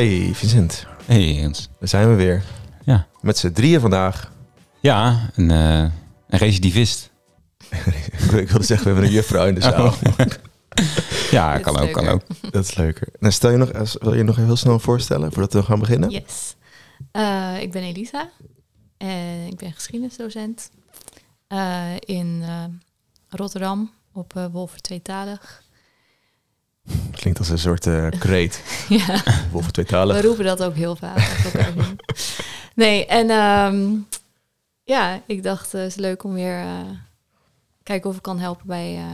Hey 0.00 0.34
Vincent, 0.34 0.86
Hey 1.04 1.34
Jens. 1.34 1.68
daar 1.78 1.88
zijn 1.88 2.08
we 2.08 2.14
weer. 2.14 2.44
Ja. 2.84 3.06
Met 3.20 3.38
z'n 3.38 3.52
drieën 3.52 3.80
vandaag. 3.80 4.32
Ja, 4.80 5.30
een, 5.34 5.50
eh, 5.50 5.78
een 6.28 6.38
recidivist. 6.38 7.10
ik 8.32 8.48
wilde 8.48 8.64
zeggen, 8.64 8.86
we 8.86 8.92
hebben 8.92 9.04
een 9.04 9.10
juffrouw 9.10 9.46
in 9.46 9.54
de 9.54 9.60
zaal. 9.60 9.94
Ja, 11.30 11.54
Dit 11.54 11.62
kan 11.62 11.78
ook, 11.78 11.92
kan 11.92 12.08
ook. 12.08 12.22
Dat 12.50 12.64
is 12.64 12.74
leuker. 12.74 13.08
Nou, 13.18 13.32
stel 13.32 13.50
je 13.50 13.56
nog, 13.56 13.70
wil 14.00 14.14
je 14.14 14.22
nog 14.22 14.36
heel 14.36 14.56
snel 14.56 14.78
voorstellen 14.78 15.32
voordat 15.32 15.52
we 15.52 15.62
gaan 15.62 15.78
beginnen? 15.78 16.10
Yes. 16.10 16.56
Eh, 17.12 17.60
ik 17.60 17.70
ben 17.70 17.82
Elisa 17.82 18.28
en 18.96 19.46
ik 19.46 19.56
ben 19.56 19.72
geschiedenisdocent 19.72 20.70
eh, 21.46 21.94
in 22.00 22.40
eh, 22.42 22.64
Rotterdam 23.28 23.90
op 24.12 24.34
uh, 24.36 24.46
Wolver 24.52 24.80
Tweetalig. 24.80 25.62
Klinkt 27.12 27.38
als 27.38 27.48
een 27.48 27.58
soort 27.58 27.86
eh 27.86 28.06
kreet. 28.18 28.62
ja, 28.88 29.22
Wolf 29.50 29.66
we 29.66 29.72
tweetalig. 29.72 30.22
roepen 30.22 30.44
dat 30.44 30.62
ook 30.62 30.74
heel 30.74 30.96
vaak. 30.96 31.52
nee, 32.74 33.06
en 33.06 33.30
ehm, 33.30 33.90
ja, 34.84 35.20
ik 35.26 35.42
dacht 35.42 35.72
het 35.72 35.86
is 35.86 35.94
leuk 35.94 36.24
om 36.24 36.32
weer 36.32 36.58
eh 36.58 36.66
kijken 37.82 38.10
of 38.10 38.16
ik 38.16 38.22
kan 38.22 38.38
helpen 38.38 38.66
bij, 38.66 38.96
eh, 38.96 39.04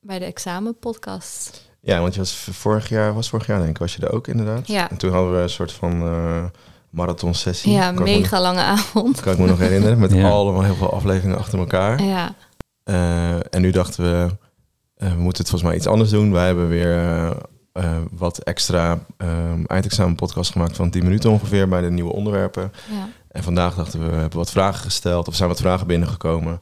bij 0.00 0.18
de 0.18 0.24
examenpodcast. 0.24 1.64
Ja, 1.80 2.00
want 2.00 2.12
je 2.14 2.20
was 2.20 2.34
vorig 2.50 2.88
jaar, 2.88 3.14
was 3.14 3.28
vorig 3.28 3.46
jaar 3.46 3.58
denk 3.58 3.70
ik, 3.70 3.78
was 3.78 3.94
je 3.96 4.06
er 4.06 4.12
ook 4.12 4.28
inderdaad. 4.28 4.66
Ja. 4.66 4.90
En 4.90 4.96
toen 4.96 5.12
hadden 5.12 5.34
we 5.34 5.38
een 5.40 5.50
soort 5.50 5.72
van 5.72 6.02
eh 6.02 6.44
marathon 6.90 7.34
sessie. 7.34 7.72
Ja, 7.72 7.80
kan 7.92 7.92
ik 7.92 7.98
me 7.98 8.18
mega 8.18 8.40
lange 8.40 8.60
avond. 8.62 9.20
kan 9.20 9.32
ik 9.32 9.38
me 9.38 9.46
nog 9.46 9.58
herinneren, 9.58 9.98
met 9.98 10.12
Ja. 10.12 10.28
allemaal 10.28 10.62
heel 10.62 10.74
veel 10.74 10.92
afleveringen 10.92 11.38
achter 11.38 11.58
elkaar. 11.58 12.02
Ja, 12.02 12.34
Eh, 12.84 13.54
en 13.54 13.60
nu 13.60 13.70
dachten 13.70 14.04
we, 14.04 14.24
eh, 14.24 14.30
we 15.14 15.22
moeten 15.22 15.42
het 15.42 15.50
volgens 15.50 15.62
mij 15.62 15.74
iets 15.74 15.86
anders 15.86 16.10
doen. 16.10 16.32
Wij 16.32 16.46
hebben 16.46 16.68
weer 16.68 16.96
eh, 16.96 17.30
eh, 17.72 17.98
wat 18.10 18.38
extra 18.38 19.06
um, 19.18 19.66
eindexamenpodcast 19.66 20.52
gemaakt 20.52 20.76
van 20.76 20.90
10 20.90 21.04
minuten 21.04 21.30
ongeveer 21.30 21.68
bij 21.68 21.80
de 21.80 21.90
nieuwe 21.90 22.12
onderwerpen. 22.12 22.72
ja. 22.90 23.08
En 23.28 23.42
vandaag 23.42 23.74
dachten 23.74 24.00
we, 24.00 24.06
we 24.06 24.16
hebben 24.16 24.38
wat 24.38 24.50
vragen 24.50 24.80
gesteld, 24.80 25.28
of 25.28 25.34
zijn 25.34 25.48
wat 25.48 25.60
vragen 25.60 25.86
binnengekomen. 25.86 26.58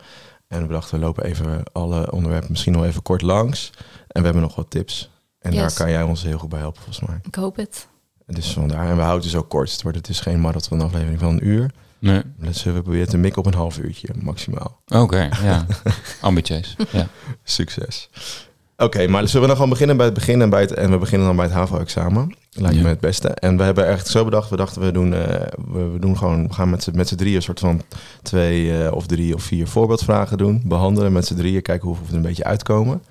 En 0.48 0.66
we 0.66 0.72
dachten, 0.72 0.98
we 0.98 1.04
lopen 1.04 1.24
even 1.24 1.62
alle 1.72 2.12
onderwerpen 2.12 2.50
misschien 2.50 2.72
nog 2.72 2.84
even 2.84 3.02
kort 3.02 3.22
langs. 3.22 3.70
En 4.08 4.20
we 4.20 4.24
hebben 4.24 4.42
nog 4.42 4.54
wat 4.54 4.70
tips. 4.70 5.10
En 5.38 5.54
daar 5.54 5.74
kan 5.74 5.90
jij 5.90 6.02
ons 6.02 6.22
heel 6.22 6.38
goed 6.38 6.48
bij 6.48 6.58
helpen, 6.58 6.82
volgens 6.82 7.06
mij. 7.08 7.18
ik 7.22 7.34
hoop 7.34 7.56
het. 7.56 7.88
Dus 8.26 8.52
vandaar. 8.52 8.88
En 8.88 8.96
we 8.96 9.02
houden 9.02 9.22
het 9.22 9.32
dus 9.32 9.36
ook 9.36 9.48
kort. 9.48 9.72
Het 9.72 9.82
wordt 9.82 9.98
het 9.98 10.08
is 10.08 10.20
geen 10.20 10.40
marathon 10.40 10.80
aflevering 10.80 11.18
van 11.18 11.28
een 11.28 11.46
uur. 11.46 11.70
Nee. 12.04 12.22
Dus 12.38 12.62
we 12.62 12.72
proberen 12.82 13.08
te 13.08 13.16
mikken 13.16 13.40
op 13.42 13.46
een 13.46 13.54
half 13.58 13.78
uurtje, 13.78 14.08
maximaal. 14.22 14.80
Oké, 14.88 15.28
ja. 15.42 15.66
Ambitieus. 16.20 16.76
Ja. 16.92 17.06
Succes. 17.44 18.08
Oké, 18.76 19.06
maar 19.06 19.22
zullen 19.26 19.40
we 19.40 19.46
dan 19.46 19.56
gewoon 19.56 19.70
beginnen 19.70 19.96
bij 19.96 20.04
het 20.06 20.14
begin 20.14 20.42
en, 20.42 20.50
bij 20.50 20.60
het, 20.60 20.72
en 20.72 20.90
we 20.90 20.98
beginnen 20.98 21.26
dan 21.26 21.36
bij 21.36 21.44
het 21.44 21.54
HAVO-examen. 21.54 22.34
Lijkt 22.50 22.76
Ja. 22.76 22.82
me 22.82 22.88
het 22.88 23.00
beste. 23.00 23.28
En 23.28 23.56
we 23.56 23.62
hebben 23.62 23.86
echt 23.86 24.06
zo 24.08 24.24
bedacht, 24.24 24.50
we 24.50 24.56
dachten 24.56 24.82
we 24.82 24.92
doen, 24.92 25.14
eh, 25.14 25.46
we, 25.72 25.88
we 25.88 25.98
doen 25.98 26.18
gewoon, 26.18 26.46
we 26.48 26.54
gaan 26.54 26.70
met 26.70 26.82
z'n, 26.82 26.96
met 26.96 27.08
z'n 27.08 27.14
drieën 27.16 27.36
een 27.36 27.42
soort 27.42 27.60
van 27.60 27.82
twee 28.22 28.82
eh, 28.84 28.92
of 28.92 29.06
drie 29.06 29.34
of 29.34 29.42
vier 29.42 29.66
voorbeeldvragen 29.68 30.38
doen. 30.38 30.62
Behandelen 30.64 31.12
met 31.12 31.26
z'n 31.26 31.34
drieën, 31.34 31.62
kijken 31.62 31.88
hoe 31.88 31.96
we 32.02 32.08
er 32.08 32.14
een 32.14 32.22
beetje 32.22 32.44
uitkomen. 32.44 33.02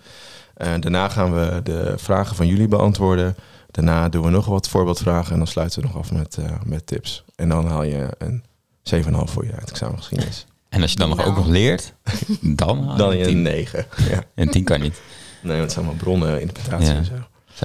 En 0.54 0.82
daarna 0.82 1.10
gaan 1.10 1.34
we 1.34 1.60
de 1.64 1.94
vragen 1.98 2.36
van 2.36 2.48
jullie 2.48 2.68
beantwoorden. 2.68 3.36
Daarna 3.72 4.10
doen 4.10 4.24
we 4.24 4.30
nog 4.30 4.46
wat 4.46 4.70
voorbeeldvragen 4.70 5.32
en 5.32 5.38
dan 5.38 5.48
sluiten 5.48 5.82
we 5.82 5.88
nog 5.88 5.98
af 5.98 6.12
met, 6.12 6.38
eh, 6.38 6.46
met 6.66 6.88
tips. 6.88 7.24
En 7.36 7.50
dan 7.50 7.66
haal 7.68 7.84
je 7.84 8.08
een 8.18 8.44
7,5 8.84 9.32
voor 9.32 9.46
je 9.46 9.52
eindexamengeschiedenis. 9.52 10.46
En 10.70 10.82
als 10.82 10.92
je 10.92 10.98
dan 10.98 11.10
nog 11.10 11.18
Nou. 11.18 11.30
ook 11.30 11.36
nog 11.36 11.48
leert, 11.48 11.94
dan 12.42 12.88
Dan 12.98 13.18
je 13.18 13.26
tien. 13.26 13.42
9. 13.42 13.86
Ja. 14.10 14.24
En 14.36 14.50
tien 14.50 14.64
kan 14.64 14.82
niet. 14.82 15.02
Nee, 15.42 15.52
want 15.52 15.62
het 15.64 15.72
zijn 15.72 15.86
allemaal 15.86 16.04
bronnen, 16.04 16.42
interpretatie 16.42 16.88
Ja. 16.88 16.96
en 16.96 17.06
zo. 17.06 17.14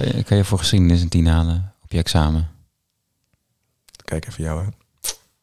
Je- 0.01 0.23
Kan 0.23 0.37
je 0.37 0.43
voor 0.45 0.57
geschiedenis 0.59 1.01
een 1.01 1.09
tien 1.09 1.27
halen 1.27 1.73
op 1.83 1.91
je 1.91 1.97
examen? 1.97 2.49
Kijk 4.05 4.27
even 4.27 4.43
jou 4.43 4.59
aan. 4.65 4.73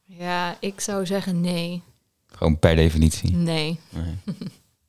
Ja, 0.04 0.56
ik 0.60 0.81
zou 0.81 1.06
zeggen 1.06 1.41
nee. 1.41 1.82
Gewoon 2.26 2.58
per 2.58 2.76
definitie. 2.76 3.32
Nee. 3.32 3.81
Nee. 3.88 4.14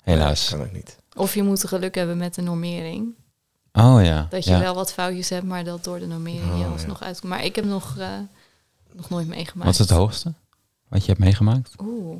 Helaas. 0.01 0.49
Kan 0.49 0.61
ook 0.61 0.71
niet. 0.71 0.97
Of 1.15 1.33
je 1.33 1.43
moet 1.43 1.67
geluk 1.67 1.95
hebben 1.95 2.17
met 2.17 2.35
de 2.35 2.41
normering. 2.41 3.15
Oh 3.71 4.03
ja. 4.03 4.27
Dat 4.29 4.43
je 4.43 4.51
ja. 4.51 4.59
wel 4.59 4.75
wat 4.75 4.93
foutjes 4.93 5.29
hebt, 5.29 5.45
maar 5.45 5.63
dat 5.63 5.83
door 5.83 5.99
de 5.99 6.07
normering 6.07 6.51
Oh, 6.51 6.57
je 6.57 6.63
ja. 6.63 6.69
alsnog 6.71 7.01
uitkomt. 7.01 7.31
Maar 7.33 7.43
ik 7.43 7.55
heb 7.55 7.65
nog, 7.65 7.97
eh, 7.97 8.09
nog 8.93 9.09
nooit 9.09 9.27
meegemaakt. 9.27 9.65
Wat 9.65 9.73
is 9.73 9.89
het 9.89 9.97
hoogste 9.97 10.33
wat 10.87 11.01
je 11.01 11.07
hebt 11.07 11.19
meegemaakt? 11.23 11.73
Oeh. 11.81 12.17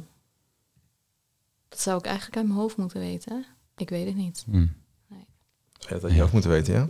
Dat 1.69 1.79
zou 1.79 1.97
ik 1.97 2.05
eigenlijk 2.05 2.38
uit 2.38 2.47
mijn 2.47 2.59
hoofd 2.59 2.78
moeten 2.78 3.00
weten. 3.00 3.45
Ik 3.78 3.89
weet 3.89 4.05
het 4.05 4.16
niet. 4.16 4.44
Hm. 4.50 4.67
Zou 5.79 5.95
je 5.95 6.00
dat 6.00 6.11
je 6.11 6.23
ook 6.23 6.31
moeten 6.31 6.50
weten, 6.50 6.73
ja? 6.73 6.89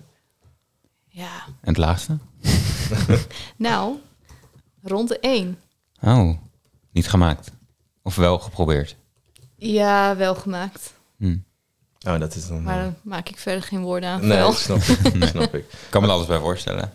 Ja. 1.07 1.43
En 1.45 1.67
het 1.67 1.77
laagste? 1.77 2.17
Nou, 3.55 3.95
rond 4.81 5.09
de 5.09 5.19
1. 5.19 5.59
Oh, 6.01 6.37
niet 6.91 7.07
gemaakt. 7.09 7.51
Of 8.01 8.15
wel 8.15 8.39
geprobeerd. 8.39 8.95
Ja, 9.55 10.15
wel 10.15 10.35
gemaakt. 10.35 10.93
Hm. 11.17 11.37
Oh, 12.07 12.19
dat 12.19 12.35
is 12.35 12.47
dan... 12.47 12.63
Maar 12.63 12.77
eh, 12.77 12.83
dan 12.83 12.95
maak 13.01 13.29
ik 13.29 13.37
verder 13.37 13.63
geen 13.63 13.81
woorden 13.81 14.09
aan. 14.09 14.27
nee, 14.27 14.37
dat 14.37 14.57
snap 14.57 14.77
ik. 14.81 15.23
Snap 15.29 15.53
ik. 15.55 15.65
Ik 15.71 15.87
kan 15.89 16.01
me 16.01 16.07
er 16.07 16.13
alles 16.13 16.27
bij 16.27 16.39
voorstellen. 16.39 16.91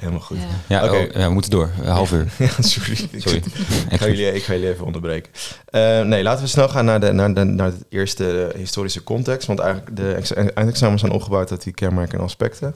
Helemaal 0.00 0.20
goed. 0.20 0.36
Ja. 0.36 0.44
Ja, 0.80 0.84
Oké. 0.84 0.94
oh, 0.96 1.12
ja, 1.12 1.26
we 1.26 1.32
moeten 1.32 1.50
door. 1.50 1.70
Een 1.82 1.86
half 1.90 2.12
uur. 2.12 2.32
Ja, 2.38 2.50
sorry. 2.58 3.08
Sorry. 3.16 3.42
Ik 3.90 4.00
ga, 4.00 4.06
jullie, 4.06 4.32
ik 4.34 4.42
ga 4.42 4.52
jullie 4.52 4.68
even 4.68 4.84
onderbreken. 4.86 5.32
Eh, 5.64 6.00
nee, 6.02 6.22
laten 6.22 6.42
we 6.42 6.48
snel 6.48 6.68
gaan 6.68 6.84
naar 6.84 7.00
de, 7.00 7.12
naar 7.12 7.34
de, 7.34 7.44
naar 7.44 7.70
de 7.70 7.86
eerste 7.88 8.42
eh, 8.46 8.58
historische 8.58 9.02
context. 9.02 9.46
Want 9.46 9.58
eigenlijk 9.58 9.96
de 9.96 10.12
ex- 10.12 10.32
eindexamens 10.54 11.00
zijn 11.00 11.12
opgebouwd 11.12 11.50
uit 11.50 11.62
die 11.62 11.72
kenmerken 11.72 12.18
en 12.18 12.24
aspecten. 12.24 12.74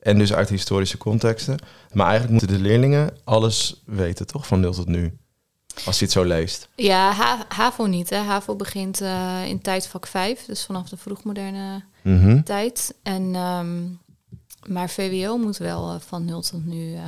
En 0.00 0.18
dus 0.18 0.32
uit 0.32 0.48
historische 0.48 0.96
contexten. 0.98 1.56
Maar 1.92 2.06
eigenlijk 2.08 2.40
moeten 2.40 2.56
de 2.56 2.62
leerlingen 2.68 3.10
alles 3.24 3.82
weten, 3.86 4.26
toch? 4.26 4.46
Van 4.46 4.60
nul 4.60 4.72
tot 4.72 4.88
nu. 4.88 5.16
Als 5.84 5.98
je 5.98 6.04
het 6.04 6.12
zo 6.14 6.24
leest. 6.24 6.68
Ja, 6.76 7.12
Ha- 7.12 7.44
HAVO 7.48 7.86
niet. 7.86 8.10
Hè. 8.10 8.16
HAVO 8.16 8.56
begint 8.56 9.00
eh, 9.00 9.38
in 9.46 9.60
tijdvak 9.60 10.06
5, 10.06 10.44
dus 10.44 10.64
vanaf 10.64 10.88
de 10.88 10.96
vroegmoderne 10.96 11.82
Mhm. 12.02 12.42
tijd. 12.42 12.94
En, 13.02 13.34
ehm, 13.34 13.68
maar 14.68 14.90
VWO 14.90 15.36
moet 15.36 15.56
wel 15.56 15.92
eh, 15.92 16.00
van 16.00 16.24
0 16.24 16.42
tot 16.42 16.66
nu 16.66 16.94
eh, 16.94 17.02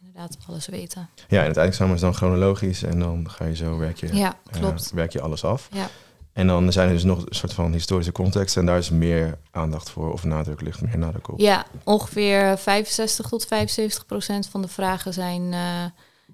inderdaad 0.00 0.36
alles 0.48 0.66
weten. 0.66 1.08
Ja, 1.28 1.40
en 1.40 1.46
het 1.46 1.56
eindexamen 1.56 1.94
is 1.94 2.00
dan 2.00 2.14
chronologisch. 2.14 2.82
En 2.82 2.98
dan 2.98 3.30
ga 3.30 3.44
je 3.44 3.56
zo 3.56 3.78
werk 3.78 3.96
je, 3.96 4.16
Ja, 4.16 4.36
eh, 4.50 4.60
klopt. 4.60 4.90
werk 4.92 5.12
je 5.12 5.20
alles 5.20 5.44
af. 5.44 5.68
Ja. 5.72 5.88
En 6.32 6.46
dan 6.46 6.72
zijn 6.72 6.88
er 6.88 6.94
dus 6.94 7.04
nog 7.04 7.18
een 7.18 7.34
soort 7.34 7.52
van 7.52 7.72
historische 7.72 8.12
context. 8.12 8.56
En 8.56 8.66
daar 8.66 8.78
is 8.78 8.90
meer 8.90 9.38
aandacht 9.50 9.90
voor. 9.90 10.12
Of 10.12 10.24
nadruk 10.24 10.60
ligt 10.60 10.80
meer 10.80 10.98
nadruk 10.98 11.28
op. 11.28 11.40
Ja, 11.40 11.66
ongeveer 11.84 12.58
65 12.58 13.28
tot 13.28 13.46
75 13.46 14.06
procent 14.06 14.46
van 14.46 14.62
de 14.62 14.68
vragen 14.68 15.12
zijn 15.12 15.54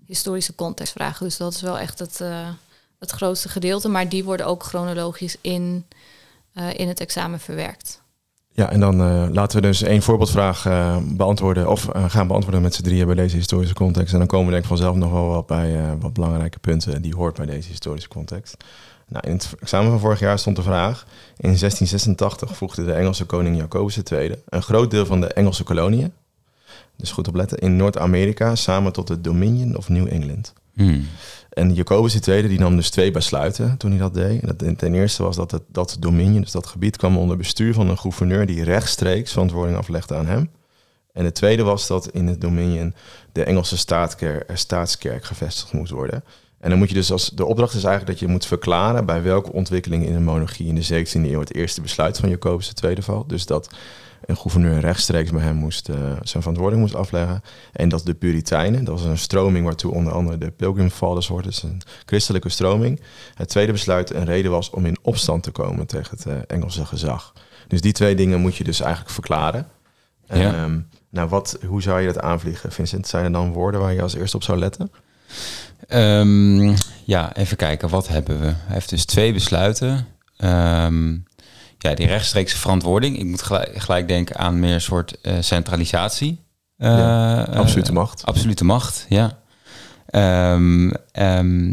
historische 0.06 0.54
contextvragen. 0.54 1.26
Dus 1.26 1.36
dat 1.36 1.54
is 1.54 1.60
wel 1.60 1.78
echt 1.78 1.98
het, 1.98 2.20
het 2.98 3.10
grootste 3.10 3.48
gedeelte. 3.48 3.88
Maar 3.88 4.08
die 4.08 4.24
worden 4.24 4.46
ook 4.46 4.62
chronologisch 4.62 5.36
in, 5.40 5.86
in 6.72 6.88
het 6.88 7.00
examen 7.00 7.40
verwerkt. 7.40 8.02
Ja, 8.58 8.70
en 8.70 8.80
dan 8.80 9.00
eh, 9.00 9.24
laten 9.30 9.60
we 9.60 9.66
dus 9.66 9.82
één 9.82 10.02
voorbeeldvraag 10.02 10.66
eh, 10.66 10.96
beantwoorden. 11.02 11.70
Of 11.70 11.88
eh, 11.88 12.04
gaan 12.08 12.26
beantwoorden 12.26 12.62
met 12.62 12.74
z'n 12.74 12.82
drieën 12.82 13.06
bij 13.06 13.14
deze 13.14 13.36
historische 13.36 13.74
context. 13.74 14.12
En 14.12 14.19
dan 14.19 14.28
komen 14.28 14.46
we 14.46 14.52
denk 14.52 14.62
ik 14.62 14.69
vanzelf 14.69 14.96
nog 14.96 15.12
wel 15.12 15.26
wat 15.26 15.46
bij 15.46 15.96
wat 16.00 16.12
belangrijke 16.12 16.58
punten 16.58 17.02
die 17.02 17.14
hoort 17.14 17.36
bij 17.36 17.46
deze 17.46 17.69
historische 17.69 18.08
context. 18.08 18.56
Nou, 19.08 19.26
in 19.26 19.32
het 19.32 19.54
examen 19.60 19.91
van 19.91 20.00
vorig 20.00 20.20
jaar 20.20 20.38
stond 20.38 20.56
de 20.56 20.62
vraag. 20.62 21.06
In 21.36 21.48
1686 21.48 22.56
voegde 22.56 22.84
de 22.84 22.92
Engelse 22.92 23.24
koning 23.24 23.56
Jacobus 23.56 24.02
II 24.02 24.34
een 24.48 24.62
groot 24.62 24.90
deel 24.90 25.06
van 25.06 25.20
de 25.20 25.26
Engelse 25.26 25.62
koloniën, 25.64 26.12
dus 26.96 27.10
goed 27.10 27.28
opletten, 27.28 27.58
in 27.58 27.76
Noord-Amerika 27.76 28.54
samen 28.54 28.92
tot 28.92 29.08
het 29.08 29.25
Dominion 29.25 29.76
of 29.76 29.88
New 29.88 30.12
England. 30.12 30.52
Hm. 30.75 31.00
En 31.58 31.74
Jacobus 31.74 32.20
II 32.20 32.48
die 32.48 32.58
nam 32.58 32.76
dus 32.76 32.91
twee 32.91 33.10
besluiten 33.10 33.76
toen 33.76 33.91
hij 33.91 33.98
dat 33.98 34.14
deed. 34.14 34.62
En 34.62 34.76
ten 34.76 34.94
eerste 34.94 35.22
was 35.22 35.37
dat 35.37 35.50
het, 35.50 35.62
dat 35.69 35.96
Dominion, 36.00 36.40
dus 36.40 36.50
dat 36.50 36.66
gebied, 36.66 36.96
kwam 36.96 37.19
onder 37.19 37.37
bestuur 37.37 37.75
van 37.75 37.88
een 37.88 37.99
gouverneur 37.99 38.46
die 38.46 38.64
rechtstreeks 38.64 39.32
verantwoording 39.32 39.76
aflegde 39.76 40.14
aan 40.14 40.26
hem. 40.26 40.50
En 41.12 41.25
het 41.25 41.34
tweede 41.34 41.62
was 41.62 41.87
dat 41.87 42.08
in 42.08 42.26
het 42.26 42.40
Dominion 42.40 42.94
de 43.32 43.44
Engelse 43.44 43.76
staatskerk, 43.76 44.50
staatskerk 44.55 45.25
gevestigd 45.25 45.72
moest 45.72 45.90
worden. 45.90 46.25
En 46.60 46.70
dan 46.70 46.78
moet 46.78 46.88
je 46.88 46.94
dus 46.94 47.12
als 47.12 47.31
de 47.31 47.44
opdracht 47.44 47.75
is 47.75 47.84
eigenlijk 47.84 48.19
dat 48.19 48.28
je 48.28 48.32
moet 48.32 48.46
verklaren 48.46 49.06
bij 49.06 49.22
welke 49.22 49.52
ontwikkeling 49.52 50.06
in 50.06 50.12
de 50.12 50.20
monarchie 50.20 50.66
in 50.66 50.75
de 50.75 51.05
17e 51.05 51.31
eeuw 51.31 51.40
het 51.40 51.55
eerste 51.55 51.81
besluit 51.81 52.19
van 52.19 52.28
Jacobus 52.28 52.72
II 52.84 53.02
valt. 53.02 53.28
Dus 53.28 53.46
dat 53.46 53.70
een 54.28 54.36
gouverneur 54.36 54.80
rechtstreeks 54.80 55.30
bij 55.30 55.42
hem 55.42 55.56
moest, 55.56 55.88
eh, 55.88 55.96
zijn 56.22 56.42
verantwoording 56.42 56.80
moest 56.80 56.94
afleggen. 56.94 57.42
En 57.72 57.88
dat 57.88 58.06
de 58.06 58.14
Puritijnen, 58.14 58.84
dat 58.84 59.00
was 59.00 59.08
een 59.08 59.19
stroming 59.19 59.64
waartoe 59.64 59.92
onder 59.92 60.12
andere 60.12 60.38
de 60.38 60.50
Pilgrim 60.50 60.90
Fathers 60.90 61.28
hoort, 61.28 61.44
dus 61.44 61.62
een 61.62 61.80
christelijke 62.06 62.48
stroming. 62.48 63.00
Het 63.34 63.48
tweede 63.48 63.72
besluit 63.72 64.14
een 64.14 64.25
reden 64.25 64.50
was 64.50 64.70
om 64.70 64.86
in 64.86 64.98
opstand 65.02 65.42
te 65.42 65.50
komen 65.50 65.86
tegen 65.86 66.16
het 66.16 66.26
eh, 66.26 66.36
Engelse 66.46 66.84
gezag. 66.84 67.32
Dus 67.69 67.80
die 67.80 67.92
twee 67.92 68.14
dingen 68.14 68.40
moet 68.40 68.56
je 68.56 68.64
dus 68.64 68.80
eigenlijk 68.80 69.10
verklaren. 69.10 69.69
Ja. 70.26 70.54
Ehm, 70.54 70.81
nou, 71.10 71.28
wat, 71.28 71.58
hoe 71.66 71.82
zou 71.82 72.00
je 72.00 72.06
dat 72.06 72.20
aanvliegen, 72.20 72.72
Vincent? 72.72 73.06
Zijn 73.06 73.24
er 73.24 73.32
dan 73.32 73.52
woorden 73.52 73.81
waar 73.81 73.92
je 73.92 74.02
als 74.02 74.14
eerste 74.14 74.36
op 74.36 74.42
zou 74.42 74.58
letten? 74.58 74.90
Ehm, 75.86 76.74
ja, 77.04 77.36
even 77.36 77.56
kijken. 77.56 77.88
Wat 77.88 78.08
hebben 78.08 78.40
we? 78.40 78.46
Hij 78.46 78.74
heeft 78.74 78.90
dus 78.90 79.04
twee 79.04 79.32
besluiten. 79.32 80.06
Ehm, 80.36 81.16
ja, 81.78 81.94
die 81.94 82.06
rechtstreekse 82.06 82.56
verantwoording. 82.56 83.19
Ik 83.19 83.25
moet 83.25 83.42
gelijk, 83.42 83.82
gelijk 83.82 84.08
denken 84.08 84.36
aan 84.36 84.60
meer 84.60 84.75
een 84.75 84.80
soort 84.80 85.20
eh, 85.20 85.34
centralisatie. 85.40 86.40
Ja, 86.76 87.46
eh, 87.46 87.56
absolute 87.56 87.92
macht. 87.92 88.26
Absolute 88.26 88.64
macht, 88.64 89.06
ja. 89.08 89.38
Ehm, 90.06 90.90
ehm, 91.12 91.72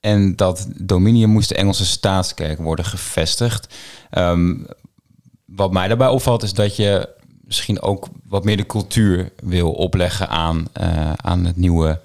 en 0.00 0.36
dat 0.36 0.68
Dominium 0.76 1.30
moest 1.30 1.48
de 1.48 1.54
Engelse 1.54 1.86
staatskerk 1.86 2.58
worden 2.58 2.84
gevestigd. 2.84 3.74
Ehm, 4.10 4.54
wat 5.44 5.72
mij 5.72 5.88
daarbij 5.88 6.08
opvalt 6.08 6.42
is 6.42 6.52
dat 6.52 6.76
je 6.76 7.08
misschien 7.44 7.82
ook 7.82 8.08
wat 8.24 8.44
meer 8.44 8.56
de 8.56 8.66
cultuur 8.66 9.32
wil 9.42 9.72
opleggen 9.72 10.28
aan, 10.28 10.66
aan 11.16 11.44
het 11.44 11.56
nieuwe 11.56 12.00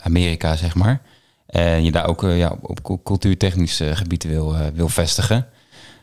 Amerika, 0.00 0.56
zeg 0.56 0.74
maar. 0.74 1.00
En 1.46 1.84
je 1.84 1.92
daar 1.92 2.06
ook 2.06 2.22
ja, 2.22 2.56
op 2.60 2.82
cu- 2.82 3.02
cultuurtechnisch 3.04 3.80
gebied 3.92 4.24
wil, 4.24 4.56
wil 4.74 4.88
vestigen. 4.88 5.46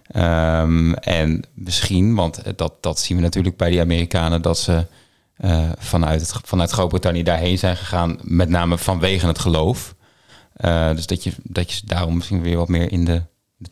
Ehm, 0.07 0.93
en 0.93 1.43
misschien, 1.53 2.15
want 2.15 2.57
dat, 2.57 2.73
dat 2.79 2.99
zien 2.99 3.17
we 3.17 3.23
natuurlijk 3.23 3.57
bij 3.57 3.69
die 3.69 3.81
Amerikanen, 3.81 4.41
dat 4.41 4.57
ze 4.57 4.85
eh, 5.37 5.69
vanuit, 5.77 6.21
het, 6.21 6.33
vanuit 6.43 6.71
Groot-Brittannië 6.71 7.23
daarheen 7.23 7.57
zijn 7.57 7.77
gegaan, 7.77 8.17
met 8.21 8.49
name 8.49 8.77
vanwege 8.77 9.27
het 9.27 9.39
geloof. 9.39 9.95
Eh, 10.53 10.89
dus 10.95 11.07
dat 11.07 11.23
je, 11.23 11.31
dat 11.43 11.69
je 11.71 11.75
ze 11.77 11.85
daarom 11.85 12.15
misschien 12.15 12.41
weer 12.41 12.57
wat 12.57 12.67
meer 12.67 12.91
in 12.91 13.05
de, 13.05 13.21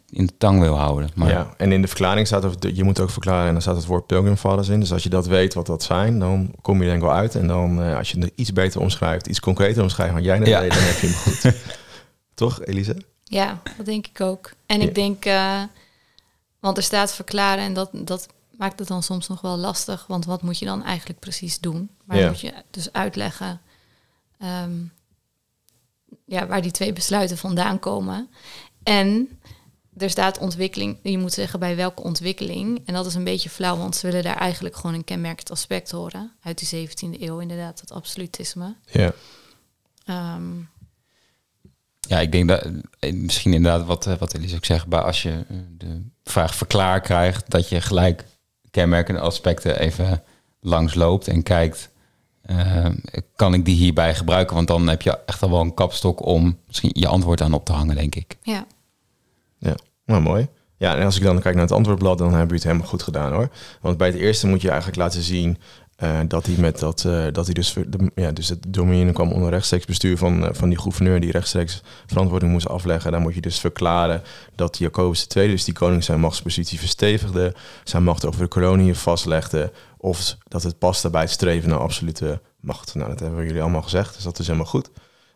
in 0.10 0.26
de 0.26 0.38
tang 0.38 0.60
wil 0.60 0.78
houden. 0.78 1.10
Maar 1.16 1.30
Ja, 1.30 1.54
en 1.58 1.72
in 1.72 1.82
de 1.82 1.88
verklaring 1.88 2.28
staat, 2.28 2.46
of 2.46 2.54
je 2.74 2.84
moet 2.84 3.00
ook 3.00 3.10
verklaren, 3.10 3.48
en 3.48 3.52
dan 3.54 3.62
staat 3.62 3.76
het 3.76 3.86
woord 3.86 4.06
Pilgrim 4.08 4.38
Fathers 4.38 4.68
in. 4.70 4.80
Dus 4.80 4.94
als 4.94 5.04
je 5.04 5.10
dat 5.10 5.28
weet 5.28 5.54
wat 5.54 5.66
dat 5.66 5.84
zijn, 5.84 6.20
dan 6.20 6.52
kom 6.62 6.76
je 6.76 6.82
er 6.82 6.90
denk 6.90 7.02
ik 7.02 7.08
wel 7.08 7.18
uit. 7.18 7.36
En 7.36 7.48
dan, 7.48 7.84
eh, 7.84 7.98
als 7.98 8.12
je 8.12 8.20
het 8.20 8.32
iets 8.36 8.54
beter 8.54 8.82
omschrijft, 8.82 9.28
iets 9.28 9.40
concreter 9.40 9.82
omschrijft, 9.84 10.14
wat 10.14 10.24
jij 10.24 10.40
net 10.40 10.48
Ja. 10.48 10.60
deed, 10.60 10.74
dan 10.74 10.84
heb 10.84 10.98
je 11.00 11.08
hem 11.08 11.16
goed. 11.16 11.54
Toch, 12.34 12.66
Elise? 12.66 12.96
Ja, 13.24 13.62
dat 13.78 13.86
denk 13.86 14.08
ik 14.08 14.22
ook. 14.22 14.52
En 14.66 14.80
Ja. 14.82 14.88
ik 14.88 14.96
denk, 14.96 15.26
eh, 15.26 15.62
want 16.62 16.78
er 16.78 16.84
staat 16.84 17.14
verklaren 17.14 17.64
en 17.64 17.74
dat, 17.74 17.90
dat 17.94 18.28
maakt 18.58 18.80
het 18.80 18.88
dan 18.88 19.04
soms 19.04 19.28
nog 19.28 19.42
wel 19.42 19.58
lastig. 19.58 20.08
Want 20.08 20.26
wat 20.26 20.42
moet 20.42 20.60
je 20.60 20.66
dan 20.66 20.84
eigenlijk 20.84 21.20
precies 21.20 21.60
doen? 21.60 21.90
Maar 22.06 22.18
Ja. 22.18 22.28
moet 22.28 22.40
je 22.42 22.54
dus 22.70 22.92
uitleggen 22.94 23.62
ehm, 24.38 24.72
ja, 26.26 26.48
waar 26.48 26.62
die 26.62 26.72
twee 26.72 26.94
besluiten 26.94 27.38
vandaan 27.38 27.80
komen. 27.80 28.30
En 28.84 29.40
er 29.98 30.10
staat 30.10 30.38
ontwikkeling, 30.38 30.98
je 31.04 31.18
moet 31.18 31.34
zeggen 31.34 31.60
bij 31.60 31.76
welke 31.76 32.04
ontwikkeling. 32.04 32.82
En 32.86 32.94
dat 32.94 33.06
is 33.06 33.16
een 33.16 33.24
beetje 33.24 33.50
flauw, 33.50 33.78
want 33.78 33.96
ze 33.96 34.08
willen 34.08 34.24
daar 34.24 34.38
eigenlijk 34.38 34.76
gewoon 34.76 34.96
een 34.96 35.04
kenmerkend 35.04 35.52
aspect 35.52 35.92
horen. 35.92 36.32
Uit 36.42 36.70
die 36.70 36.88
17e 36.88 37.22
eeuw 37.22 37.40
inderdaad, 37.40 37.80
het 37.80 37.92
absolutisme. 37.92 38.76
Ja. 38.86 39.14
Ehm, 40.06 40.60
Ja, 42.08 42.20
ik 42.20 42.32
denk 42.32 42.48
dat 42.48 42.70
eh, 43.00 43.14
misschien 43.14 43.54
inderdaad 43.54 43.86
wat, 43.86 44.08
eh, 44.08 44.18
wat 44.18 44.34
Elise 44.34 44.56
ook 44.56 44.66
zegt, 44.66 44.88
maar 44.88 45.04
als 45.04 45.22
je 45.22 45.46
eh, 45.50 45.58
de 45.78 46.02
vraag 46.24 46.56
verklaar 46.56 47.02
krijgt, 47.02 47.50
dat 47.50 47.70
je 47.70 47.82
gelijk 47.82 48.26
kenmerkende 48.72 49.22
aspecten 49.22 49.80
even 49.80 50.24
langsloopt 50.60 51.28
en 51.28 51.44
kijkt, 51.44 51.90
kan 53.36 53.54
ik 53.54 53.66
die 53.66 53.76
hierbij 53.76 54.16
gebruiken? 54.16 54.56
Want 54.56 54.68
dan 54.68 54.88
heb 54.88 55.02
je 55.02 55.20
echt 55.26 55.44
al 55.44 55.50
wel 55.50 55.62
een 55.62 55.74
kapstok 55.74 56.26
om 56.26 56.58
misschien 56.68 56.90
je 56.94 57.08
antwoord 57.08 57.42
aan 57.42 57.54
op 57.54 57.66
te 57.66 57.72
hangen, 57.72 57.96
denk 57.96 58.16
ik. 58.16 58.38
ja. 58.44 58.66
Ja, 59.58 59.76
nou 60.06 60.22
mooi. 60.22 60.48
Ja, 60.78 60.98
en 60.98 61.06
als 61.06 61.18
ik 61.18 61.24
dan 61.24 61.40
kijk 61.40 61.56
naar 61.56 61.64
het 61.64 61.74
antwoordblad, 61.74 62.18
dan 62.18 62.30
hebben 62.30 62.48
we 62.48 62.54
het 62.54 62.64
helemaal 62.64 62.88
goed 62.88 63.04
gedaan 63.04 63.34
hoor. 63.34 63.50
Want 63.82 63.98
bij 63.98 64.08
het 64.08 64.18
eerste 64.18 64.48
moet 64.48 64.62
je 64.62 64.70
eigenlijk 64.70 64.98
laten 64.98 65.22
zien 65.22 65.58
eh, 66.02 66.20
dat 66.28 66.46
hij 66.46 66.56
met 66.58 66.80
dat, 66.80 67.06
eh, 67.06 67.26
dat 67.32 67.46
hij 67.46 67.54
dus, 67.54 67.74
de, 67.74 68.12
ja, 68.16 68.32
dus 68.32 68.50
het 68.50 68.74
dominium 68.74 69.14
kwam 69.14 69.32
onder 69.32 69.50
rechtstreeks 69.50 69.86
bestuur 69.86 70.18
van, 70.18 70.48
eh, 70.48 70.54
van 70.54 70.70
die 70.70 70.80
gouverneur 70.80 71.20
die 71.20 71.32
rechtstreeks 71.32 71.82
verantwoording 72.06 72.52
moest 72.52 72.68
afleggen. 72.68 73.12
Dan 73.12 73.22
moet 73.22 73.36
je 73.36 73.42
dus 73.42 73.60
verklaren 73.60 74.22
dat 74.56 74.78
Jacobus 74.78 75.28
II, 75.36 75.48
dus 75.48 75.64
die 75.64 75.74
koning 75.74 76.04
zijn 76.04 76.20
machtspositie 76.20 76.80
verstevigde, 76.80 77.54
zijn 77.84 78.04
macht 78.04 78.26
over 78.26 78.42
de 78.42 78.48
koloniën 78.48 78.96
vastlegde, 78.96 79.72
of 79.98 80.38
dat 80.48 80.64
het 80.64 80.78
paste 80.78 81.10
bij 81.10 81.22
het 81.22 81.30
streven 81.30 81.70
naar 81.70 81.80
absolute 81.80 82.42
macht. 82.60 82.96
Nou, 82.96 83.10
dat 83.10 83.20
hebben 83.20 83.46
jullie 83.46 83.62
allemaal 83.62 83.82
gezegd, 83.82 84.16
dus 84.16 84.24
dat 84.24 84.40
is 84.40 84.46
helemaal 84.46 84.68
goed. 84.68 84.90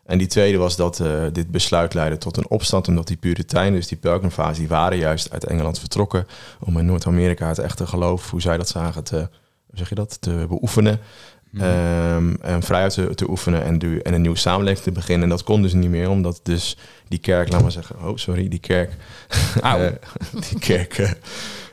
En 0.04 0.18
die 0.18 0.26
tweede 0.26 0.58
was 0.58 0.76
dat 0.76 1.02
dit 1.32 1.50
besluit 1.50 1.94
leidde 1.94 2.18
tot 2.18 2.36
een 2.36 2.48
opstand, 2.48 2.88
omdat 2.88 3.06
die 3.06 3.16
Puritijnen, 3.16 3.78
dus 3.78 3.88
die 3.88 3.98
Pilgrimfase, 3.98 4.58
die 4.58 4.68
waren 4.68 4.98
juist 4.98 5.30
uit 5.30 5.44
Engeland 5.44 5.78
vertrokken 5.78 6.26
om 6.60 6.78
in 6.78 6.86
Noord-Amerika 6.86 7.48
het 7.48 7.58
echte 7.58 7.86
geloof, 7.86 8.30
hoe 8.30 8.40
zij 8.40 8.56
dat 8.56 8.68
zagen, 8.68 9.04
te, 9.04 9.28
zeg 9.72 9.88
je 9.88 9.94
dat, 9.94 10.20
te 10.20 10.44
beoefenen. 10.48 11.00
Ehm, 11.58 12.34
en 12.40 12.62
vrijheid 12.62 12.92
te, 12.94 13.14
te 13.14 13.30
oefenen 13.30 13.62
en, 13.64 13.78
du- 13.78 13.98
en 13.98 14.14
een 14.14 14.20
nieuwe 14.20 14.36
samenleving 14.38 14.84
te 14.84 14.92
beginnen. 14.92 15.22
En 15.22 15.28
dat 15.28 15.42
kon 15.42 15.62
dus 15.62 15.72
niet 15.72 15.90
meer, 15.90 16.10
omdat 16.10 16.40
dus 16.42 16.76
die 17.08 17.18
kerk, 17.18 17.52
laat 17.52 17.62
maar 17.62 17.72
zeggen, 17.72 17.96
oh 18.08 18.16
sorry, 18.16 18.48
die 18.48 18.58
kerk, 18.58 18.92
eh, 19.62 19.86
die 20.50 20.58
kerk, 20.58 20.98
eh, 20.98 21.10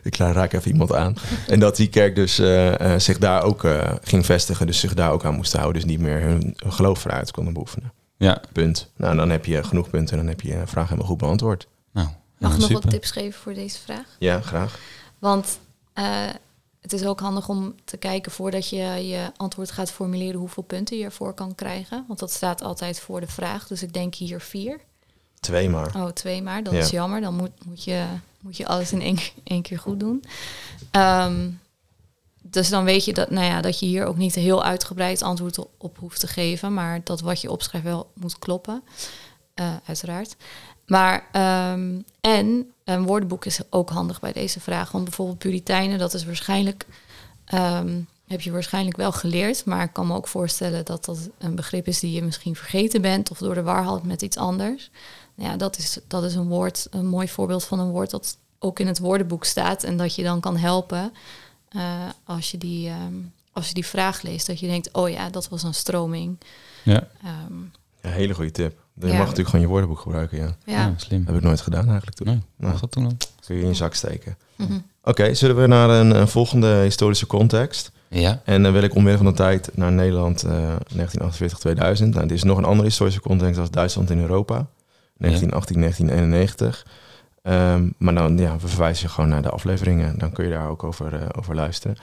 ik 0.04 0.16
raak 0.18 0.54
even 0.54 0.72
iemand 0.72 0.94
aan. 0.94 1.16
En 1.48 1.60
dat 1.60 1.76
die 1.76 1.88
kerk 1.88 2.16
dus 2.16 2.40
eh, 2.40 2.96
zich 2.98 3.18
daar 3.18 3.44
ook 3.44 3.64
eh, 3.64 3.94
ging 4.04 4.26
vestigen, 4.26 4.68
dus 4.68 4.80
zich 4.80 4.94
daar 4.94 5.12
ook 5.12 5.26
aan 5.26 5.36
moesten 5.36 5.60
houden, 5.60 5.82
dus 5.82 5.92
niet 5.92 6.00
meer 6.00 6.22
hun, 6.22 6.54
hun 6.64 6.74
geloof 6.74 7.00
vrijheid 7.00 7.32
konden 7.32 7.54
beoefenen. 7.54 7.92
Ja, 8.18 8.42
Punt. 8.52 8.92
Nou, 8.98 9.16
dan 9.16 9.30
heb 9.30 9.46
je 9.46 9.64
genoeg 9.64 9.90
punten 9.90 10.12
en 10.18 10.24
dan 10.24 10.28
heb 10.34 10.42
je 10.42 10.48
je 10.48 10.62
vraag 10.66 10.86
helemaal 10.86 11.08
goed 11.08 11.18
beantwoord. 11.18 11.68
nou, 11.94 12.08
Mag 12.40 12.52
ik 12.54 12.58
nog 12.58 12.68
super. 12.68 12.82
wat 12.84 12.92
tips 12.92 13.12
geven 13.12 13.40
voor 13.42 13.54
deze 13.54 13.80
vraag? 13.80 14.06
Ja, 14.20 14.42
graag. 14.42 14.80
Want 15.20 15.60
eh, 15.94 16.06
het 16.84 16.94
is 16.94 17.06
ook 17.06 17.20
handig 17.20 17.50
om 17.50 17.76
te 17.86 17.98
kijken 17.98 18.32
voordat 18.32 18.70
je 18.70 18.78
je 18.78 19.32
antwoord 19.38 19.72
gaat 19.72 19.92
formuleren 19.92 20.40
hoeveel 20.40 20.64
punten 20.64 20.98
je 20.98 21.04
ervoor 21.04 21.34
kan 21.34 21.56
krijgen. 21.56 22.06
Want 22.08 22.20
dat 22.20 22.32
staat 22.32 22.62
altijd 22.62 23.00
voor 23.00 23.20
de 23.20 23.28
vraag. 23.28 23.68
Dus 23.68 23.84
ik 23.84 23.94
denk 23.94 24.16
hier 24.16 24.40
vier. 24.42 24.80
Twee 25.40 25.70
maar. 25.70 25.96
Oh, 25.96 26.08
twee 26.08 26.42
maar. 26.42 26.64
Dat 26.64 26.74
Ja. 26.74 26.80
is 26.80 26.90
jammer. 26.90 27.22
Dan 27.22 27.36
moet, 27.36 27.66
moet, 27.66 27.84
je, 27.84 28.06
moet 28.40 28.58
je 28.58 28.68
alles 28.68 28.92
in 28.92 29.02
één, 29.02 29.18
één 29.44 29.62
keer 29.62 29.80
goed 29.80 30.00
doen. 30.00 30.24
Ehm, 30.92 31.50
dus 32.42 32.70
dan 32.70 32.84
weet 32.84 33.06
je 33.06 33.14
dat, 33.14 33.30
nou 33.30 33.46
ja, 33.46 33.62
dat 33.62 33.80
je 33.80 33.86
hier 33.86 34.06
ook 34.06 34.18
niet 34.18 34.36
een 34.36 34.42
heel 34.42 34.64
uitgebreid 34.64 35.22
antwoord 35.22 35.58
op, 35.78 35.98
hoeft 35.98 36.20
te 36.20 36.28
geven. 36.28 36.74
Maar 36.74 37.02
dat 37.04 37.22
wat 37.22 37.42
je 37.42 37.52
opschrijft 37.52 37.86
wel 37.88 38.12
moet 38.16 38.40
kloppen. 38.40 38.84
Eh, 39.54 39.74
uiteraard. 39.86 40.36
Maar 40.88 41.28
ehm, 41.32 42.00
en 42.22 42.72
een 42.84 43.04
woordenboek 43.06 43.46
is 43.46 43.60
ook 43.70 43.90
handig 43.90 44.20
bij 44.20 44.32
deze 44.34 44.60
vraag. 44.60 44.92
Want 44.92 45.04
bijvoorbeeld 45.04 45.38
Puritijnen, 45.38 46.00
dat 46.00 46.14
is 46.14 46.26
waarschijnlijk. 46.26 46.86
ehm, 47.46 48.00
heb 48.28 48.42
je 48.42 48.52
waarschijnlijk 48.52 48.98
wel 48.98 49.12
geleerd. 49.12 49.66
Maar 49.66 49.84
ik 49.84 49.94
kan 49.94 50.08
me 50.08 50.16
ook 50.16 50.28
voorstellen 50.28 50.86
dat 50.86 51.06
dat 51.06 51.30
een 51.38 51.56
begrip 51.56 51.88
is 51.88 52.00
die 52.00 52.12
je 52.12 52.24
misschien 52.24 52.56
vergeten 52.56 53.02
bent. 53.02 53.32
Of 53.32 53.38
door 53.38 53.54
de 53.54 53.62
war 53.64 54.00
met 54.06 54.22
iets 54.22 54.38
anders. 54.38 54.90
Nou 55.36 55.50
ja, 55.52 55.58
dat 55.58 55.78
is, 55.78 55.98
dat 56.08 56.24
is 56.24 56.36
een 56.36 56.48
woord, 56.48 56.88
een 56.90 57.08
mooi 57.08 57.28
voorbeeld 57.28 57.64
van 57.64 57.80
een 57.80 57.90
woord 57.92 58.10
dat 58.10 58.38
ook 58.60 58.80
in 58.80 58.88
het 58.88 59.00
woordenboek 59.00 59.46
staat. 59.46 59.84
En 59.84 59.98
dat 59.98 60.16
je 60.16 60.24
dan 60.24 60.40
kan 60.40 60.58
helpen 60.58 61.14
eh, 61.70 62.10
als, 62.24 62.52
je 62.52 62.58
die, 62.58 62.90
ehm, 62.90 63.14
als 63.52 63.68
je 63.68 63.74
die 63.74 63.86
vraag 63.86 64.22
leest. 64.22 64.48
Dat 64.48 64.60
je 64.60 64.68
denkt, 64.68 64.90
oh 64.94 65.10
ja, 65.10 65.30
dat 65.30 65.50
was 65.50 65.64
een 65.64 65.74
stroming. 65.74 66.38
Ja, 66.84 67.08
Ehm, 67.24 67.54
Ja, 68.02 68.10
hele 68.10 68.34
goede 68.34 68.52
tip. 68.52 68.78
Je 69.00 69.08
Ja. 69.08 69.12
mag 69.14 69.20
natuurlijk 69.22 69.50
gewoon 69.50 69.62
je 69.66 69.72
woordenboek 69.72 70.00
gebruiken, 70.00 70.38
ja. 70.38 70.56
ja. 70.66 70.74
ja, 70.74 70.94
slim. 70.98 71.24
Heb 71.26 71.36
ik 71.36 71.42
nooit 71.42 71.62
gedaan 71.62 71.86
eigenlijk 71.88 72.16
toen. 72.18 72.28
Nee, 72.28 72.42
Nou. 72.58 72.80
dat 72.80 72.92
toen 72.92 73.06
al? 73.06 73.12
Kun 73.46 73.56
je 73.56 73.62
in 73.62 73.68
je 73.68 73.74
zak 73.74 73.94
steken. 73.94 74.38
Mhm. 74.56 74.74
Oké, 75.04 75.34
zullen 75.34 75.56
we 75.62 75.68
naar 75.68 75.90
een, 75.90 76.16
een 76.20 76.28
volgende 76.28 76.68
historische 76.82 77.28
context? 77.28 77.92
Ja, 78.08 78.42
En 78.46 78.64
dan 78.64 78.72
wil 78.74 78.82
ik 78.84 78.96
omwille 78.96 79.18
van 79.18 79.26
de 79.26 79.32
tijd 79.32 79.70
naar 79.74 79.92
Nederland 79.92 80.44
eh 80.44 80.76
1948-2000. 80.98 82.10
Nou, 82.10 82.12
dit 82.28 82.32
is 82.32 82.44
nog 82.44 82.58
een 82.58 82.66
andere 82.66 82.88
historische 82.88 83.20
context 83.22 83.60
als 83.60 83.70
Duitsland 83.72 84.10
in 84.10 84.20
Europa. 84.20 84.68
1918-1991. 85.18 86.86
Ehm, 87.42 87.90
maar 87.98 88.16
dan, 88.16 88.38
ja, 88.38 88.58
we 88.58 88.68
verwijzen 88.68 89.08
je 89.08 89.14
gewoon 89.14 89.30
naar 89.30 89.42
de 89.42 89.50
afleveringen. 89.50 90.18
Dan 90.20 90.32
kun 90.32 90.44
je 90.46 90.52
daar 90.52 90.70
ook 90.70 90.84
over, 90.84 91.14
eh, 91.16 91.28
over 91.38 91.56
luisteren. 91.56 91.98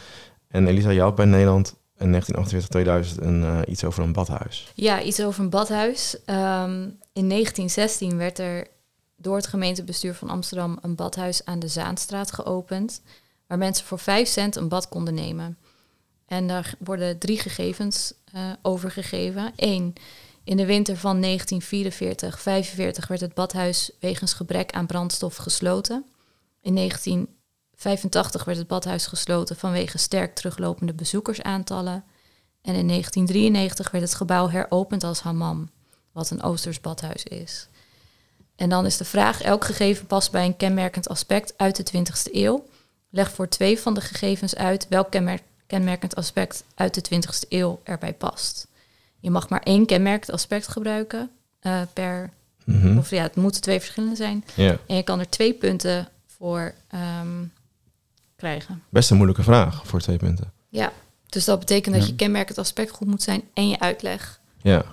En 0.48 0.66
Elisa, 0.66 0.94
had 0.94 1.14
bij 1.14 1.24
Nederland 1.24 1.74
in 2.00 2.10
1948-2000 2.10 3.20
een, 3.20 3.44
eh, 3.44 3.60
iets 3.66 3.84
over 3.84 4.02
een 4.02 4.12
badhuis. 4.12 4.72
Ja, 4.74 5.02
iets 5.02 5.22
over 5.22 5.42
een 5.42 5.50
badhuis. 5.50 6.16
Ehm, 6.24 6.88
in 7.12 7.26
1916 7.26 8.16
werd 8.16 8.38
er 8.38 8.66
door 9.16 9.36
het 9.36 9.46
gemeentebestuur 9.46 10.14
van 10.14 10.28
Amsterdam 10.28 10.78
een 10.80 10.94
badhuis 10.94 11.44
aan 11.44 11.58
de 11.58 11.68
Zaanstraat 11.68 12.32
geopend, 12.32 13.02
waar 13.46 13.58
mensen 13.58 13.86
voor 13.86 13.98
5 13.98 14.28
cent 14.28 14.56
een 14.56 14.68
bad 14.68 14.88
konden 14.88 15.14
nemen. 15.14 15.58
En 16.26 16.46
daar 16.46 16.74
worden 16.78 17.18
drie 17.18 17.38
gegevens 17.38 18.12
eh 18.32 18.52
overgegeven. 18.62 19.52
Eén, 19.56 19.92
in 20.44 20.56
de 20.56 20.66
winter 20.66 20.96
van 20.96 21.20
1944-45 21.20 23.06
werd 23.08 23.20
het 23.20 23.34
badhuis 23.34 23.90
wegens 24.00 24.32
gebrek 24.32 24.72
aan 24.72 24.86
brandstof 24.86 25.36
gesloten. 25.36 26.04
In 26.60 26.74
1985 27.82 28.44
werd 28.44 28.58
het 28.58 28.66
badhuis 28.66 29.06
gesloten 29.06 29.56
vanwege 29.56 29.98
sterk 29.98 30.34
teruglopende 30.34 30.92
bezoekersaantallen. 30.92 32.04
En 32.62 32.74
in 32.74 32.88
1993 32.88 33.90
werd 33.90 34.04
het 34.04 34.14
gebouw 34.14 34.48
heropend 34.48 35.04
als 35.04 35.20
hammam, 35.20 35.70
wat 36.12 36.30
een 36.30 36.42
Oosters 36.42 36.80
badhuis 36.80 37.24
is. 37.24 37.68
En 38.56 38.68
dan 38.68 38.86
is 38.86 38.96
de 38.96 39.04
vraag, 39.04 39.40
elk 39.42 39.64
gegeven 39.64 40.06
past 40.06 40.30
bij 40.30 40.44
een 40.44 40.56
kenmerkend 40.56 41.08
aspect 41.08 41.54
uit 41.56 41.76
de 41.76 41.82
20e 41.98 42.32
eeuw. 42.32 42.64
Leg 43.10 43.30
voor 43.32 43.48
twee 43.48 43.78
van 43.78 43.94
de 43.94 44.00
gegevens 44.00 44.54
uit 44.56 44.86
welk 44.88 45.10
kenmer- 45.10 45.40
kenmerkend 45.66 46.14
aspect 46.16 46.64
uit 46.74 46.94
de 46.94 47.00
20e 47.02 47.46
eeuw 47.48 47.80
erbij 47.84 48.12
past. 48.12 48.66
Je 49.20 49.30
mag 49.30 49.48
maar 49.48 49.62
één 49.62 49.86
kenmerkend 49.86 50.30
aspect 50.32 50.68
gebruiken 50.68 51.30
eh, 51.60 51.80
per, 51.92 52.30
Mhm. 52.64 52.98
of 52.98 53.10
ja, 53.10 53.22
het 53.22 53.36
moeten 53.36 53.60
twee 53.60 53.78
verschillende 53.80 54.16
zijn. 54.16 54.44
En 54.86 54.96
je 54.96 55.02
kan 55.02 55.18
er 55.18 55.28
twee 55.28 55.52
punten 55.52 56.08
voor 56.26 56.74
ehm, 56.88 57.44
krijgen. 58.40 58.82
best 58.88 59.10
een 59.10 59.16
moeilijke 59.16 59.42
vraag 59.42 59.86
voor 59.86 60.00
twee 60.00 60.16
punten. 60.16 60.52
Ja, 60.68 60.92
Dus 61.28 61.44
dat 61.44 61.58
betekent 61.58 61.94
dat 61.94 62.04
Ja. 62.04 62.10
je 62.10 62.16
kenmerkend 62.16 62.58
aspect 62.58 62.90
goed 62.90 63.06
moet 63.08 63.22
zijn 63.22 63.42
en 63.54 63.68
je 63.68 63.80
uitleg. 63.80 64.40
Ja. 64.62 64.84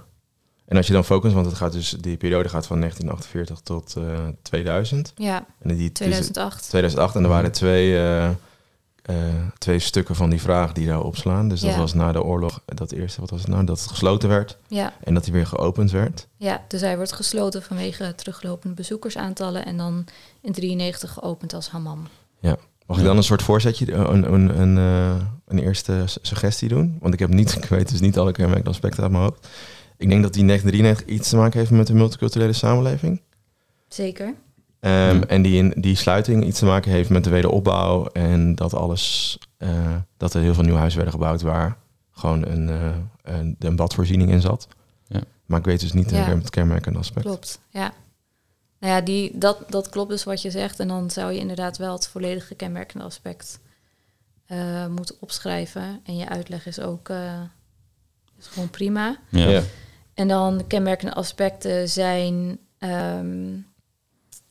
En 0.65 0.77
als 0.77 0.87
je 0.87 0.93
dan 0.93 1.03
focust, 1.05 1.33
want 1.33 1.45
het 1.45 1.55
gaat 1.55 1.71
dus, 1.71 1.89
die 1.89 2.17
periode 2.17 2.49
gaat 2.49 2.67
van 2.67 2.79
1948 2.79 3.59
tot 3.59 3.95
eh 3.95 4.27
2000. 4.41 5.13
Ja, 5.15 5.45
En 5.59 5.75
die, 5.75 5.91
2008. 5.91 6.69
2008 6.69 7.15
en 7.15 7.23
er 7.23 7.29
waren 7.29 7.51
twee, 7.51 7.95
eh, 7.97 8.27
eh, 8.27 8.35
twee 9.57 9.79
stukken 9.79 10.15
van 10.15 10.29
die 10.29 10.41
vraag 10.41 10.71
die 10.73 10.87
daar 10.87 11.01
opslaan. 11.03 11.47
Dus 11.49 11.61
dat 11.61 11.69
Ja. 11.71 11.77
was 11.77 11.93
na 11.93 12.11
de 12.11 12.23
oorlog, 12.23 12.61
dat 12.65 12.91
eerste, 12.91 13.21
wat 13.21 13.29
was 13.29 13.39
het 13.41 13.49
nou? 13.49 13.63
Dat 13.65 13.79
het 13.79 13.89
gesloten 13.89 14.29
werd 14.29 14.57
Ja, 14.67 14.93
en 15.03 15.13
dat 15.13 15.23
hij 15.25 15.33
weer 15.33 15.47
geopend 15.47 15.91
werd. 15.91 16.27
ja, 16.37 16.63
dus 16.67 16.81
hij 16.81 16.95
wordt 16.95 17.13
gesloten 17.13 17.63
vanwege 17.63 18.13
teruglopende 18.15 18.75
bezoekersaantallen 18.75 19.65
en 19.65 19.77
dan 19.77 20.05
in 20.41 20.51
93 20.51 21.13
geopend 21.13 21.53
als 21.53 21.69
hammam. 21.69 22.07
Mag 22.87 22.97
ik 22.97 23.03
dan 23.03 23.17
een 23.17 23.23
soort 23.23 23.41
voorzetje, 23.41 23.91
eh, 23.91 23.99
een, 23.99 24.33
een, 24.33 24.61
een, 24.61 24.77
eh, 24.77 25.25
een 25.47 25.59
eerste 25.59 26.03
suggestie 26.21 26.69
doen? 26.69 26.97
Want 26.99 27.13
ik 27.13 27.19
heb 27.19 27.29
niet, 27.29 27.55
ik 27.63 27.65
weet 27.65 27.89
dus 27.89 27.99
niet 27.99 28.17
alle 28.17 28.31
kenmerkende 28.31 28.69
aspecten 28.69 29.03
uit 29.03 29.11
mijn 29.11 29.23
hoofd. 29.23 29.47
Ik 29.97 30.09
denk 30.09 30.23
dat 30.23 30.33
die 30.33 30.45
1993 30.45 31.15
iets 31.15 31.29
te 31.29 31.35
maken 31.35 31.59
heeft 31.59 31.71
met 31.71 31.87
de 31.87 31.93
multiculturele 31.93 32.53
samenleving. 32.53 33.21
Zeker. 33.87 34.33
Ehm, 34.79 35.15
Ja. 35.15 35.25
En 35.27 35.41
die, 35.41 35.57
in, 35.57 35.73
die 35.75 35.95
sluiting 35.95 36.45
iets 36.45 36.59
te 36.59 36.65
maken 36.65 36.91
heeft 36.91 37.09
met 37.09 37.23
de 37.23 37.29
wederopbouw. 37.29 38.05
En 38.05 38.55
dat 38.55 38.73
alles, 38.73 39.37
eh, 39.57 39.69
dat 40.17 40.33
er 40.33 40.41
heel 40.41 40.53
veel 40.53 40.63
nieuwe 40.63 40.77
huizen 40.77 40.99
werden 40.99 41.19
gebouwd 41.19 41.41
waar 41.41 41.77
gewoon 42.11 42.45
een, 42.45 42.69
eh, 42.69 42.95
een, 43.21 43.55
een 43.59 43.75
badvoorziening 43.75 44.31
in 44.31 44.41
zat. 44.41 44.67
Ja. 45.07 45.21
Maar 45.45 45.59
ik 45.59 45.65
weet 45.65 45.79
dus 45.79 45.93
niet 45.93 46.09
ja. 46.09 46.17
het 46.17 46.49
kenmerkende 46.49 46.99
aspect. 46.99 47.25
Klopt, 47.25 47.59
ja. 47.69 47.93
Nou 48.79 48.93
ja, 48.93 49.01
die, 49.01 49.37
dat, 49.37 49.57
dat 49.69 49.89
klopt 49.89 50.09
dus 50.09 50.23
wat 50.23 50.41
je 50.41 50.51
zegt. 50.51 50.79
En 50.79 50.87
dan 50.87 51.11
zou 51.11 51.31
je 51.33 51.39
inderdaad 51.39 51.77
wel 51.77 51.93
het 51.93 52.07
volledige 52.07 52.55
kenmerkende 52.55 53.05
aspect 53.05 53.59
eh, 54.45 54.87
moeten 54.87 55.15
opschrijven. 55.19 55.99
En 56.03 56.17
je 56.17 56.29
uitleg 56.29 56.65
is 56.65 56.79
ook 56.79 57.09
eh, 57.09 57.41
is 58.39 58.47
gewoon 58.47 58.69
prima. 58.69 59.17
Ja. 59.29 59.49
Ja. 59.49 59.61
En 60.13 60.27
dan 60.27 60.57
de 60.57 60.67
kenmerkende 60.67 61.13
aspecten 61.13 61.89
zijn... 61.89 62.59
ehm, 62.77 63.53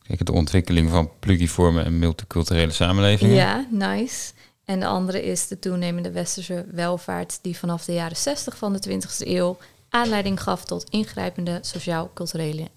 Kijk, 0.03 0.27
de 0.27 0.33
ontwikkeling 0.33 0.91
van 0.91 1.11
plugiforme 1.19 1.83
en 1.83 1.99
multiculturele 1.99 2.73
samenlevingen. 2.73 3.35
ja, 3.35 3.67
nice. 3.71 4.33
En 4.65 4.81
de 4.81 4.87
andere 4.87 5.23
is 5.25 5.49
de 5.49 5.59
toenemende 5.59 6.11
westerse 6.11 6.67
welvaart... 6.71 7.39
die 7.43 7.57
vanaf 7.57 7.85
de 7.85 7.93
jaren 7.93 8.17
60 8.17 8.57
van 8.57 8.73
de 8.73 8.89
20e 8.89 9.27
eeuw 9.27 9.57
aanleiding 9.89 10.43
gaf 10.43 10.65
tot 10.65 10.91
ingrijpende 10.91 11.59
sociaal-culturele 11.63 12.69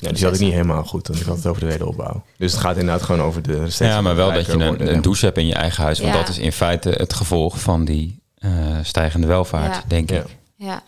Ja, 0.00 0.12
die 0.12 0.24
had 0.24 0.34
ik 0.34 0.40
niet 0.40 0.52
helemaal 0.52 0.84
goed, 0.84 1.06
want 1.08 1.20
ik 1.20 1.26
had 1.26 1.36
het 1.36 1.46
over 1.46 1.60
de 1.60 1.66
wederopbouw. 1.66 2.24
Dus 2.38 2.52
het 2.52 2.60
gaat 2.60 2.76
inderdaad 2.76 3.02
gewoon 3.02 3.20
over 3.20 3.42
de 3.42 3.66
Ja, 3.78 4.00
maar 4.00 4.16
wel 4.16 4.32
dat 4.32 4.46
je 4.46 4.52
een, 4.52 5.02
douche 5.02 5.24
hebt 5.24 5.38
in 5.38 5.46
je 5.46 5.54
eigen 5.54 5.82
huis. 5.82 5.98
Want 6.00 6.12
Ja. 6.12 6.18
dat 6.20 6.28
is 6.28 6.38
in 6.38 6.52
feite 6.52 6.90
het 6.90 7.12
gevolg 7.14 7.60
van 7.60 7.84
die 7.84 8.22
eh, 8.34 8.50
stijgende 8.82 9.26
welvaart, 9.26 9.74
Ja. 9.74 9.82
denk 9.88 10.10
ik. 10.10 10.24
Ja, 10.56 10.82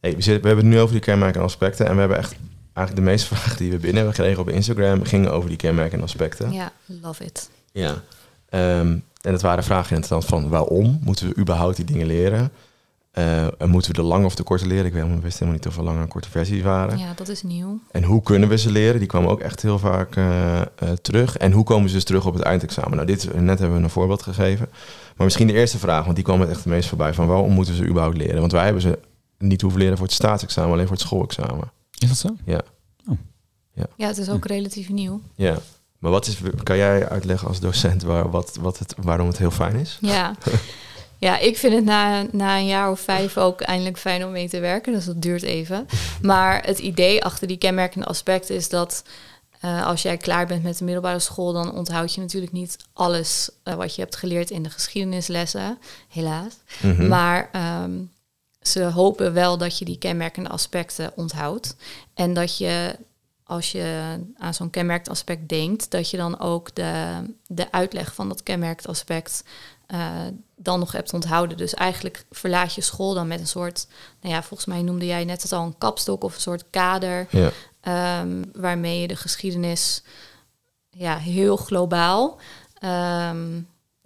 Hey, 0.00 0.14
we, 0.16 0.22
zitten, 0.22 0.42
we 0.42 0.46
hebben 0.48 0.64
het 0.64 0.74
nu 0.74 0.80
over 0.80 0.92
die 0.94 1.04
kenmerkende 1.04 1.46
aspecten. 1.46 1.86
En 1.86 1.92
we 1.94 2.00
hebben 2.00 2.18
echt 2.18 2.34
eigenlijk 2.72 3.06
de 3.06 3.12
meeste 3.12 3.26
vragen 3.34 3.56
die 3.56 3.70
we 3.70 3.76
binnen 3.76 3.96
hebben 3.96 4.14
gekregen 4.14 4.40
op 4.40 4.48
Instagram... 4.48 5.04
gingen 5.04 5.32
over 5.32 5.48
die 5.48 5.58
kenmerkende 5.58 6.04
aspecten. 6.04 6.52
ja, 6.52 6.72
love 6.86 7.24
it. 7.24 7.50
Ja. 7.72 8.02
Ehm, 8.48 8.98
en 9.20 9.32
het 9.32 9.42
waren 9.42 9.64
vragen 9.64 9.94
inderdaad 9.96 10.24
van 10.24 10.48
waarom 10.48 10.98
moeten 11.02 11.28
we 11.28 11.36
überhaupt 11.36 11.76
die 11.76 11.84
dingen 11.84 12.06
leren? 12.06 12.50
Eh, 13.14 13.42
en 13.62 13.68
moeten 13.70 13.90
we 13.90 13.96
de 13.96 14.06
lange 14.06 14.24
of 14.24 14.34
de 14.34 14.42
korte 14.42 14.66
leren? 14.66 14.84
Ik 14.86 14.92
weet 14.92 15.02
helemaal- 15.02 15.22
wist 15.22 15.38
helemaal 15.38 15.58
niet 15.60 15.66
of 15.68 15.76
er 15.76 15.82
lange 15.82 16.00
en 16.00 16.08
korte 16.08 16.30
versies 16.30 16.62
waren. 16.62 16.98
Ja, 16.98 17.12
dat 17.16 17.28
is 17.28 17.42
nieuw. 17.42 17.78
En 17.90 18.02
hoe 18.02 18.22
kunnen 18.22 18.48
we 18.48 18.58
ze 18.58 18.70
leren? 18.70 18.98
Die 18.98 19.08
kwamen 19.08 19.30
ook 19.30 19.40
echt 19.40 19.62
heel 19.62 19.78
vaak 19.78 20.16
eh, 20.16 20.60
eh, 20.60 20.66
terug. 21.02 21.36
En 21.36 21.52
hoe 21.52 21.64
komen 21.64 21.88
ze 21.88 21.94
dus 21.94 22.04
terug 22.04 22.26
op 22.26 22.34
het 22.34 22.42
eindexamen? 22.42 22.94
Nou, 22.94 23.06
dit, 23.06 23.34
net 23.40 23.58
hebben 23.58 23.76
we 23.78 23.84
een 23.84 23.90
voorbeeld 23.90 24.22
gegeven. 24.22 24.68
Maar 25.16 25.24
misschien 25.26 25.46
de 25.46 25.52
eerste 25.52 25.78
vraag, 25.78 26.02
want 26.04 26.14
die 26.16 26.24
kwam 26.24 26.40
het 26.40 26.48
echt 26.48 26.58
het 26.58 26.66
meest 26.66 26.88
voorbij. 26.88 27.14
Van 27.14 27.26
waarom 27.26 27.52
moeten 27.52 27.74
we 27.74 27.82
ze 27.82 27.88
überhaupt 27.88 28.16
leren? 28.16 28.40
Want 28.40 28.52
wij 28.52 28.64
hebben 28.64 28.82
ze 28.82 28.98
niet 29.38 29.60
hoeven 29.60 29.80
leren 29.80 29.96
voor 29.96 30.06
het 30.06 30.14
staatsexamen, 30.14 30.72
alleen 30.72 30.86
voor 30.86 30.96
het 30.96 31.04
schoolexamen. 31.06 31.70
Is 31.98 32.08
dat 32.08 32.16
zo? 32.18 32.28
Ja. 32.44 32.60
Ja, 33.96 34.06
het 34.06 34.18
is 34.18 34.28
ook 34.28 34.46
relatief 34.46 34.88
nieuw. 34.88 35.20
Ja. 35.34 35.56
Maar 35.98 36.10
wat 36.10 36.26
is, 36.26 36.38
kan 36.62 36.76
jij 36.76 37.08
uitleggen 37.08 37.48
als 37.48 37.60
docent 37.60 38.02
waar, 38.02 38.30
wat, 38.30 38.58
wat 38.60 38.78
het, 38.78 38.94
waarom 39.02 39.26
het 39.28 39.38
heel 39.38 39.50
fijn 39.50 39.76
is? 39.76 39.98
Ja. 40.00 40.34
Ja, 41.24 41.38
ik 41.38 41.56
vind 41.56 41.74
het 41.74 41.84
na, 41.84 42.26
na 42.32 42.58
een 42.58 42.66
jaar 42.66 42.90
of 42.90 43.00
vijf 43.00 43.38
ook 43.38 43.60
eindelijk 43.60 43.98
fijn 43.98 44.24
om 44.24 44.32
mee 44.32 44.48
te 44.48 44.60
werken. 44.60 44.92
Dus 44.92 45.04
dat 45.04 45.22
duurt 45.22 45.42
even. 45.42 45.86
Maar 46.22 46.64
het 46.64 46.78
idee 46.78 47.24
achter 47.24 47.46
die 47.46 47.56
kenmerkende 47.56 48.06
aspecten 48.06 48.54
is 48.54 48.68
dat 48.68 49.04
eh, 49.60 49.86
als 49.86 50.02
jij 50.02 50.16
klaar 50.16 50.46
bent 50.46 50.62
met 50.62 50.78
de 50.78 50.84
middelbare 50.84 51.18
school, 51.18 51.52
dan 51.52 51.72
onthoud 51.72 52.14
je 52.14 52.20
natuurlijk 52.20 52.52
niet 52.52 52.76
alles 52.92 53.50
eh, 53.62 53.74
wat 53.74 53.94
je 53.94 54.02
hebt 54.02 54.16
geleerd 54.16 54.50
in 54.50 54.62
de 54.62 54.70
geschiedenislessen, 54.70 55.78
helaas. 56.08 56.54
Mhm. 56.82 57.08
Maar 57.08 57.48
ehm, 57.52 57.92
ze 58.62 58.82
hopen 58.82 59.32
wel 59.32 59.58
dat 59.58 59.78
je 59.78 59.84
die 59.84 59.98
kenmerkende 59.98 60.48
aspecten 60.48 61.12
onthoudt. 61.14 61.76
En 62.14 62.34
dat 62.34 62.58
je, 62.58 62.96
als 63.44 63.72
je 63.72 64.16
aan 64.38 64.54
zo'n 64.54 64.70
kenmerkend 64.70 65.08
aspect 65.08 65.48
denkt, 65.48 65.90
dat 65.90 66.10
je 66.10 66.16
dan 66.16 66.40
ook 66.40 66.74
de, 66.74 67.22
de 67.46 67.72
uitleg 67.72 68.14
van 68.14 68.28
dat 68.28 68.42
kenmerkend 68.42 68.88
aspect 68.88 69.44
eh, 69.86 70.20
dan 70.56 70.78
nog 70.78 70.92
hebt 70.92 71.12
onthouden. 71.12 71.56
Dus 71.56 71.74
eigenlijk 71.74 72.24
verlaat 72.30 72.74
je 72.74 72.80
school 72.80 73.14
dan 73.14 73.26
met 73.26 73.40
een 73.40 73.46
soort, 73.46 73.86
nou 74.20 74.34
ja, 74.34 74.42
volgens 74.42 74.68
mij 74.68 74.82
noemde 74.82 75.06
jij 75.06 75.24
net 75.24 75.42
het 75.42 75.52
al 75.52 75.64
een 75.64 75.78
kapstok 75.78 76.24
of 76.24 76.34
een 76.34 76.40
soort 76.40 76.64
kader, 76.70 77.26
Ja. 77.30 77.50
ehm, 77.80 78.42
waarmee 78.52 79.00
je 79.00 79.08
de 79.08 79.16
geschiedenis 79.16 80.02
ja, 80.90 81.16
heel 81.16 81.56
globaal 81.56 82.38
ehm, 82.78 83.60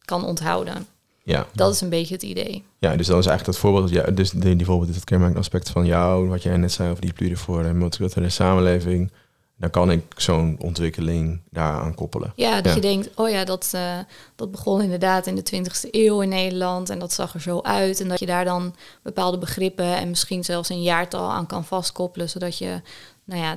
kan 0.05 0.25
onthouden. 0.25 0.87
Ja. 1.23 1.47
Dat 1.53 1.75
is 1.75 1.81
een 1.81 1.89
beetje 1.89 2.15
het 2.15 2.23
idee. 2.23 2.65
Ja, 2.79 2.97
dus 2.97 3.07
dan 3.07 3.19
is 3.19 3.27
eigenlijk 3.27 3.45
dat 3.45 3.71
voorbeeld, 3.71 3.91
ja, 3.91 4.03
dus 4.11 4.31
die, 4.31 4.57
die 4.57 4.67
voorbeeld 4.67 4.89
is 4.91 4.95
het 4.97 5.05
kenmerkende 5.05 5.41
aspect 5.41 5.71
van 5.71 5.87
jou, 5.87 6.29
wat 6.29 6.43
jij 6.43 6.57
net 6.57 6.73
zei 6.73 6.91
over 6.91 7.03
die 7.03 7.13
pluriforme 7.13 7.69
en 7.69 7.79
multiculturele 7.79 8.31
samenleving. 8.31 9.13
Dan 9.59 9.71
kan 9.71 9.91
ik 9.91 10.03
zo'n 10.17 10.57
ontwikkeling 10.61 11.41
daaraan 11.51 11.95
koppelen. 11.95 12.33
Ja, 12.37 12.55
dat 12.55 12.65
Ja. 12.65 12.75
je 12.75 12.81
denkt, 12.81 13.09
oh 13.15 13.31
ja, 13.31 13.45
dat, 13.45 13.71
eh, 13.75 13.99
dat 14.37 14.51
begon 14.51 14.83
inderdaad 14.83 15.27
in 15.27 15.35
de 15.35 15.43
20e 15.43 15.89
eeuw 15.91 16.21
in 16.21 16.29
Nederland 16.29 16.91
en 16.91 16.99
dat 16.99 17.13
zag 17.13 17.35
er 17.35 17.41
zo 17.41 17.61
uit. 17.63 18.01
En 18.01 18.09
dat 18.09 18.19
je 18.21 18.27
daar 18.27 18.45
dan 18.45 18.75
bepaalde 19.03 19.39
begrippen 19.39 19.97
en 19.97 20.09
misschien 20.09 20.45
zelfs 20.45 20.69
een 20.69 20.83
jaartal 20.83 21.31
aan 21.31 21.47
kan 21.47 21.65
vastkoppelen, 21.65 22.29
zodat 22.29 22.59
je, 22.59 22.81
nou 23.25 23.41
ja, 23.43 23.57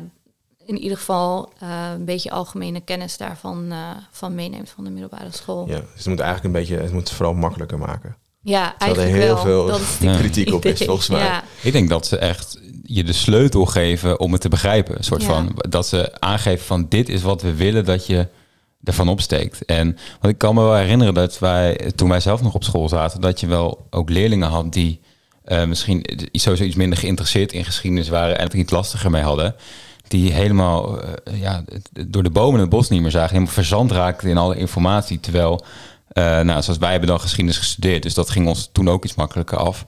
in 0.65 0.77
ieder 0.77 0.98
geval 0.98 1.51
eh, 1.60 1.70
een 1.93 2.05
beetje 2.05 2.31
algemene 2.31 2.79
kennis 2.81 3.17
daarvan 3.17 3.72
eh, 3.72 3.77
van 4.12 4.36
meeneemt 4.36 4.70
van 4.70 4.84
de 4.84 4.89
middelbare 4.89 5.31
school. 5.31 5.67
Ja, 5.67 5.75
dus 5.79 5.88
het 5.96 6.05
moet 6.08 6.20
eigenlijk 6.20 6.55
een 6.55 6.62
beetje, 6.62 6.77
het 6.77 6.91
moet 6.91 7.01
het 7.08 7.12
vooral 7.17 7.34
makkelijker 7.34 7.77
maken. 7.77 8.15
Ja, 8.43 8.70
Terwijl 8.77 8.91
er 8.91 9.01
eigenlijk 9.03 9.25
heel 9.25 9.34
wel. 9.36 9.43
veel 9.43 9.65
dat 9.67 9.79
is 9.79 9.98
Ja. 10.00 10.15
kritiek 10.20 10.53
op 10.53 10.65
is, 10.65 10.81
volgens 10.84 11.10
mij. 11.10 11.24
Ja, 11.24 11.43
Ik 11.62 11.72
denk 11.74 11.89
dat 11.89 12.05
ze 12.08 12.17
echt 12.17 12.60
je 12.96 13.04
de 13.04 13.14
sleutel 13.14 13.66
geven 13.66 14.20
om 14.20 14.32
het 14.32 14.42
te 14.42 14.50
begrijpen. 14.50 14.98
Een 14.98 15.04
soort 15.04 15.22
Ja. 15.22 15.28
van 15.28 15.56
dat 15.70 15.88
ze 15.88 16.20
aangeven 16.20 16.66
van 16.66 16.86
dit 16.90 17.10
is 17.10 17.22
wat 17.22 17.42
we 17.42 17.56
willen 17.56 17.86
dat 17.86 18.06
je 18.06 18.28
ervan 18.84 19.10
opsteekt. 19.10 19.66
En 19.66 19.98
want 20.20 20.34
ik 20.34 20.38
kan 20.40 20.56
me 20.56 20.62
wel 20.62 20.76
herinneren 20.76 21.14
dat 21.14 21.40
wij 21.40 21.92
toen 21.96 22.10
wij 22.10 22.20
zelf 22.20 22.42
nog 22.42 22.54
op 22.54 22.64
school 22.64 22.90
zaten, 22.90 23.22
dat 23.22 23.40
je 23.40 23.48
wel 23.48 23.88
ook 23.90 24.10
leerlingen 24.10 24.50
had 24.50 24.74
die 24.74 25.00
eh, 25.44 25.66
misschien 25.66 26.06
sowieso 26.32 26.64
iets 26.64 26.76
minder 26.76 26.98
geïnteresseerd 26.98 27.52
in 27.54 27.66
geschiedenis 27.66 28.10
waren 28.10 28.38
en 28.38 28.44
het 28.44 28.54
iets 28.54 28.72
lastiger 28.72 29.12
mee 29.12 29.22
hadden. 29.22 29.56
Die 30.08 30.32
helemaal 30.32 31.02
eh, 31.02 31.42
ja, 31.42 31.64
door 32.08 32.24
de 32.24 32.30
bomen 32.30 32.60
het 32.60 32.70
bos 32.70 32.90
niet 32.90 33.02
meer 33.02 33.12
zagen, 33.12 33.30
helemaal 33.30 33.54
verzand 33.54 33.92
raakten 33.92 34.30
in 34.30 34.38
alle 34.38 34.58
informatie. 34.58 35.20
Terwijl, 35.20 35.66
eh, 36.08 36.24
nou, 36.24 36.62
zoals 36.62 36.80
wij 36.80 36.92
hebben 36.92 37.10
dan 37.10 37.20
geschiedenis 37.20 37.58
gestudeerd, 37.58 38.04
dus 38.04 38.14
dat 38.14 38.30
ging 38.30 38.48
ons 38.48 38.70
toen 38.72 38.90
ook 38.90 39.06
iets 39.06 39.16
makkelijker 39.16 39.58
af. 39.58 39.86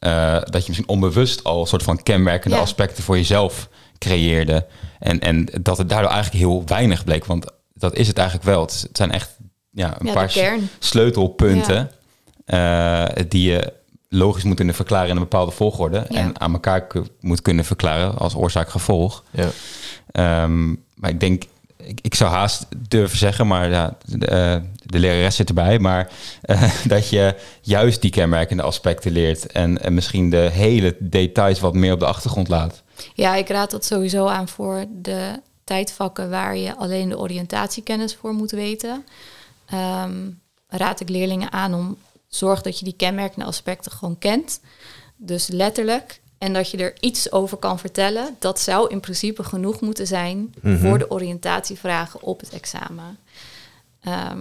Eh, 0.00 0.32
dat 0.44 0.62
je 0.62 0.64
misschien 0.66 0.88
onbewust 0.88 1.44
al 1.44 1.60
een 1.60 1.66
soort 1.66 1.82
van 1.82 2.02
kenmerkende 2.02 2.56
Ja. 2.56 2.62
aspecten 2.62 3.04
voor 3.04 3.16
jezelf 3.16 3.68
creëerde. 3.98 4.66
En, 4.98 5.20
en 5.20 5.48
dat 5.60 5.78
het 5.78 5.88
daardoor 5.88 6.10
eigenlijk 6.10 6.44
heel 6.44 6.62
weinig 6.66 7.04
bleek. 7.04 7.24
Want 7.24 7.46
dat 7.74 7.94
is 7.96 8.06
het 8.06 8.18
eigenlijk 8.18 8.48
wel. 8.48 8.60
Het, 8.60 8.88
zijn 8.92 9.12
echt 9.12 9.36
ja, 9.70 10.00
een 10.00 10.06
ja 10.06 10.12
paar 10.12 10.32
sleutelpunten 10.78 11.90
eh, 12.44 13.04
die 13.28 13.50
je 13.50 13.72
logisch 14.08 14.42
moet 14.42 14.56
kunnen 14.56 14.74
verklaren 14.74 15.08
in 15.08 15.14
een 15.16 15.22
bepaalde 15.22 15.52
volgorde. 15.52 16.06
Ja. 16.08 16.18
En 16.18 16.40
aan 16.40 16.52
elkaar 16.52 16.86
moet 17.20 17.42
kunnen 17.42 17.64
verklaren 17.64 18.18
als 18.18 18.34
oorzaak-gevolg. 18.34 19.24
Ja. 19.30 19.48
Ehm, 20.12 20.68
maar 20.94 21.10
ik 21.10 21.20
denk, 21.20 21.42
ik, 22.02 22.14
zou 22.14 22.30
haast 22.30 22.66
durven 22.88 23.18
zeggen, 23.18 23.46
maar 23.46 23.70
ja, 23.70 23.96
de, 24.04 24.26
eh, 24.26 24.56
de 24.84 24.98
lerares 24.98 25.36
zit 25.36 25.48
erbij, 25.48 25.78
maar 25.78 26.10
eh, 26.42 26.72
dat 26.84 27.08
je 27.08 27.34
juist 27.60 28.02
die 28.02 28.10
kenmerkende 28.10 28.62
aspecten 28.62 29.12
leert 29.12 29.46
en, 29.46 29.82
en 29.82 29.94
misschien 29.94 30.30
de 30.30 30.50
hele 30.52 30.96
details 30.98 31.60
wat 31.60 31.74
meer 31.74 31.92
op 31.92 32.00
de 32.00 32.06
achtergrond 32.06 32.48
laat. 32.48 32.82
Ja, 33.14 33.34
ik 33.34 33.48
raad 33.48 33.70
dat 33.70 33.84
sowieso 33.84 34.26
aan 34.26 34.48
voor 34.48 34.84
de 34.88 35.40
tijdvakken 35.64 36.30
waar 36.30 36.56
je 36.56 36.76
alleen 36.76 37.08
de 37.08 37.18
oriëntatiekennis 37.18 38.14
voor 38.14 38.32
moet 38.32 38.50
weten. 38.50 39.04
Ehm, 39.66 40.30
raad 40.68 41.00
ik 41.00 41.08
leerlingen 41.08 41.52
aan 41.52 41.74
om 41.74 41.96
zorg 42.28 42.62
dat 42.62 42.78
je 42.78 42.84
die 42.84 42.96
kenmerkende 42.96 43.44
aspecten 43.44 43.92
gewoon 43.92 44.18
kent. 44.18 44.60
Dus 45.16 45.48
letterlijk. 45.48 46.20
En 46.40 46.52
dat 46.52 46.70
je 46.70 46.76
er 46.76 46.96
iets 47.00 47.32
over 47.32 47.56
kan 47.56 47.78
vertellen. 47.78 48.36
Dat 48.38 48.60
zou 48.60 48.90
in 48.90 49.00
principe 49.00 49.42
genoeg 49.44 49.80
moeten 49.80 50.06
zijn 50.06 50.54
Mhm. 50.60 50.78
voor 50.78 50.98
de 50.98 51.10
oriëntatievragen 51.10 52.22
op 52.22 52.40
het 52.40 52.50
examen. 52.50 53.18
Ehm, 54.00 54.40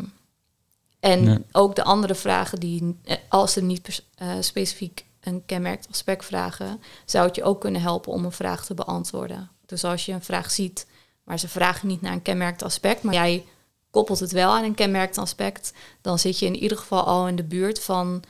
En 1.00 1.46
ook 1.52 1.76
de 1.76 1.84
andere 1.84 2.16
vragen 2.16 2.60
die, 2.60 2.98
eh, 3.04 3.16
als 3.30 3.54
ze 3.54 3.62
niet 3.62 4.04
eh, 4.16 4.32
specifiek 4.40 5.06
een 5.22 5.44
kenmerkt 5.46 5.88
aspect 5.90 6.26
vragen, 6.26 6.82
zou 7.06 7.26
het 7.28 7.36
je 7.36 7.44
ook 7.44 7.62
kunnen 7.62 7.82
helpen 7.82 8.12
om 8.12 8.26
een 8.26 8.32
vraag 8.32 8.66
te 8.66 8.74
beantwoorden. 8.74 9.50
Dus 9.66 9.84
als 9.84 10.06
je 10.06 10.12
een 10.12 10.24
vraag 10.24 10.52
ziet, 10.52 10.86
maar 11.24 11.40
ze 11.40 11.48
vragen 11.48 11.88
niet 11.88 12.02
naar 12.02 12.12
een 12.14 12.22
kenmerkt 12.22 12.64
aspect, 12.64 13.04
maar 13.04 13.14
jij 13.14 13.46
koppelt 13.92 14.20
het 14.20 14.32
wel 14.32 14.52
aan 14.52 14.64
een 14.64 14.76
kenmerkt 14.76 15.18
aspect, 15.18 15.74
dan 16.02 16.20
zit 16.20 16.40
je 16.40 16.46
in 16.46 16.56
ieder 16.56 16.78
geval 16.78 17.04
al 17.04 17.28
in 17.28 17.36
de 17.36 17.44
buurt 17.44 17.80
van 17.82 18.24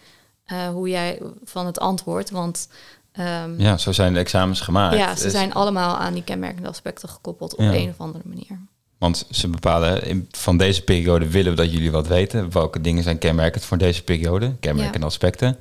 eh, 0.45 0.69
hoe 0.69 0.89
jij 0.89 1.21
van 1.43 1.65
het 1.65 1.79
antwoord. 1.79 2.29
Want 2.29 2.67
ehm, 3.11 3.61
Ja, 3.61 3.77
zo 3.77 3.91
zijn 3.91 4.13
de 4.13 4.19
examens 4.19 4.61
gemaakt. 4.61 4.97
ja, 4.97 5.15
ze 5.15 5.29
zijn 5.29 5.53
allemaal 5.53 5.97
aan 5.97 6.13
die 6.13 6.23
kenmerkende 6.23 6.69
aspecten 6.69 7.09
gekoppeld 7.09 7.53
op 7.55 7.59
Ja. 7.59 7.73
een 7.73 7.89
of 7.89 7.95
andere 7.97 8.23
manier. 8.27 8.59
Want 8.97 9.25
ze 9.29 9.47
bepalen, 9.47 10.03
in, 10.05 10.27
van 10.31 10.57
deze 10.57 10.83
periode 10.83 11.27
willen 11.29 11.51
we 11.51 11.57
dat 11.57 11.71
jullie 11.71 11.91
wat 11.91 12.07
weten. 12.07 12.51
Welke 12.51 12.81
dingen 12.81 13.03
zijn 13.03 13.17
kenmerkend 13.17 13.65
voor 13.65 13.77
deze 13.77 14.03
periode? 14.03 14.55
Kenmerkende 14.59 14.99
Ja. 14.99 15.05
aspecten. 15.05 15.57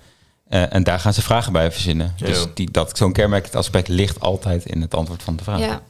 Eh, 0.48 0.74
en 0.74 0.82
daar 0.82 1.00
gaan 1.00 1.12
ze 1.14 1.22
vragen 1.22 1.52
bij 1.52 1.72
verzinnen. 1.72 2.12
Ja. 2.16 2.26
Dus 2.26 2.46
die, 2.54 2.70
dat, 2.70 2.96
zo'n 2.96 3.12
kenmerkend 3.12 3.54
aspect 3.54 3.88
ligt 3.88 4.20
altijd 4.20 4.64
in 4.66 4.80
het 4.80 4.94
antwoord 4.94 5.22
van 5.22 5.36
de 5.36 5.44
vraag. 5.44 5.60
Ja, 5.60 5.80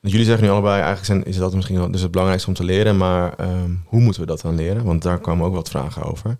Jullie 0.00 0.24
zeggen 0.26 0.44
nu 0.44 0.50
allebei, 0.50 0.72
eigenlijk 0.74 1.04
zijn, 1.04 1.24
is 1.24 1.36
dat 1.36 1.54
misschien 1.54 1.76
wel 1.78 1.90
dus 1.90 2.00
het 2.00 2.10
belangrijkste 2.10 2.50
om 2.50 2.56
te 2.56 2.64
leren, 2.64 2.96
maar 2.96 3.32
ehm, 3.36 3.70
hoe 3.84 4.00
moeten 4.00 4.20
we 4.20 4.26
dat 4.26 4.40
dan 4.40 4.54
leren? 4.54 4.84
Want 4.84 5.02
daar 5.02 5.20
kwamen 5.20 5.46
ook 5.46 5.54
wat 5.54 5.68
vragen 5.68 6.02
over. 6.02 6.36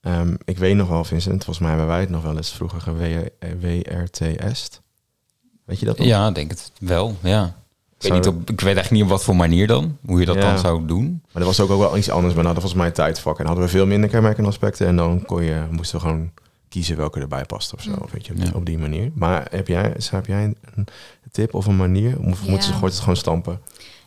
Ehm, 0.00 0.34
ik 0.44 0.58
weet 0.58 0.76
nog 0.76 0.88
wel, 0.88 1.04
Vincent, 1.04 1.44
volgens 1.44 1.58
mij 1.58 1.68
hebben 1.68 1.86
wij 1.86 2.00
het 2.00 2.10
nog 2.10 2.22
wel 2.22 2.36
eens 2.36 2.52
vroeger 2.52 2.80
ge- 2.80 3.32
WRTS. 3.60 4.80
Weet 5.64 5.78
je 5.80 5.86
dat 5.86 5.98
nog? 5.98 6.06
Ja, 6.06 6.30
denk 6.30 6.50
het 6.50 6.72
wel. 6.78 7.16
Ja. 7.22 7.44
Ik 7.98 8.02
weet, 8.06 8.12
niet 8.12 8.24
dat- 8.24 8.34
op, 8.34 8.40
ik 8.40 8.60
weet 8.60 8.74
eigenlijk 8.74 8.90
niet 8.90 9.02
op 9.02 9.08
wat 9.08 9.22
voor 9.24 9.36
manier 9.36 9.66
dan. 9.66 9.96
Hoe 10.06 10.20
je 10.20 10.26
dat 10.26 10.34
Ja. 10.34 10.40
dan 10.40 10.58
zou 10.58 10.86
doen. 10.86 11.22
Maar 11.32 11.42
er 11.42 11.48
was 11.48 11.60
ook, 11.60 11.70
ook 11.70 11.78
wel 11.80 11.96
iets 11.96 12.10
anders, 12.10 12.34
maar 12.34 12.44
hadden 12.44 12.62
volgens 12.62 12.80
mij 12.82 12.86
een 12.90 12.96
tijdvak. 12.96 13.38
En 13.38 13.46
hadden 13.46 13.64
we 13.64 13.70
veel 13.70 13.86
minder 13.86 14.10
kenmerkende 14.10 14.48
aspecten. 14.48 14.86
En 14.86 14.96
dan 14.96 15.24
kon 15.24 15.42
je, 15.44 15.64
moesten 15.70 15.96
we 15.96 16.02
gewoon 16.06 16.30
kiezen 16.68 16.96
welke 16.96 17.20
erbij 17.20 17.44
past 17.44 17.74
of 17.74 17.82
zo. 17.82 17.90
Mm. 17.90 18.06
Weet 18.12 18.26
je, 18.26 18.32
op, 18.32 18.38
die, 18.38 18.46
Ja. 18.46 18.52
op 18.54 18.66
die 18.66 18.78
manier. 18.78 19.10
Maar 19.14 19.46
heb 19.50 19.66
jij, 19.68 19.94
heb 20.10 20.26
jij 20.26 20.54
een, 20.74 20.86
tip 21.32 21.54
of 21.54 21.66
een 21.66 21.76
manier? 21.76 22.18
Of 22.18 22.42
Ja. 22.44 22.50
moeten 22.50 22.72
ze 22.74 22.84
het 22.84 22.98
gewoon 22.98 23.16
stampen? 23.16 23.60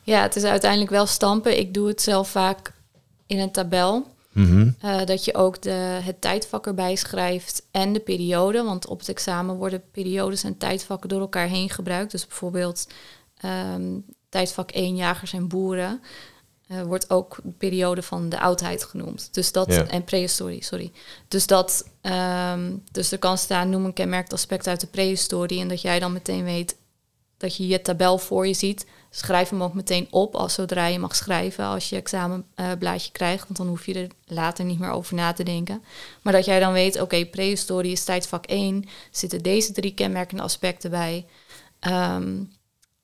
ja, 0.04 0.22
het 0.22 0.36
is 0.36 0.44
uiteindelijk 0.44 0.92
wel 0.92 1.06
stampen. 1.06 1.60
Ik 1.60 1.74
doe 1.74 1.88
het 1.88 2.02
zelf 2.02 2.30
vaak 2.30 2.74
in 3.28 3.40
een 3.40 3.52
tabel. 3.52 4.08
Mhm. 4.34 4.70
Eh, 4.80 5.06
dat 5.06 5.26
je 5.26 5.36
ook 5.36 5.62
de, 5.62 5.70
het 6.04 6.22
tijdvak 6.22 6.68
erbij 6.68 6.96
schrijft 6.96 7.64
en 7.72 7.94
de 7.94 8.00
periode. 8.00 8.64
Want 8.64 8.88
op 8.88 9.00
het 9.00 9.10
examen 9.10 9.56
worden 9.56 9.84
periodes 9.92 10.44
en 10.44 10.58
tijdvakken 10.58 11.10
door 11.10 11.20
elkaar 11.22 11.48
heen 11.48 11.70
gebruikt. 11.70 12.12
Dus 12.12 12.28
bijvoorbeeld 12.28 12.88
ehm, 13.38 13.92
tijdvak 14.30 14.72
1 14.72 14.96
jagers 14.96 15.34
en 15.34 15.48
boeren. 15.48 16.02
eh, 16.68 16.82
wordt 16.82 17.10
ook 17.10 17.38
de 17.44 17.52
periode 17.58 18.02
van 18.02 18.30
de 18.30 18.40
oudheid 18.40 18.84
genoemd. 18.84 19.34
Dus 19.34 19.52
dat, 19.52 19.74
Ja. 19.74 19.88
en 19.88 20.04
prehistorie, 20.04 20.64
sorry. 20.64 20.92
Dus 21.28 21.48
dat, 21.48 21.88
ehm, 22.02 22.72
dus 22.92 23.12
er 23.12 23.18
kan 23.20 23.38
staan, 23.38 23.70
noem 23.70 23.86
een 23.86 23.94
kenmerkt 23.94 24.34
aspect 24.34 24.68
uit 24.68 24.80
de 24.80 24.88
prehistorie. 24.88 25.60
En 25.60 25.68
dat 25.68 25.82
jij 25.82 26.00
dan 26.00 26.14
meteen 26.14 26.44
weet 26.44 26.76
dat 27.38 27.56
je 27.56 27.68
je 27.68 27.82
tabel 27.82 28.18
voor 28.18 28.48
je 28.48 28.54
ziet. 28.54 28.86
Schrijf 29.16 29.50
hem 29.50 29.64
ook 29.64 29.74
meteen 29.74 30.08
op 30.10 30.36
als 30.36 30.54
zodra 30.54 30.86
je 30.86 31.00
mag 31.00 31.16
schrijven 31.16 31.66
als 31.66 31.90
je 31.90 31.96
examenblaadje 31.96 33.12
krijgt. 33.12 33.44
Want 33.44 33.58
dan 33.58 33.68
hoef 33.68 33.86
je 33.86 33.94
er 33.94 34.08
later 34.26 34.66
niet 34.66 34.80
meer 34.80 34.90
over 34.90 35.16
na 35.16 35.34
te 35.34 35.44
denken. 35.44 35.84
Maar 36.22 36.34
dat 36.34 36.46
jij 36.46 36.60
dan 36.60 36.74
weet, 36.74 37.02
oké, 37.02 37.26
prehistorie 37.26 37.92
is 37.92 38.04
tijdvak 38.04 38.46
1. 38.46 38.86
Zitten 39.12 39.42
deze 39.42 39.72
drie 39.72 39.94
kenmerkende 39.94 40.44
aspecten 40.44 40.90
bij. 40.90 41.26
Ehm, 41.80 42.44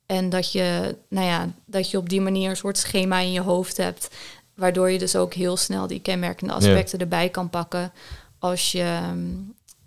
en 0.06 0.28
dat 0.28 0.52
je, 0.52 0.96
nou 1.08 1.26
ja, 1.26 1.52
dat 1.64 1.90
je 1.90 1.98
op 1.98 2.08
die 2.08 2.20
manier 2.20 2.50
een 2.50 2.56
soort 2.56 2.78
schema 2.78 3.18
in 3.18 3.32
je 3.32 3.40
hoofd 3.40 3.76
hebt. 3.76 4.08
Waardoor 4.54 4.90
je 4.90 4.98
dus 4.98 5.16
ook 5.16 5.34
heel 5.34 5.56
snel 5.56 5.86
die 5.86 6.00
kenmerkende 6.00 6.52
aspecten 6.52 6.98
erbij 6.98 7.28
kan 7.28 7.50
pakken 7.50 7.92
als 8.38 8.72
je, 8.72 9.00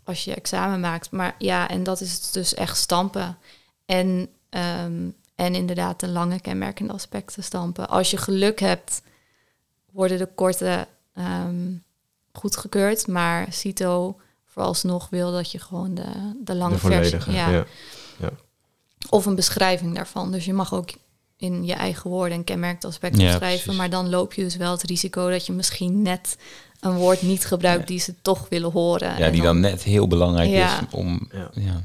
als 0.03 0.23
je 0.23 0.33
examen 0.33 0.79
maakt. 0.79 1.11
Maar 1.11 1.35
ja, 1.37 1.69
en 1.69 1.83
dat 1.83 2.01
is 2.01 2.31
dus 2.31 2.53
echt 2.53 2.77
stampen. 2.77 3.37
En, 3.85 4.29
ehm, 4.49 5.09
en 5.35 5.55
inderdaad 5.55 5.99
de 5.99 6.07
lange 6.07 6.39
kenmerkende 6.39 6.93
aspecten 6.93 7.43
stampen. 7.43 7.89
Als 7.89 8.11
je 8.11 8.17
geluk 8.17 8.59
hebt, 8.59 9.01
worden 9.91 10.17
de 10.17 10.29
korte 10.35 10.87
ehm, 11.13 11.71
goedgekeurd. 12.33 13.07
Maar 13.07 13.47
CITO 13.53 14.19
vooralsnog 14.45 15.07
wil 15.09 15.31
dat 15.31 15.51
je 15.51 15.59
gewoon 15.59 15.95
de, 15.95 16.33
de 16.43 16.55
lange 16.55 16.73
De 16.73 16.79
versie... 16.79 17.31
Ja, 17.31 17.49
ja. 17.49 17.65
Of 19.09 19.25
een 19.25 19.35
beschrijving 19.35 19.95
daarvan. 19.95 20.31
Dus 20.31 20.45
je 20.45 20.53
mag 20.53 20.73
ook 20.73 20.89
in 21.37 21.65
je 21.65 21.73
eigen 21.73 22.09
woorden 22.09 22.37
een 22.37 22.43
kenmerkend 22.43 22.85
aspect 22.85 23.17
Ja, 23.17 23.27
beschrijven. 23.27 23.59
precies. 23.61 23.79
Maar 23.79 23.89
dan 23.89 24.09
loop 24.09 24.33
je 24.33 24.43
dus 24.43 24.55
wel 24.55 24.71
het 24.71 24.83
risico 24.83 25.29
dat 25.29 25.45
je 25.45 25.51
misschien 25.53 26.01
net 26.01 26.37
een 26.79 26.95
woord 26.95 27.21
niet 27.21 27.45
gebruikt 27.45 27.79
Ja. 27.79 27.85
die 27.85 27.99
ze 27.99 28.13
toch 28.21 28.49
willen 28.49 28.71
horen. 28.71 29.07
Ja, 29.17 29.25
En 29.25 29.31
die 29.31 29.41
dan 29.41 29.59
net 29.59 29.83
heel 29.83 30.07
belangrijk 30.07 30.49
Ja. 30.49 30.79
is 30.81 30.85
om... 30.91 31.29
Ja. 31.53 31.81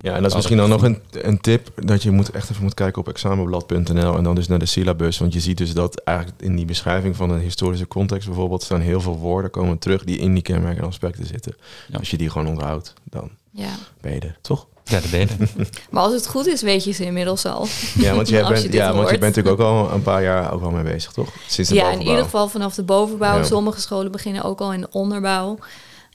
Ja. 0.00 0.14
En 0.14 0.20
dat 0.22 0.30
is 0.30 0.36
misschien 0.36 0.56
dan 0.56 0.68
nog 0.68 0.82
een, 0.82 1.02
een 1.10 1.40
tip 1.40 1.68
dat 1.86 2.02
je 2.02 2.10
moet 2.10 2.30
echt 2.30 2.50
even 2.50 2.62
moet 2.62 2.74
kijken 2.74 3.00
op 3.00 3.08
examenblad.nl 3.08 4.16
en 4.16 4.24
dan 4.24 4.34
dus 4.34 4.48
naar 4.48 4.58
de 4.58 4.66
syllabus. 4.66 5.18
Want 5.18 5.32
je 5.32 5.40
ziet 5.40 5.58
dus 5.58 5.74
dat 5.74 6.00
eigenlijk 6.00 6.40
in 6.42 6.56
die 6.56 6.64
beschrijving 6.64 7.16
van 7.16 7.30
een 7.30 7.40
historische 7.40 7.88
context 7.88 8.26
bijvoorbeeld 8.26 8.62
staan 8.62 8.80
heel 8.80 9.00
veel 9.00 9.16
woorden 9.18 9.50
komen 9.50 9.78
terug 9.78 10.04
die 10.04 10.18
in 10.18 10.34
die 10.34 10.42
kenmerken 10.42 10.82
en 10.82 10.88
aspecten 10.88 11.26
zitten. 11.26 11.56
Ja. 11.88 11.98
Als 11.98 12.10
je 12.10 12.16
die 12.16 12.30
gewoon 12.30 12.46
onthoudt, 12.48 12.92
dan 13.04 13.30
Ja. 13.50 13.68
ben 14.00 14.12
je 14.14 14.20
er, 14.20 14.38
toch? 14.40 14.66
ja, 14.84 15.00
dat 15.00 15.10
het. 15.20 15.80
Maar 15.90 16.02
als 16.02 16.12
het 16.12 16.26
goed 16.26 16.46
is, 16.46 16.62
weet 16.62 16.84
je 16.84 16.92
ze 16.92 17.04
inmiddels 17.04 17.44
al. 17.44 17.66
Ja, 17.98 18.14
want, 18.14 18.28
jij 18.28 18.42
Als 18.44 18.52
bent, 18.52 18.72
je 18.72 18.78
ja, 18.78 18.92
want 18.94 19.10
je 19.10 19.18
bent 19.18 19.36
natuurlijk 19.36 19.60
ook 19.60 19.68
al 19.68 19.92
een 19.92 20.02
paar 20.02 20.22
jaar 20.22 20.52
ook 20.52 20.62
al 20.62 20.70
mee 20.70 20.82
bezig, 20.84 21.12
toch? 21.12 21.28
Sinds 21.48 21.70
de 21.70 21.76
Ja, 21.76 21.90
in 21.90 22.00
ieder 22.00 22.22
geval 22.22 22.48
vanaf 22.48 22.74
de 22.74 22.82
bovenbouw. 22.82 23.36
Ja. 23.36 23.44
Sommige 23.44 23.80
scholen 23.80 24.12
beginnen 24.12 24.42
ook 24.42 24.60
al 24.60 24.72
in 24.72 24.80
de 24.80 24.88
onderbouw. 24.90 25.58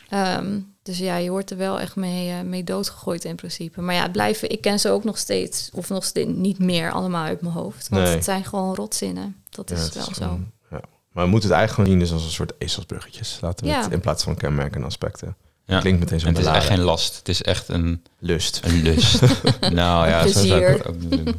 Ehm, 0.10 0.60
dus 0.84 0.98
ja, 0.98 1.16
je 1.16 1.30
wordt 1.30 1.52
er 1.52 1.58
wel 1.58 1.80
echt 1.80 1.96
mee, 1.96 2.30
eh, 2.32 2.42
mee 2.42 2.64
doodgegooid 2.64 3.24
in 3.26 3.36
principe. 3.36 3.82
Maar 3.82 3.96
ja, 3.96 4.02
het 4.02 4.12
blijven, 4.12 4.50
ik 4.50 4.62
ken 4.62 4.80
ze 4.80 4.90
ook 4.90 5.04
nog 5.04 5.18
steeds, 5.18 5.70
of 5.74 5.90
nog 5.90 6.04
steeds 6.04 6.32
niet 6.36 6.60
meer 6.60 6.92
allemaal 6.92 7.26
uit 7.26 7.42
mijn 7.42 7.54
hoofd. 7.54 7.90
Want 7.90 8.04
Nee. 8.04 8.14
het 8.14 8.24
zijn 8.24 8.46
gewoon 8.46 8.76
rotzinnen. 8.76 9.36
Dat 9.50 9.70
Ja, 9.70 9.76
is 9.76 9.82
het 9.84 9.94
wel 9.94 10.04
zo. 10.04 10.12
gewoon- 10.14 10.52
ja. 10.72 10.80
Maar 11.12 11.24
we 11.24 11.30
moeten 11.30 11.50
het 11.50 11.58
eigenlijk 11.58 11.72
gewoon 11.74 11.90
zien 11.90 12.00
dus 12.00 12.12
als 12.12 12.24
een 12.24 12.36
soort 12.36 12.54
ezelsbruggetjes. 12.58 13.38
Laten 13.42 13.66
we 13.66 13.72
Ja. 13.72 13.82
het 13.82 13.92
in 13.92 14.00
plaats 14.00 14.24
van 14.24 14.36
kenmerken 14.36 14.82
en 14.82 14.86
aspecten. 14.88 15.36
Ja. 15.66 15.80
Klinkt 15.80 16.00
meteen 16.00 16.20
zo 16.20 16.28
En 16.28 16.34
het 16.36 16.42
is 16.46 16.52
echt 16.52 16.66
geen 16.66 16.80
last. 16.82 17.16
Het 17.18 17.30
is 17.30 17.42
echt 17.42 17.68
een, 17.68 18.04
lust. 18.20 18.60
een 18.64 18.82
lust. 18.82 19.22
nou 19.72 20.08
ja, 20.08 20.28
zo 20.28 20.46
zou 20.46 20.62
ik 20.62 20.78
het 20.78 20.88
ook 20.88 21.10
doen. 21.12 21.36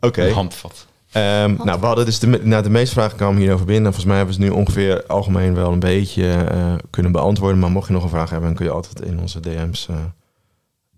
Oké. 0.00 0.26
Een 0.26 0.32
handvat. 0.32 0.86
Ehm, 1.12 1.54
nou, 1.64 1.80
we 1.80 1.86
hadden 1.86 2.04
dus 2.04 2.18
de, 2.18 2.26
nou, 2.42 2.62
de 2.62 2.70
meeste 2.70 2.94
vragen 2.94 3.16
kwamen 3.16 3.40
hierover 3.40 3.66
binnen. 3.66 3.84
Volgens 3.92 4.04
mij 4.04 4.16
hebben 4.16 4.36
we 4.36 4.42
ze 4.42 4.48
nu 4.48 4.54
ongeveer 4.56 5.06
algemeen 5.06 5.54
wel 5.54 5.72
een 5.72 5.78
beetje 5.78 6.32
eh, 6.32 6.74
kunnen 6.90 7.12
beantwoorden. 7.12 7.58
Maar 7.58 7.70
mocht 7.70 7.86
je 7.86 7.92
nog 7.92 8.02
een 8.02 8.08
vraag 8.08 8.30
hebben, 8.30 8.48
dan 8.48 8.56
kun 8.56 8.66
je 8.66 8.72
altijd 8.72 9.00
in 9.00 9.20
onze 9.20 9.40
DM's 9.40 9.88
eh 9.88 9.96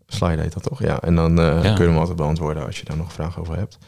slide 0.06 0.42
heet 0.42 0.52
dat 0.52 0.62
toch? 0.62 0.82
Ja, 0.82 1.00
en 1.00 1.14
dan 1.14 1.38
eh, 1.40 1.44
Ja. 1.46 1.60
kunnen 1.60 1.76
we 1.76 1.84
hem 1.84 1.98
altijd 1.98 2.16
beantwoorden 2.16 2.66
als 2.66 2.78
je 2.78 2.84
daar 2.84 2.96
nog 2.96 3.12
vragen 3.12 3.40
over 3.42 3.56
hebt. 3.56 3.78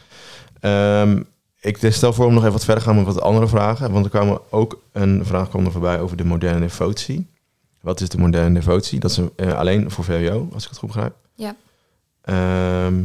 Ehm, 0.59 1.21
ik 1.59 1.77
stel 1.93 2.13
voor 2.13 2.25
om 2.25 2.31
nog 2.33 2.41
even 2.41 2.53
wat 2.53 2.65
verder 2.65 2.83
gaan 2.83 2.95
met 2.95 3.05
wat 3.05 3.21
andere 3.21 3.47
vragen. 3.47 3.91
Want 3.91 4.05
er 4.05 4.11
kwamen 4.11 4.39
ook 4.49 4.81
een 4.91 5.25
vraag 5.25 5.49
kwam 5.49 5.65
er 5.65 5.71
voorbij 5.71 5.99
over 5.99 6.17
de 6.17 6.25
moderne 6.25 6.59
devotie. 6.59 7.27
Wat 7.81 8.01
is 8.01 8.09
de 8.09 8.17
moderne 8.17 8.53
devotie? 8.53 8.99
Dat 8.99 9.11
is 9.11 9.17
een- 9.17 9.31
eh, 9.35 9.53
alleen 9.57 9.91
voor 9.91 10.03
VWO, 10.03 10.47
als 10.53 10.63
ik 10.63 10.69
het 10.69 10.79
goed 10.79 10.87
begrijp. 10.91 11.13
Ja. 11.35 11.55
Ehm, 12.21 13.03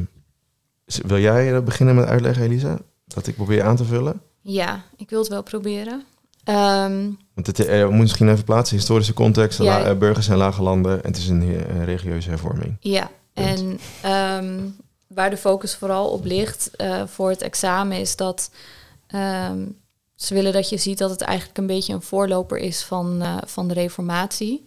wil 1.07 1.19
jij 1.19 1.63
beginnen 1.63 1.95
met 1.95 2.07
uitleggen, 2.07 2.45
Elisa? 2.45 2.79
Dat 3.07 3.27
ik 3.27 3.35
probeer 3.35 3.63
aan 3.63 3.77
te 3.77 3.85
vullen? 3.85 4.21
Ja, 4.41 4.83
ik 4.97 5.11
wil 5.11 5.19
het 5.19 5.29
wel 5.29 5.43
proberen. 5.43 6.05
Ehm, 6.45 7.11
Want 7.35 7.47
het 7.47 7.59
eh, 7.61 7.67
we 7.67 7.79
moeten 7.83 7.99
misschien 7.99 8.29
even 8.29 8.45
plaatsen, 8.45 8.77
historische 8.77 9.13
context, 9.15 9.59
Ja. 9.59 9.65
la- 9.65 9.85
eh, 9.85 9.97
burgers 9.99 10.29
en 10.29 10.37
lage 10.37 10.63
landen. 10.63 11.03
En 11.05 11.09
het 11.11 11.17
is 11.19 11.29
een 11.29 11.43
eh, 11.43 11.85
religieuze 11.85 12.29
hervorming. 12.29 12.77
ja, 12.81 13.11
Punt. 13.33 13.47
en 13.61 13.79
ehm, 14.03 14.61
waar 15.07 15.31
de 15.31 15.37
focus 15.37 15.75
vooral 15.75 16.09
op 16.11 16.25
ligt 16.25 16.71
voor 17.07 17.31
het 17.31 17.43
examen 17.43 17.99
is 18.01 18.17
dat 18.17 18.51
ehm, 19.07 19.59
ze 20.15 20.35
willen 20.35 20.53
dat 20.53 20.69
je 20.69 20.77
ziet 20.77 20.99
dat 20.99 21.11
het 21.11 21.21
eigenlijk 21.21 21.59
een 21.59 21.67
beetje 21.67 21.93
een 21.93 22.03
voorloper 22.03 22.59
is 22.59 22.83
van, 22.85 23.23
van 23.47 23.69
de 23.69 23.75
reformatie. 23.75 24.65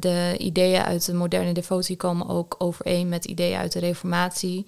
De 0.00 0.34
ideeën 0.38 0.82
uit 0.82 1.06
de 1.06 1.14
moderne 1.14 1.52
devotie 1.52 1.96
komen 1.96 2.28
ook 2.28 2.54
overeen 2.58 3.08
met 3.08 3.24
ideeën 3.24 3.58
uit 3.58 3.72
de 3.72 3.78
reformatie. 3.78 4.66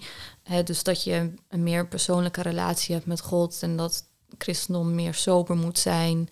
Hè, 0.49 0.63
dus 0.63 0.83
dat 0.83 1.03
je 1.03 1.33
een 1.47 1.63
meer 1.63 1.87
persoonlijke 1.87 2.41
relatie 2.41 2.95
hebt 2.95 3.07
met 3.07 3.21
God 3.21 3.57
en 3.61 3.77
dat 3.77 4.03
christendom 4.37 4.95
meer 4.95 5.13
sober 5.13 5.55
moet 5.55 5.79
zijn. 5.79 6.29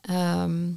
Ehm, 0.00 0.70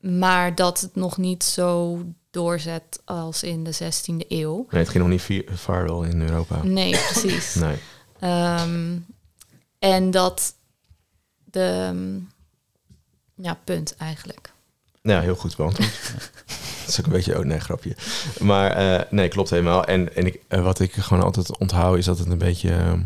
maar 0.00 0.54
dat 0.54 0.80
het 0.80 0.94
nog 0.94 1.16
niet 1.16 1.44
zo 1.44 2.02
doorzet 2.30 3.00
als 3.04 3.42
in 3.42 3.64
de 3.64 3.72
16e 3.72 4.26
eeuw. 4.28 4.66
Nee, 4.70 4.80
het 4.80 4.88
ging 4.88 5.08
nog 5.08 5.28
niet 5.28 5.44
viral 5.46 6.02
in 6.02 6.20
Europa. 6.20 6.62
Nee, 6.62 6.90
precies. 6.90 7.54
Nee. 7.64 7.76
Ehm, 8.18 8.98
en 9.78 10.10
dat 10.10 10.54
de... 11.44 12.20
Ja, 13.34 13.60
punt 13.64 13.96
eigenlijk. 13.96 14.52
Ja, 15.02 15.20
heel 15.20 15.36
goed 15.36 15.56
beantwoord. 15.56 15.90
dat 16.84 16.88
is 16.88 17.00
ook 17.00 17.06
een 17.06 17.12
beetje, 17.12 17.38
oh 17.38 17.44
nee, 17.44 17.60
grapje. 17.60 17.96
Maar 18.40 18.70
eh, 18.70 19.00
nee, 19.10 19.28
klopt 19.28 19.50
helemaal. 19.50 19.84
En, 19.84 20.16
en 20.16 20.26
ik, 20.26 20.40
eh, 20.48 20.62
wat 20.62 20.80
ik 20.80 20.92
gewoon 20.92 21.22
altijd 21.22 21.58
onthoud 21.58 21.98
is 21.98 22.04
dat 22.04 22.18
het 22.18 22.28
een 22.28 22.38
beetje... 22.38 22.70
ehm, 22.70 23.00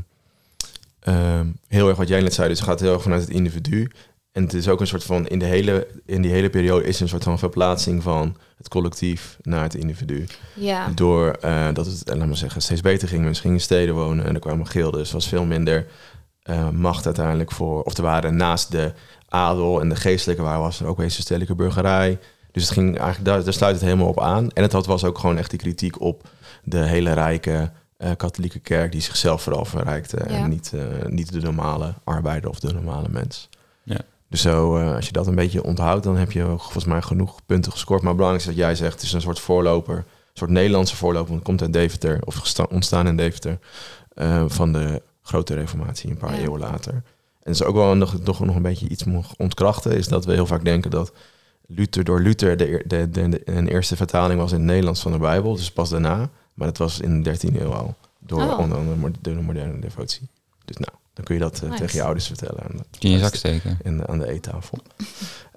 ehm, 1.00 1.46
heel 1.68 1.88
erg 1.88 1.96
wat 1.96 2.08
jij 2.08 2.20
net 2.20 2.34
zei, 2.34 2.48
dus 2.48 2.58
het 2.58 2.68
gaat 2.68 2.80
heel 2.80 2.92
erg 2.92 3.02
vanuit 3.02 3.22
het 3.22 3.30
individu. 3.30 3.90
En 4.32 4.42
het 4.44 4.54
is 4.54 4.68
ook 4.68 4.80
een 4.80 4.86
soort 4.86 5.04
van, 5.04 5.26
in, 5.26 5.38
de 5.38 5.44
hele, 5.44 5.86
in 6.06 6.22
die 6.22 6.30
hele 6.30 6.50
periode 6.50 6.84
is 6.84 7.00
een 7.00 7.08
soort 7.08 7.22
van 7.22 7.38
verplaatsing 7.38 8.02
van 8.02 8.36
het 8.56 8.68
collectief 8.68 9.38
naar 9.42 9.62
het 9.62 9.74
individu. 9.74 10.26
Ja, 10.54 10.88
Door 10.94 11.30
eh, 11.30 11.66
dat 11.72 11.86
het, 11.86 12.10
eh, 12.10 12.16
laat 12.16 12.26
maar 12.26 12.36
zeggen, 12.36 12.62
steeds 12.62 12.80
beter 12.80 13.08
ging. 13.08 13.22
Mensen 13.22 13.42
gingen 13.42 13.56
in 13.56 13.62
steden 13.62 13.94
wonen 13.94 14.26
en 14.26 14.34
er 14.34 14.40
kwamen 14.40 14.66
gilden. 14.66 15.00
Dus 15.00 15.08
er 15.08 15.14
was 15.14 15.28
veel 15.28 15.44
minder 15.44 15.86
eh, 16.42 16.68
macht 16.70 17.06
uiteindelijk 17.06 17.52
voor. 17.52 17.82
Of 17.82 17.96
er 17.96 18.02
waren 18.02 18.36
naast 18.36 18.70
de 18.70 18.92
adel 19.28 19.80
en 19.80 19.88
de 19.88 19.96
geestelijke 19.96 20.42
waar 20.42 20.58
was 20.58 20.80
er 20.80 20.86
ook 20.86 20.96
weer 20.96 21.06
een 21.06 21.12
stedelijke 21.12 21.54
burgerij. 21.54 22.18
Dus 22.52 22.62
het 22.62 22.72
ging 22.72 22.96
eigenlijk, 22.98 23.24
daar, 23.24 23.44
daar 23.44 23.52
sluit 23.52 23.74
het 23.74 23.84
helemaal 23.84 24.08
op 24.08 24.20
aan. 24.20 24.50
En 24.50 24.62
het 24.62 24.72
had, 24.72 24.86
was 24.86 25.04
ook 25.04 25.18
gewoon 25.18 25.38
echt 25.38 25.50
die 25.50 25.58
kritiek 25.58 26.00
op 26.00 26.28
de 26.64 26.78
hele 26.78 27.12
rijke 27.12 27.70
eh, 27.96 28.10
katholieke 28.16 28.58
kerk 28.58 28.92
die 28.92 29.00
zichzelf 29.00 29.42
vooral 29.42 29.64
verrijkte. 29.64 30.16
Ja. 30.16 30.24
En 30.34 30.48
niet, 30.50 30.72
eh, 30.74 31.06
niet 31.08 31.32
de 31.32 31.40
normale 31.40 31.94
arbeider 32.04 32.50
of 32.50 32.58
de 32.60 32.72
normale 32.72 33.08
mens. 33.10 33.48
Ja. 33.82 33.98
Dus 34.28 34.40
zo, 34.40 34.76
eh, 34.76 34.94
als 34.94 35.06
je 35.06 35.12
dat 35.12 35.26
een 35.26 35.34
beetje 35.34 35.64
onthoudt, 35.64 36.04
dan 36.04 36.16
heb 36.16 36.32
je 36.32 36.44
volgens 36.44 36.84
mij 36.84 37.02
genoeg 37.02 37.38
punten 37.46 37.72
gescoord. 37.72 38.00
Maar 38.00 38.08
het 38.08 38.16
belangrijkste 38.18 38.50
is 38.50 38.56
dat 38.58 38.66
jij 38.66 38.74
zegt, 38.76 38.94
het 38.94 39.02
is 39.02 39.12
een 39.12 39.20
soort 39.20 39.40
voorloper. 39.40 39.96
Een 39.96 40.04
soort 40.44 40.50
Nederlandse 40.50 40.96
voorloper, 40.96 41.28
want 41.28 41.38
het 41.38 41.48
komt 41.48 41.62
uit 41.62 41.72
Deventer. 41.72 42.18
Of 42.24 42.54
ontstaan 42.70 43.06
in 43.06 43.16
Deventer. 43.16 43.58
eh, 44.14 44.44
van 44.46 44.72
de 44.72 45.02
grote 45.22 45.54
reformatie 45.54 46.10
een 46.10 46.16
paar 46.16 46.34
Ja. 46.34 46.40
eeuwen 46.40 46.60
later. 46.60 46.92
En 46.92 47.02
het 47.42 47.54
is 47.54 47.62
ook 47.62 47.74
wel 47.74 47.94
nog, 47.94 48.22
nog, 48.24 48.40
nog 48.40 48.56
een 48.56 48.62
beetje 48.62 48.88
iets 48.88 49.04
moet 49.04 49.26
ontkrachten. 49.36 49.92
Is 49.96 50.08
dat 50.08 50.24
we 50.24 50.32
heel 50.32 50.46
vaak 50.46 50.64
denken 50.64 50.90
dat 50.90 51.12
Luther 51.70 52.04
door 52.04 52.20
Luther 52.20 52.56
de, 52.56 52.82
de, 52.86 53.10
de, 53.10 53.28
de- 53.28 53.40
een 53.44 53.68
eerste 53.68 53.96
vertaling 53.96 54.40
was 54.40 54.50
in 54.52 54.56
het 54.58 54.66
Nederlands 54.66 55.00
van 55.00 55.12
de 55.12 55.18
Bijbel. 55.18 55.56
Dus 55.56 55.72
pas 55.72 55.88
daarna. 55.90 56.30
Maar 56.54 56.66
dat 56.66 56.78
was 56.78 57.00
in 57.00 57.22
de 57.22 57.36
13e 57.38 57.60
eeuw 57.60 57.72
al. 57.72 57.94
Door 58.18 58.42
Oh. 58.42 58.58
onder 58.58 58.78
andere 58.78 59.10
de 59.20 59.30
moderne 59.34 59.78
devotie. 59.80 60.28
Dus 60.64 60.76
nou, 60.76 60.92
dan 61.14 61.24
kun 61.24 61.34
je 61.34 61.40
dat 61.40 61.54
eh, 61.62 61.68
Nice. 61.68 61.76
tegen 61.82 61.96
je 61.98 62.02
ouders 62.04 62.26
vertellen. 62.26 62.62
aan 62.62 62.76
de- 62.76 62.98
In 63.06 63.10
je 63.10 63.18
zak 63.18 63.34
steken. 63.34 63.78
in, 63.82 64.08
aan 64.08 64.18
de 64.18 64.28
eettafel. 64.28 64.78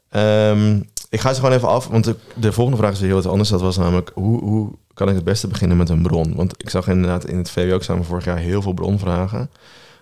Ehm, 0.10 0.82
ik 1.10 1.20
ga 1.20 1.34
ze 1.34 1.40
gewoon 1.40 1.56
even 1.56 1.68
af, 1.68 1.88
want 1.88 2.04
de, 2.04 2.16
de 2.36 2.52
volgende 2.52 2.80
vraag 2.80 2.92
is 2.92 3.00
weer 3.00 3.08
heel 3.08 3.22
wat 3.22 3.32
anders. 3.32 3.50
Dat 3.50 3.62
was 3.62 3.78
namelijk, 3.78 4.12
hoe, 4.14 4.40
hoe 4.44 4.72
kan 4.94 5.10
ik 5.10 5.16
het 5.16 5.24
beste 5.24 5.48
beginnen 5.48 5.78
met 5.78 5.90
een 5.90 6.02
bron? 6.02 6.36
Want 6.36 6.54
ik 6.58 6.70
zag 6.70 6.88
inderdaad 6.88 7.26
in 7.26 7.38
het 7.38 7.50
VWO-examen 7.50 8.06
vorig 8.06 8.26
jaar 8.26 8.38
heel 8.38 8.62
veel 8.62 8.74
bronvragen. 8.74 9.50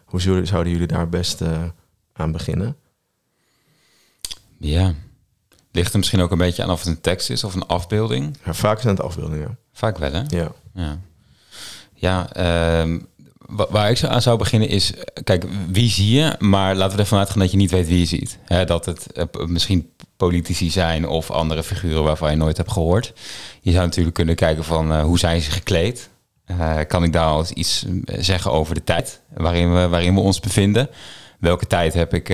Hoe 0.05 0.21
zouden, 0.21 0.47
zouden 0.47 0.71
jullie 0.71 0.87
daar 0.87 1.09
best 1.09 1.41
eh, 1.41 1.63
aan 2.13 2.31
beginnen? 2.31 2.75
Ja. 4.57 4.93
Ligt 5.71 5.91
er 5.91 5.97
misschien 5.97 6.21
ook 6.21 6.31
een 6.31 6.37
beetje 6.37 6.63
aan 6.63 6.69
of 6.71 6.79
het 6.79 6.87
een 6.87 7.01
tekst 7.01 7.29
is 7.29 7.43
of 7.43 7.53
een 7.55 7.65
afbeelding. 7.67 8.37
Ja, 8.45 8.53
vaak 8.53 8.81
zijn 8.81 8.95
het 8.95 9.05
afbeeldingen. 9.05 9.57
Vaak 9.73 9.97
wel, 9.97 10.11
hè? 10.11 10.21
Ja. 10.27 10.51
Ja, 10.73 10.99
ja 11.93 12.33
ehm, 12.33 12.99
wa- 13.45 13.67
waar 13.69 13.89
ik 13.89 13.97
zo 13.97 14.07
aan 14.07 14.21
zou 14.21 14.37
beginnen 14.37 14.69
is... 14.69 14.93
Kijk, 15.23 15.45
wie 15.67 15.89
zie 15.89 16.09
je? 16.19 16.35
Maar 16.39 16.75
laten 16.75 16.95
we 16.95 17.01
ervan 17.01 17.19
uitgaan 17.19 17.39
dat 17.39 17.51
je 17.51 17.57
niet 17.57 17.71
weet 17.71 17.87
wie 17.87 17.99
je 17.99 18.05
ziet. 18.05 18.37
Dat 18.65 18.85
het 18.85 19.11
eh, 19.11 19.25
misschien 19.45 19.89
politici 20.17 20.69
zijn 20.69 21.07
of 21.07 21.31
andere 21.31 21.63
figuren 21.63 22.03
waarvan 22.03 22.31
je 22.31 22.37
nooit 22.37 22.57
hebt 22.57 22.71
gehoord. 22.71 23.13
Je 23.61 23.71
zou 23.71 23.85
natuurlijk 23.85 24.15
kunnen 24.15 24.35
kijken 24.35 24.63
van 24.63 24.91
eh, 24.91 25.01
hoe 25.03 25.19
zijn 25.19 25.41
ze 25.41 25.51
gekleed? 25.51 26.09
Eh, 26.45 26.77
kan 26.87 27.03
ik 27.03 27.13
daar 27.13 27.25
al 27.25 27.39
eens 27.39 27.51
iets 27.51 27.85
zeggen 28.05 28.51
over 28.51 28.75
de 28.75 28.83
tijd 28.83 29.21
waarin 29.33 29.73
we, 29.73 29.87
waarin 29.87 30.13
we 30.13 30.19
ons 30.19 30.39
bevinden? 30.39 30.89
Welke 31.39 31.67
tijd 31.67 31.93
heb 31.93 32.13
ik, 32.13 32.27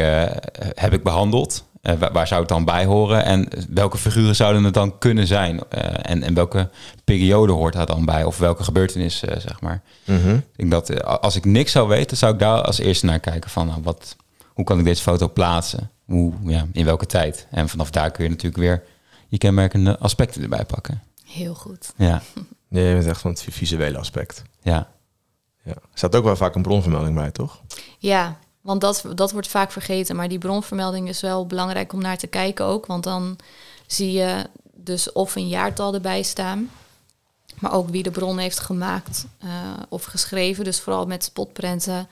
heb 0.74 0.93
ik 0.93 1.04
behandeld? 1.04 1.63
Eh, 1.86 1.95
waar, 1.98 2.12
waar 2.12 2.28
zou 2.28 2.39
het 2.39 2.50
dan 2.50 2.65
bij 2.65 2.86
horen? 2.86 3.26
En 3.26 3.48
welke 3.69 3.98
figuren 3.98 4.36
zouden 4.36 4.63
het 4.63 4.74
dan 4.74 4.98
kunnen 4.98 5.28
zijn? 5.28 5.69
Eh, 5.69 6.12
en, 6.12 6.24
en 6.24 6.34
welke 6.34 6.69
periode 7.04 7.52
hoort 7.54 7.74
daar 7.74 7.86
dan 7.86 8.06
bij? 8.06 8.24
Of 8.24 8.38
welke 8.38 8.63
gebeurtenis, 8.63 9.24
eh, 9.24 9.39
zeg 9.39 9.62
maar? 9.62 9.82
Mhm. 10.06 10.34
Ik 10.36 10.43
denk 10.56 10.71
dat 10.71 10.89
eh, 10.89 11.15
als 11.19 11.36
ik 11.36 11.45
niks 11.45 11.71
zou 11.71 11.88
weten, 11.88 12.17
zou 12.17 12.34
ik 12.34 12.39
daar 12.39 12.62
als 12.62 12.80
eerste 12.80 13.06
naar 13.06 13.19
kijken 13.19 13.50
van 13.50 13.67
nou, 13.67 13.82
wat, 13.84 14.15
hoe 14.48 14.65
kan 14.65 14.80
ik 14.80 14.86
deze 14.86 15.02
foto 15.02 15.30
plaatsen? 15.30 15.91
Hoe, 16.06 16.34
ja, 16.43 16.65
in 16.71 16.86
welke 16.86 17.06
tijd? 17.06 17.48
En 17.52 17.69
vanaf 17.69 17.89
daar 17.89 18.12
kun 18.12 18.24
je 18.24 18.30
natuurlijk 18.30 18.58
weer 18.62 18.84
je 19.28 19.38
kenmerkende 19.38 20.00
aspecten 20.00 20.41
erbij 20.43 20.65
pakken. 20.65 21.02
heel 21.26 21.54
goed. 21.54 21.93
Ja, 21.98 22.21
Nee, 22.69 22.88
je 22.88 22.93
bent 22.93 23.08
echt 23.08 23.21
van 23.21 23.32
het 23.32 23.45
visuele 23.50 23.98
aspect. 23.98 24.43
ja, 24.62 24.88
Ja. 25.63 25.71
Er 25.71 25.82
staat 25.93 26.15
ook 26.15 26.24
wel 26.24 26.36
vaak 26.36 26.56
een 26.56 26.62
bronvermelding 26.62 27.15
bij, 27.15 27.32
toch? 27.32 27.62
Ja, 27.98 28.38
want 28.65 28.82
dat, 28.82 29.06
dat 29.15 29.32
wordt 29.32 29.47
vaak 29.47 29.71
vergeten. 29.71 30.15
Maar 30.15 30.28
die 30.28 30.38
bronvermelding 30.38 31.08
is 31.08 31.21
wel 31.21 31.45
belangrijk 31.45 31.93
om 31.93 32.01
naar 32.01 32.17
te 32.17 32.28
kijken 32.28 32.65
ook. 32.65 32.86
Want 32.86 33.04
dan 33.04 33.38
zie 33.88 34.12
je 34.12 34.45
dus 34.73 35.12
of 35.12 35.36
een 35.36 35.47
jaartal 35.47 35.93
erbij 35.93 36.23
staan. 36.23 36.69
Maar 37.60 37.73
ook 37.73 37.89
wie 37.89 38.04
de 38.04 38.12
bron 38.12 38.38
heeft 38.38 38.60
gemaakt 38.60 39.25
eh, 39.39 39.49
of 39.89 40.04
geschreven. 40.04 40.63
Dus 40.63 40.80
vooral 40.80 41.06
met 41.06 41.23
spotprenten. 41.23 42.08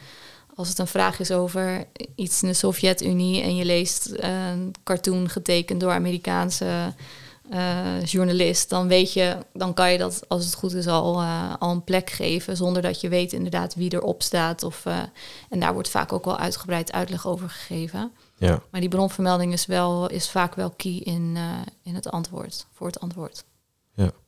Als 0.55 0.67
het 0.69 0.79
een 0.79 0.87
vraag 0.87 1.19
is 1.19 1.31
over 1.31 1.85
iets 2.15 2.41
in 2.41 2.47
de 2.47 2.53
Sovjet-Unie 2.53 3.41
en 3.41 3.55
je 3.55 3.65
leest 3.65 4.09
een 4.15 4.73
cartoon 4.83 5.29
getekend 5.29 5.79
door 5.79 5.91
Amerikaanse 5.91 6.93
eh, 7.53 8.05
journalist, 8.05 8.69
dan 8.69 8.87
weet 8.87 9.13
je, 9.13 9.37
dan 9.53 9.73
kan 9.73 9.91
je 9.91 9.97
dat 9.97 10.23
als 10.27 10.45
het 10.45 10.53
goed 10.55 10.73
is 10.73 10.87
al, 10.87 11.21
eh, 11.21 11.53
al 11.59 11.71
een 11.71 11.83
plek 11.83 12.09
geven, 12.09 12.57
zonder 12.57 12.81
dat 12.81 13.01
je 13.01 13.09
weet 13.09 13.33
inderdaad 13.33 13.75
wie 13.75 13.93
erop 13.93 14.21
staat. 14.23 14.63
Of, 14.63 14.85
eh, 14.85 14.97
en 15.49 15.59
daar 15.59 15.73
wordt 15.73 15.89
vaak 15.89 16.13
ook 16.13 16.25
wel 16.25 16.37
uitgebreid 16.37 16.91
uitleg 16.91 17.27
over 17.27 17.49
gegeven. 17.49 18.11
Ja. 18.37 18.59
Maar 18.71 18.81
die 18.81 18.89
bronvermelding 18.89 19.53
is, 19.53 19.65
wel, 19.65 20.09
is 20.09 20.29
vaak 20.29 20.55
wel 20.55 20.69
key 20.69 20.91
in, 21.03 21.33
eh, 21.35 21.43
in 21.83 21.95
het 21.95 22.09
antwoord, 22.11 22.67
voor 22.73 22.87
het 22.87 22.99
antwoord. 22.99 23.43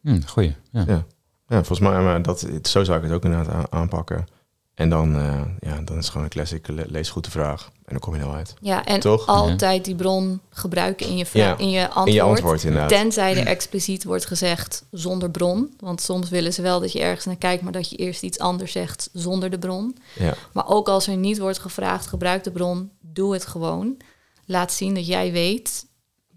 hm, 0.02 0.22
goeie. 0.28 0.56
Ja. 0.72 0.84
Ja. 0.88 1.06
Ja, 1.48 1.56
volgens 1.64 1.80
mij, 1.80 2.02
maar 2.04 2.22
dat, 2.22 2.40
zo 2.64 2.84
zou 2.84 2.98
ik 2.98 3.04
het 3.04 3.14
ook 3.14 3.24
inderdaad 3.24 3.72
aanpakken. 3.72 4.26
En 4.74 4.90
dan, 4.90 5.16
eh, 5.16 5.42
ja, 5.60 5.76
dan 5.82 5.88
is 5.98 6.04
het 6.04 6.06
gewoon 6.10 6.24
een 6.24 6.30
classic, 6.30 6.68
le- 6.68 6.86
lees 6.88 7.10
goed 7.10 7.24
de 7.24 7.32
vraag. 7.32 7.72
En 7.86 7.92
dan 7.92 8.00
kom 8.00 8.14
je 8.16 8.20
er 8.20 8.26
wel 8.28 8.36
uit. 8.36 8.54
Ja, 8.62 8.86
en 8.86 9.00
Toch? 9.00 9.26
altijd 9.28 9.86
die 9.86 9.96
bron 9.96 10.42
gebruiken 10.50 11.08
in 11.08 11.18
je, 11.18 11.26
Ja, 11.34 11.58
in 11.58 11.70
je 11.70 11.84
antwoord. 11.84 12.08
In 12.08 12.14
je 12.14 12.22
antwoord 12.22 12.64
inderdaad. 12.64 12.90
Tenzij 12.90 13.38
er 13.38 13.48
expliciet 13.56 14.04
wordt 14.04 14.26
gezegd 14.26 14.84
zonder 14.92 15.32
bron. 15.32 15.74
Want 15.80 16.02
soms 16.02 16.30
willen 16.30 16.54
ze 16.54 16.62
wel 16.62 16.80
dat 16.80 16.92
je 16.92 17.00
ergens 17.00 17.26
naar 17.26 17.36
kijkt, 17.36 17.64
maar 17.64 17.72
dat 17.72 17.90
je 17.90 17.96
eerst 17.96 18.24
iets 18.24 18.40
anders 18.40 18.72
zegt 18.72 19.10
zonder 19.14 19.50
de 19.50 19.60
bron. 19.60 19.98
Ja. 20.20 20.34
Maar 20.54 20.68
ook 20.68 20.88
als 20.90 21.08
er 21.08 21.16
niet 21.18 21.38
wordt 21.40 21.60
gevraagd, 21.60 22.08
gebruik 22.08 22.44
de 22.44 22.52
bron, 22.52 22.92
doe 23.02 23.34
het 23.34 23.46
gewoon. 23.46 23.98
Laat 24.46 24.72
zien 24.74 24.94
dat 24.94 25.08
jij 25.08 25.32
weet 25.32 25.86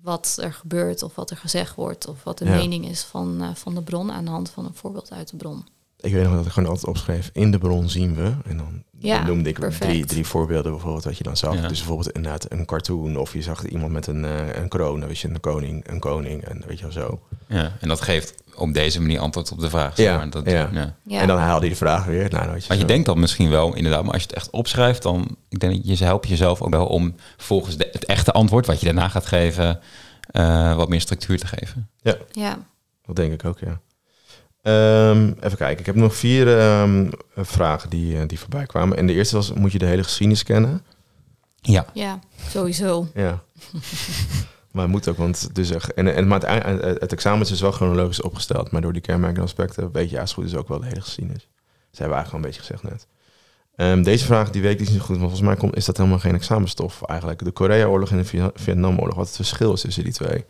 wat 0.02 0.38
er 0.42 0.52
gebeurt 0.52 1.02
of 1.02 1.14
wat 1.14 1.30
er 1.30 1.37
gezegd 1.37 1.74
wordt 1.74 2.08
of 2.08 2.24
wat 2.24 2.38
de 2.38 2.44
Ja. 2.44 2.54
mening 2.54 2.88
is 2.88 3.02
van, 3.02 3.42
eh, 3.42 3.48
van 3.54 3.74
de 3.74 3.82
bron 3.82 4.12
aan 4.12 4.24
de 4.24 4.30
hand 4.30 4.50
van 4.50 4.64
een 4.64 4.74
voorbeeld 4.74 5.12
uit 5.12 5.30
de 5.30 5.37
bron. 5.37 5.66
Ik 6.00 6.12
weet 6.12 6.24
nog 6.24 6.34
dat 6.34 6.46
ik 6.46 6.52
gewoon 6.52 6.68
altijd 6.68 6.87
opschreef, 6.87 7.30
in 7.32 7.50
de 7.50 7.58
bron 7.58 7.88
zien 7.88 8.14
we. 8.14 8.32
En 8.46 8.56
dan 8.56 8.82
Ja, 8.98 9.22
noemde 9.26 9.48
ik 9.48 9.58
perfect. 9.58 9.90
drie, 9.90 10.04
drie 10.04 10.26
voorbeelden 10.26 10.72
bijvoorbeeld 10.72 11.04
wat 11.04 11.16
je 11.18 11.24
dan 11.24 11.37
zag. 11.37 11.54
Ja. 11.54 11.68
Dus 11.68 11.78
bijvoorbeeld 11.78 12.11
inderdaad 12.11 12.52
een 12.52 12.64
cartoon 12.66 13.16
of 13.16 13.32
je 13.32 13.42
zag 13.42 13.66
iemand 13.66 13.92
met 13.92 14.06
een, 14.06 14.24
eh, 14.24 14.54
een 14.54 14.68
kroon. 14.68 15.00
Dan 15.00 15.08
wist 15.08 15.22
je 15.22 15.28
een 15.28 15.40
koning, 15.40 15.88
een 15.88 15.98
koning 15.98 16.42
en 16.44 16.62
weet 16.66 16.76
je 16.78 16.82
wel 16.82 16.92
zo. 16.92 17.20
Ja, 17.46 17.72
en 17.80 17.88
dat 17.88 18.00
geeft 18.00 18.34
op 18.54 18.72
deze 18.72 19.00
manier 19.00 19.18
antwoord 19.20 19.52
op 19.52 19.61
de 19.61 19.68
vraag. 19.70 19.94
zeg 19.96 20.06
Ja, 20.06 20.16
maar. 20.16 20.30
Dat, 20.30 20.44
ja. 20.50 20.68
ja. 20.72 20.96
Ja. 21.02 21.20
En 21.20 21.26
dan 21.26 21.38
haalde 21.38 21.64
je 21.64 21.70
de 21.72 21.76
vraag 21.78 22.04
weer. 22.04 22.30
Nou, 22.30 22.42
je 22.44 22.48
Maar 22.68 22.76
je 22.76 22.80
zo- 22.82 22.87
denkt 22.87 23.06
dat 23.06 23.16
misschien 23.16 23.50
wel, 23.50 23.74
inderdaad. 23.74 24.02
Maar 24.04 24.12
als 24.12 24.22
je 24.22 24.28
het 24.28 24.37
echt 24.37 24.50
opschrijft, 24.50 25.02
dan 25.02 25.37
ik 25.48 25.58
denk 25.58 25.72
dat 25.87 25.98
je 25.98 26.04
helpt 26.04 26.28
jezelf 26.28 26.62
ook 26.62 26.70
wel 26.70 26.87
om 26.87 27.14
volgens 27.37 27.76
de- 27.76 27.88
het 27.92 28.04
echte 28.04 28.32
antwoord, 28.32 28.66
wat 28.66 28.78
je 28.80 28.87
daarna 28.87 29.08
gaat 29.08 29.26
geven, 29.26 29.80
eh, 30.30 30.74
wat 30.76 30.88
meer 30.88 31.00
structuur 31.00 31.38
te 31.38 31.46
geven. 31.46 31.88
Ja, 32.32 32.58
Dat 33.06 33.16
denk 33.16 33.32
ik 33.32 33.44
ook, 33.44 33.58
ja. 33.58 33.80
Ehm, 34.62 35.33
even 35.40 35.57
kijken, 35.57 35.79
ik 35.79 35.87
heb 35.87 35.94
nog 35.94 36.14
vier 36.14 36.59
ehm, 36.59 37.11
vragen 37.37 37.90
die, 37.90 38.18
eh, 38.18 38.27
die 38.29 38.38
voorbij 38.38 38.66
kwamen. 38.66 38.97
En 38.97 39.07
de 39.07 39.12
eerste 39.12 39.37
was, 39.37 39.53
moet 39.53 39.73
je 39.73 39.79
de 39.79 39.87
hele 39.87 40.03
geschiedenis 40.03 40.42
kennen? 40.42 40.83
Ja. 41.61 41.87
ja, 41.94 42.18
sowieso. 42.49 43.09
Ja. 43.14 43.42
maar 44.73 44.83
het 44.83 44.90
moet 44.90 45.09
ook, 45.09 45.16
want 45.16 45.55
dus, 45.55 45.71
echt- 45.71 45.94
en, 45.94 46.14
en, 46.14 46.27
maar 46.27 46.40
het, 47.01 47.12
examen 47.12 47.40
is 47.40 47.49
dus 47.49 47.61
wel 47.61 47.73
chronologisch 47.73 48.23
opgesteld. 48.23 48.71
Maar 48.71 48.81
door 48.81 48.92
die 48.92 49.03
kenmerkende 49.03 49.42
aspecten 49.47 49.92
weet 49.92 50.11
je 50.11 50.21
als 50.21 50.31
het 50.31 50.38
goed 50.38 50.49
is 50.49 50.57
ook 50.57 50.68
wel 50.68 50.81
de 50.81 50.87
hele 50.87 51.01
geschiedenis. 51.01 51.49
Dat 51.90 51.99
hebben 51.99 52.16
we 52.18 52.23
eigenlijk 52.23 52.33
al 52.33 52.38
een 52.38 52.44
beetje 52.44 52.61
gezegd 52.61 52.83
net. 52.83 53.07
Ehm, 53.77 54.03
deze 54.03 54.25
vraag 54.25 54.51
die 54.51 54.62
weet 54.62 54.81
ik 54.81 54.90
niet 54.90 55.01
goed, 55.01 55.09
maar 55.09 55.18
volgens 55.18 55.40
mij 55.40 55.57
komt, 55.57 55.77
is 55.77 55.85
dat 55.85 55.97
helemaal 55.97 56.18
geen 56.18 56.35
examenstof 56.35 57.03
eigenlijk. 57.03 57.44
De 57.44 57.51
Korea-oorlog 57.51 58.11
en 58.11 58.16
de 58.23 58.51
Vietnamoorlog, 58.55 59.14
wat 59.16 59.27
het 59.27 59.37
verschil 59.37 59.73
is 59.73 59.81
tussen 59.81 60.05
die 60.05 60.12
twee. 60.12 60.44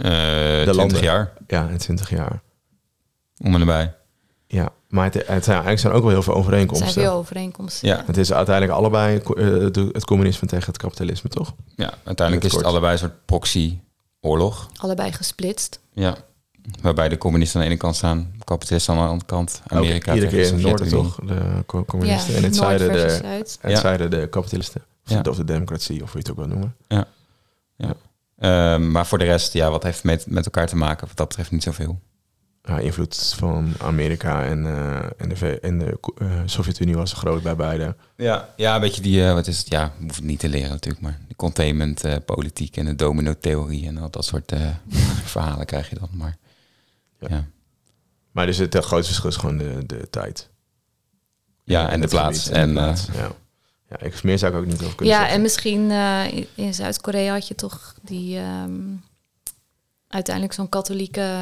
Eh 0.00 0.02
20 0.62 0.74
landen. 0.76 1.02
jaar, 1.02 1.32
Ja, 1.46 1.68
in 1.68 1.78
20 1.78 2.10
jaar. 2.10 2.42
Om 3.42 3.54
en 3.54 3.60
erbij. 3.60 3.94
Ja, 4.46 4.68
maar 4.88 5.04
het, 5.04 5.14
het 5.14 5.24
zijn, 5.26 5.46
eigenlijk 5.46 5.78
zijn 5.80 5.92
ook 5.92 6.02
wel 6.02 6.10
heel 6.10 6.22
veel 6.22 6.32
Er 6.32 6.38
overeenkomsten. 6.38 6.90
zijn 6.90 7.04
veel 7.06 7.14
overeenkomsten. 7.14 7.88
Ja, 7.88 8.02
Het 8.06 8.16
is 8.16 8.32
uiteindelijk 8.32 8.76
allebei 8.78 9.18
eh, 9.18 9.86
het 9.92 10.04
communisme 10.04 10.48
tegen 10.48 10.66
het 10.66 10.76
kapitalisme, 10.76 11.30
toch? 11.30 11.54
ja 11.76 11.92
uiteindelijk 12.04 12.46
In 12.46 12.50
is 12.50 12.56
het 12.56 12.66
allebei 12.66 12.92
een 12.92 12.98
soort 12.98 13.24
proxy-oorlog. 13.26 14.68
Allebei 14.76 15.12
gesplitst. 15.12 15.80
Ja. 15.92 16.16
Waarbij 16.80 17.08
de 17.08 17.18
communisten 17.18 17.60
aan 17.60 17.66
de 17.66 17.72
ene 17.72 17.80
kant 17.80 17.96
staan, 17.96 18.34
kapitalisten 18.44 18.94
aan 18.94 19.00
de 19.00 19.06
andere 19.06 19.26
kant, 19.26 19.62
Amerika 19.66 20.10
Ook 20.10 20.16
iedere 20.16 20.32
keer 20.32 20.44
in 20.46 20.56
tegen 20.56 20.70
het 20.70 20.78
de 20.78 20.94
noorden, 20.94 21.14
toch? 21.24 21.28
De 21.36 21.62
co- 21.66 21.84
communisten. 21.84 22.30
Ja, 22.32 22.38
en 22.38 22.44
het 22.44 22.56
zuiden 22.56 22.92
de, 22.92 22.98
het 23.28 23.58
Ja. 23.62 23.76
zuiden 23.80 24.10
de 24.10 24.26
kapitalisten. 24.28 24.82
Of, 25.04 25.10
Ja. 25.12 25.22
de, 25.22 25.30
of 25.30 25.36
de 25.36 25.44
democratie, 25.44 26.02
of 26.02 26.12
hoe 26.12 26.20
je 26.22 26.28
het 26.28 26.30
ook 26.30 26.36
wil 26.46 26.46
noemen. 26.56 26.76
Ehm, 28.38 28.90
maar 28.90 29.06
voor 29.06 29.18
de 29.18 29.24
rest, 29.24 29.52
ja, 29.52 29.70
wat 29.70 29.82
heeft 29.82 30.04
met, 30.04 30.26
met 30.26 30.44
elkaar 30.44 30.66
te 30.66 30.76
maken? 30.76 31.06
Wat 31.06 31.16
dat 31.16 31.28
betreft 31.28 31.50
niet 31.50 31.62
zoveel. 31.62 31.98
Ja, 32.62 32.78
invloed 32.78 33.34
van 33.36 33.72
Amerika 33.80 34.44
en, 34.44 34.66
eh, 34.66 34.96
en 35.16 35.28
de, 35.28 35.36
V- 35.36 35.58
en 35.62 35.78
de 35.78 35.98
eh, 36.18 36.40
Sovjet-Unie 36.46 36.96
was 36.96 37.12
groot 37.12 37.42
bij 37.42 37.56
beide. 37.56 37.96
Ja, 38.16 38.48
ja, 38.56 38.74
een 38.74 38.80
beetje 38.80 39.02
die, 39.02 39.26
eh, 39.26 39.32
wat 39.32 39.46
is 39.46 39.58
het? 39.58 39.68
Ja, 39.68 39.92
hoef 40.00 40.14
het 40.16 40.24
niet 40.24 40.38
te 40.38 40.48
leren 40.48 40.70
natuurlijk, 40.70 41.02
maar 41.02 41.18
de 41.28 41.36
containment 41.36 42.04
eh, 42.04 42.16
politiek 42.26 42.76
en 42.76 42.84
de 42.84 42.94
domino-theorie 42.94 43.86
en 43.86 43.98
al 43.98 44.10
dat 44.10 44.24
soort 44.24 44.52
eh, 44.52 44.60
verhalen 45.34 45.66
krijg 45.66 45.90
je 45.90 45.98
dan. 45.98 46.08
Maar 46.12 46.36
Ja. 47.18 47.26
ja, 47.28 47.34
ja. 47.36 47.46
Maar 48.30 48.46
dus 48.46 48.56
het, 48.56 48.74
grootste 48.74 49.06
verschil 49.12 49.30
is 49.30 49.36
gewoon 49.36 49.58
de, 49.58 49.86
de 49.86 50.10
tijd. 50.10 50.48
en 51.64 52.00
de 52.00 52.08
plaats. 52.08 52.48
En, 52.48 52.74
de 52.74 52.80
eh, 52.80 52.84
plaats, 52.84 53.06
ja. 53.14 53.30
ja, 53.88 54.00
ik, 54.00 54.22
meer 54.22 54.38
zou 54.38 54.52
ik 54.52 54.58
ook 54.58 54.66
niet 54.66 54.82
over 54.82 54.94
kunnen 54.96 55.14
Ja, 55.14 55.18
zeggen. 55.20 55.36
en 55.36 55.42
misschien 55.42 55.90
eh, 55.90 56.32
in- 56.32 56.46
in 56.54 56.74
Zuid-Korea 56.74 57.32
had 57.32 57.48
je 57.48 57.54
toch 57.54 57.94
die 58.02 58.38
ehm, 58.38 58.80
uiteindelijk 60.08 60.54
zo'n 60.54 60.68
katholieke 60.68 61.38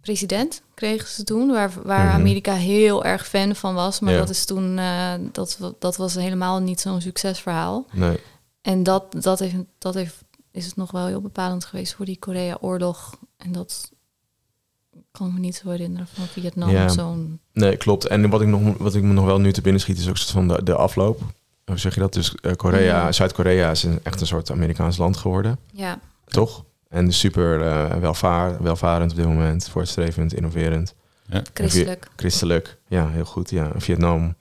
president 0.00 0.62
kregen 0.74 1.08
ze 1.08 1.24
toen, 1.24 1.50
waar, 1.50 1.70
waar 1.84 2.04
Mhm. 2.06 2.14
Amerika 2.14 2.54
heel 2.54 3.04
erg 3.04 3.28
fan 3.28 3.54
van 3.54 3.74
was. 3.74 4.00
Maar 4.00 4.12
Ja. 4.12 4.18
dat 4.18 4.28
is 4.28 4.44
toen, 4.44 4.78
eh, 4.78 5.12
dat, 5.32 5.58
dat 5.78 5.96
was 5.96 6.14
helemaal 6.14 6.58
niet 6.60 6.80
zo'n 6.80 7.00
succesverhaal. 7.00 7.86
Nee. 7.92 8.18
En 8.62 8.82
dat, 8.82 9.04
dat, 9.22 9.38
heeft, 9.38 9.54
dat 9.78 9.94
heeft, 9.94 10.14
is 10.50 10.66
het 10.66 10.76
nog 10.76 10.90
wel 10.90 11.06
heel 11.06 11.20
bepalend 11.20 11.64
geweest 11.64 11.94
voor 11.94 12.04
die 12.04 12.18
Korea-oorlog. 12.18 13.16
En 13.36 13.52
dat 13.52 13.90
kan 15.10 15.26
ik 15.26 15.32
me 15.32 15.38
niet 15.38 15.56
zo 15.56 15.70
herinneren 15.70 16.06
van 16.14 16.24
Vietnam. 16.26 16.70
Ja. 16.70 16.88
Zo'n, 16.88 17.40
nee, 17.52 17.76
klopt. 17.76 18.06
En 18.06 18.30
wat 18.30 18.40
ik, 18.40 18.48
nog, 18.48 18.76
wat 18.78 18.94
ik 18.94 19.02
me 19.02 19.12
nog 19.12 19.24
wel 19.24 19.40
nu 19.40 19.52
te 19.52 19.60
binnen 19.60 19.80
schiet, 19.80 19.98
is 19.98 20.08
ook 20.08 20.16
soort 20.16 20.30
van 20.30 20.48
de, 20.48 20.62
de 20.62 20.74
afloop. 20.74 21.20
Hoe 21.64 21.78
zeg 21.78 21.94
je 21.94 22.00
dat? 22.00 22.12
Dus 22.12 22.34
eh, 22.34 22.52
Korea, 22.52 23.02
Mhm. 23.02 23.12
Zuid-Korea 23.12 23.70
is 23.70 23.82
een, 23.82 24.00
echt 24.02 24.20
een 24.20 24.26
soort 24.26 24.50
Amerikaans 24.50 24.96
land 24.96 25.16
geworden. 25.16 25.58
ja, 25.72 25.98
Toch? 26.24 26.64
En 26.90 27.12
super 27.12 27.62
eh, 27.66 27.96
welvaar, 27.96 28.62
welvarend 28.62 29.10
op 29.10 29.16
dit 29.16 29.26
moment, 29.26 29.68
voortstrevend, 29.68 30.34
innoverend, 30.34 30.94
christelijk. 31.54 32.08
christelijk. 32.16 32.76
Ja, 32.88 33.08
heel 33.08 33.24
goed. 33.24 33.50
Ja, 33.50 33.70
Vietnam 33.76 34.34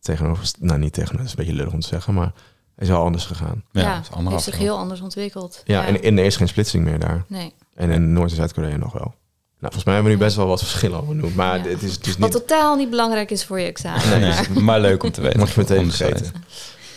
tegenover, 0.00 0.50
nou 0.58 0.78
niet 0.78 0.92
tegenover, 0.92 1.16
dat 1.16 1.26
is 1.26 1.30
een 1.32 1.44
beetje 1.44 1.54
lullig 1.54 1.72
om 1.72 1.80
te 1.80 1.86
zeggen, 1.86 2.14
maar 2.14 2.32
is 2.78 2.88
wel 2.88 3.02
anders 3.04 3.24
gegaan. 3.24 3.64
ja, 3.72 3.80
Ja, 3.80 3.98
is 4.00 4.28
heeft 4.30 4.42
zich 4.42 4.58
heel 4.58 4.76
anders 4.78 5.00
ontwikkeld. 5.00 5.62
Ja, 5.64 5.86
en, 5.86 6.02
en 6.02 6.18
er 6.18 6.24
is 6.24 6.36
geen 6.36 6.48
splitsing 6.48 6.84
meer 6.84 6.98
daar. 6.98 7.24
Nee. 7.28 7.52
En 7.74 7.90
in 7.90 8.12
Noord- 8.12 8.30
en 8.30 8.36
Zuid-Korea 8.36 8.76
nog 8.76 8.92
wel. 8.92 9.14
Nou, 9.58 9.72
volgens 9.72 9.84
mij 9.84 9.94
hebben 9.94 10.12
we 10.12 10.18
nu 10.18 10.24
best 10.24 10.36
wel 10.36 10.46
wat 10.46 10.58
verschillen 10.60 10.98
al 10.98 11.06
benoemd, 11.06 11.34
maar 11.34 11.58
Ja. 11.58 11.64
het 11.70 11.82
is 11.82 11.98
dus 11.98 12.16
Wat 12.16 12.32
niet... 12.32 12.40
totaal 12.40 12.76
niet 12.76 12.90
belangrijk 12.90 13.30
is 13.30 13.44
voor 13.44 13.60
je 13.60 13.66
examen. 13.66 14.08
Nee, 14.08 14.20
maar- 14.20 14.40
is 14.40 14.48
maar 14.48 14.80
leuk 14.80 15.02
om 15.02 15.10
te 15.10 15.20
weten. 15.20 15.38
Mag 15.38 15.54
je 15.54 15.60
meteen 15.60 15.92
vergeten. 15.92 16.32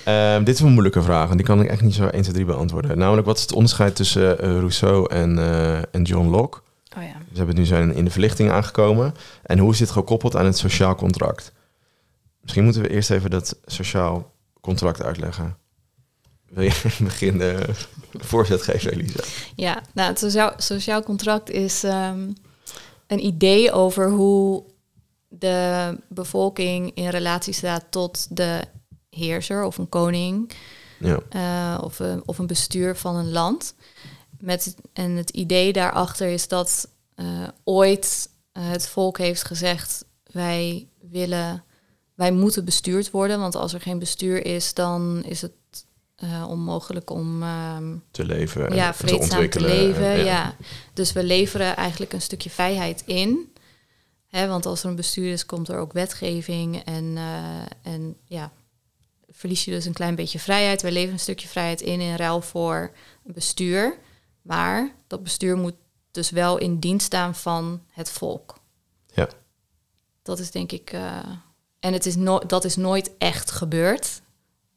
Ehm, 0.04 0.44
dit 0.44 0.56
is 0.56 0.62
een 0.62 0.72
moeilijke 0.72 1.02
vraag 1.02 1.30
en 1.30 1.38
die 1.38 1.46
kan 1.46 1.62
ik 1.62 1.70
echt 1.70 1.82
niet 1.82 1.94
zo 1.94 2.08
1, 2.08 2.22
2, 2.22 2.34
3 2.34 2.46
beantwoorden. 2.46 2.98
Namelijk, 2.98 3.28
wat 3.28 3.38
is 3.38 3.42
het 3.42 3.54
onderscheid 3.54 3.96
tussen 3.96 4.40
eh, 4.40 4.50
Rousseau 4.50 5.10
en, 5.10 5.40
eh, 5.40 5.78
en 5.78 6.04
John 6.04 6.28
Locke? 6.28 6.60
Oh 6.98 7.04
ja. 7.04 7.16
Ze 7.32 7.38
hebben 7.38 7.56
nu 7.56 7.66
zijn 7.66 7.94
in 7.96 8.06
de 8.06 8.12
verlichting 8.12 8.52
aangekomen. 8.52 9.14
En 9.44 9.58
hoe 9.60 9.72
is 9.72 9.78
dit 9.78 9.92
gekoppeld 9.92 10.36
aan 10.36 10.46
het 10.46 10.58
sociaal 10.58 10.96
contract? 10.96 11.52
Misschien 12.42 12.64
moeten 12.64 12.82
we 12.82 12.90
eerst 12.90 13.12
even 13.12 13.30
dat 13.30 13.58
sociaal 13.66 14.32
contract 14.62 15.04
uitleggen. 15.04 15.58
Wil 16.50 16.64
je 16.64 16.70
in 16.84 16.90
het 16.90 17.04
begin 17.04 17.38
de 17.38 17.70
voorzet 18.12 18.62
geven, 18.62 18.92
Elisa? 18.92 19.24
Ja, 19.56 19.82
nou, 19.94 20.10
het 20.10 20.20
sociaal, 20.20 20.54
sociaal 20.58 21.04
contract 21.04 21.50
is 21.50 21.84
ehm, 21.84 22.30
een 23.08 23.26
idee 23.26 23.72
over 23.72 24.10
hoe 24.10 24.64
de 25.28 25.98
bevolking 26.10 26.92
in 26.94 27.10
relatie 27.10 27.54
staat 27.54 27.86
tot 27.90 28.28
de 28.30 28.62
heerser 29.14 29.64
of 29.64 29.78
een 29.78 29.90
koning 29.90 30.52
Ja, 31.00 31.20
eh, 31.30 31.84
of, 31.84 32.00
een, 32.00 32.22
of 32.26 32.38
een 32.38 32.48
bestuur 32.48 32.96
van 32.96 33.16
een 33.16 33.32
land. 33.32 33.76
Met, 34.40 34.76
en 34.94 35.12
het 35.12 35.30
idee 35.30 35.74
daarachter 35.74 36.28
is 36.28 36.48
dat 36.48 36.90
eh, 37.16 37.48
ooit 37.64 38.30
eh, 38.52 38.70
het 38.70 38.88
volk 38.90 39.18
heeft 39.18 39.44
gezegd: 39.46 40.06
wij 40.32 40.88
willen, 41.10 41.64
wij 42.16 42.32
moeten 42.32 42.66
bestuurd 42.66 43.12
worden, 43.12 43.40
want 43.40 43.56
als 43.56 43.74
er 43.74 43.82
geen 43.82 44.00
bestuur 44.00 44.46
is, 44.46 44.74
dan 44.74 45.24
is 45.26 45.42
het 45.42 45.52
onmogelijk 46.48 47.10
om 47.10 47.44
ehm, 47.44 47.96
te 48.12 48.26
leven 48.26 48.70
en 48.70 48.76
ja, 48.76 48.92
te 48.92 48.98
vreedzaam 48.98 49.20
te 49.20 49.34
ontwikkelen. 49.34 49.70
leven. 49.70 50.06
En- 50.12 50.26
ja. 50.26 50.56
Dus 50.94 51.14
we 51.14 51.24
leveren 51.24 51.76
eigenlijk 51.76 52.14
een 52.14 52.22
stukje 52.22 52.50
vrijheid 52.50 53.04
in. 53.06 53.54
Hè, 54.28 54.48
want 54.48 54.66
als 54.66 54.84
er 54.84 54.90
een 54.90 54.96
bestuur 54.96 55.32
is, 55.32 55.46
komt 55.46 55.68
er 55.68 55.78
ook 55.78 55.94
wetgeving. 55.94 56.82
En, 56.84 57.18
en 57.82 58.16
ja, 58.26 58.52
verlies 59.44 59.66
je 59.66 59.72
dus 59.72 59.86
een 59.86 59.94
klein 59.94 60.16
beetje 60.16 60.40
vrijheid. 60.40 60.82
Wij 60.82 60.92
leveren 60.92 61.14
een 61.14 61.20
stukje 61.20 61.48
vrijheid 61.48 61.82
in 61.82 62.00
in 62.02 62.16
ruil 62.16 62.42
voor 62.42 62.92
een 63.26 63.34
bestuur. 63.34 63.98
Maar 64.42 64.92
dat 65.08 65.24
bestuur 65.24 65.58
moet 65.58 65.74
dus 66.12 66.30
wel 66.30 66.58
in 66.58 66.80
dienst 66.80 67.06
staan 67.06 67.36
van 67.36 67.82
het 67.92 68.12
volk. 68.12 68.56
Ja. 69.14 69.28
Dat 70.22 70.40
is 70.40 70.52
denk 70.52 70.72
ik. 70.72 70.92
eh, 70.92 71.18
en 71.80 71.94
het 71.94 72.06
is 72.06 72.16
no 72.16 72.40
dat 72.40 72.64
is 72.64 72.76
nooit 72.76 73.12
echt 73.18 73.52
gebeurd. 73.52 74.22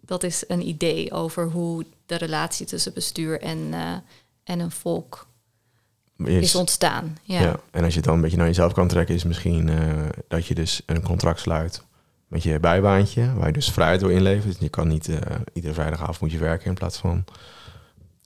Dat 0.00 0.22
is 0.22 0.44
een 0.48 0.68
idee 0.68 1.12
over 1.12 1.50
hoe 1.50 1.86
de 2.06 2.16
relatie 2.16 2.66
tussen 2.66 2.92
bestuur 2.92 3.40
en, 3.40 3.74
eh, 3.74 3.92
en 4.44 4.58
een 4.60 4.70
volk 4.70 5.26
Is- 6.16 6.42
is 6.42 6.54
ontstaan. 6.54 7.18
Ja. 7.22 7.40
ja. 7.40 7.60
En 7.70 7.82
als 7.84 7.90
je 7.92 7.96
het 7.98 8.04
dan 8.08 8.14
een 8.14 8.20
beetje 8.20 8.36
naar 8.36 8.46
jezelf 8.46 8.72
kan 8.72 8.88
trekken, 8.88 9.14
is 9.14 9.24
misschien 9.24 9.68
eh, 9.68 10.08
dat 10.28 10.46
je 10.46 10.54
dus 10.54 10.82
een 10.86 11.02
contract 11.02 11.40
sluit 11.40 11.82
met 12.26 12.42
je 12.42 12.60
bijbaantje, 12.60 13.34
waar 13.34 13.46
je 13.46 13.52
dus 13.52 13.70
vrijheid 13.70 14.00
door 14.00 14.12
inlevert. 14.12 14.44
Dus 14.44 14.58
je 14.58 14.68
kan 14.68 14.88
niet 14.88 15.08
eh, 15.08 15.36
iedere 15.52 15.74
vrijdagavond 15.74 16.20
moet 16.20 16.32
je 16.32 16.38
werken 16.38 16.66
in 16.66 16.74
plaats 16.74 16.98
van 16.98 17.24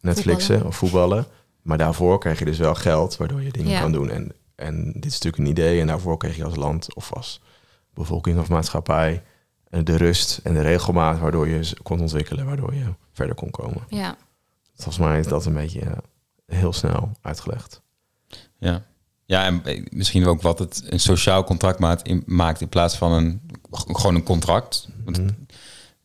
Netflixen 0.01 0.47
Voetballen. 0.47 0.67
of 0.67 0.77
voetballen. 0.77 1.27
Maar 1.63 1.79
daarvoor 1.79 2.19
krijg 2.19 2.39
je 2.39 2.45
dus 2.45 2.59
wel 2.59 2.75
geld, 2.75 3.17
waardoor 3.17 3.43
je 3.43 3.53
dingen 3.53 3.71
Ja. 3.71 3.81
kan 3.81 3.93
doen. 3.93 4.11
En, 4.11 4.33
en 4.55 4.85
dit 4.93 5.05
is 5.07 5.13
natuurlijk 5.13 5.39
een 5.43 5.47
idee. 5.51 5.81
En 5.81 5.87
daarvoor 5.87 6.17
kreeg 6.17 6.37
je 6.37 6.45
als 6.45 6.57
land 6.57 6.95
of 6.95 7.13
als 7.13 7.41
bevolking 7.95 8.39
of 8.39 8.49
maatschappij 8.49 9.23
eh, 9.71 9.81
de 9.85 9.97
rust 9.97 10.41
en 10.43 10.55
de 10.55 10.61
regelmaat 10.61 11.19
waardoor 11.19 11.49
je 11.49 11.77
kon 11.83 12.01
ontwikkelen, 12.01 12.47
waardoor 12.47 12.75
je 12.75 12.85
verder 13.13 13.35
kon 13.35 13.51
komen. 13.51 13.83
ja. 13.89 14.17
Volgens 14.75 14.99
mij 14.99 15.19
is 15.19 15.27
dat 15.27 15.45
een 15.45 15.55
beetje 15.55 15.81
eh, 15.81 15.97
heel 16.47 16.73
snel 16.73 17.11
uitgelegd. 17.23 17.83
Ja. 18.59 18.83
Ja, 19.31 19.45
en 19.45 19.63
misschien 19.91 20.27
ook 20.27 20.43
wat 20.43 20.59
het 20.59 20.83
een 20.89 21.01
sociaal 21.01 21.45
contract 21.45 21.79
maakt 21.79 22.07
in, 22.09 22.23
maakt 22.27 22.61
in 22.61 22.69
plaats 22.69 22.97
van 22.97 23.13
een 23.13 23.41
gewoon 23.71 24.15
een 24.15 24.23
contract. 24.23 24.89
Want. 25.05 25.21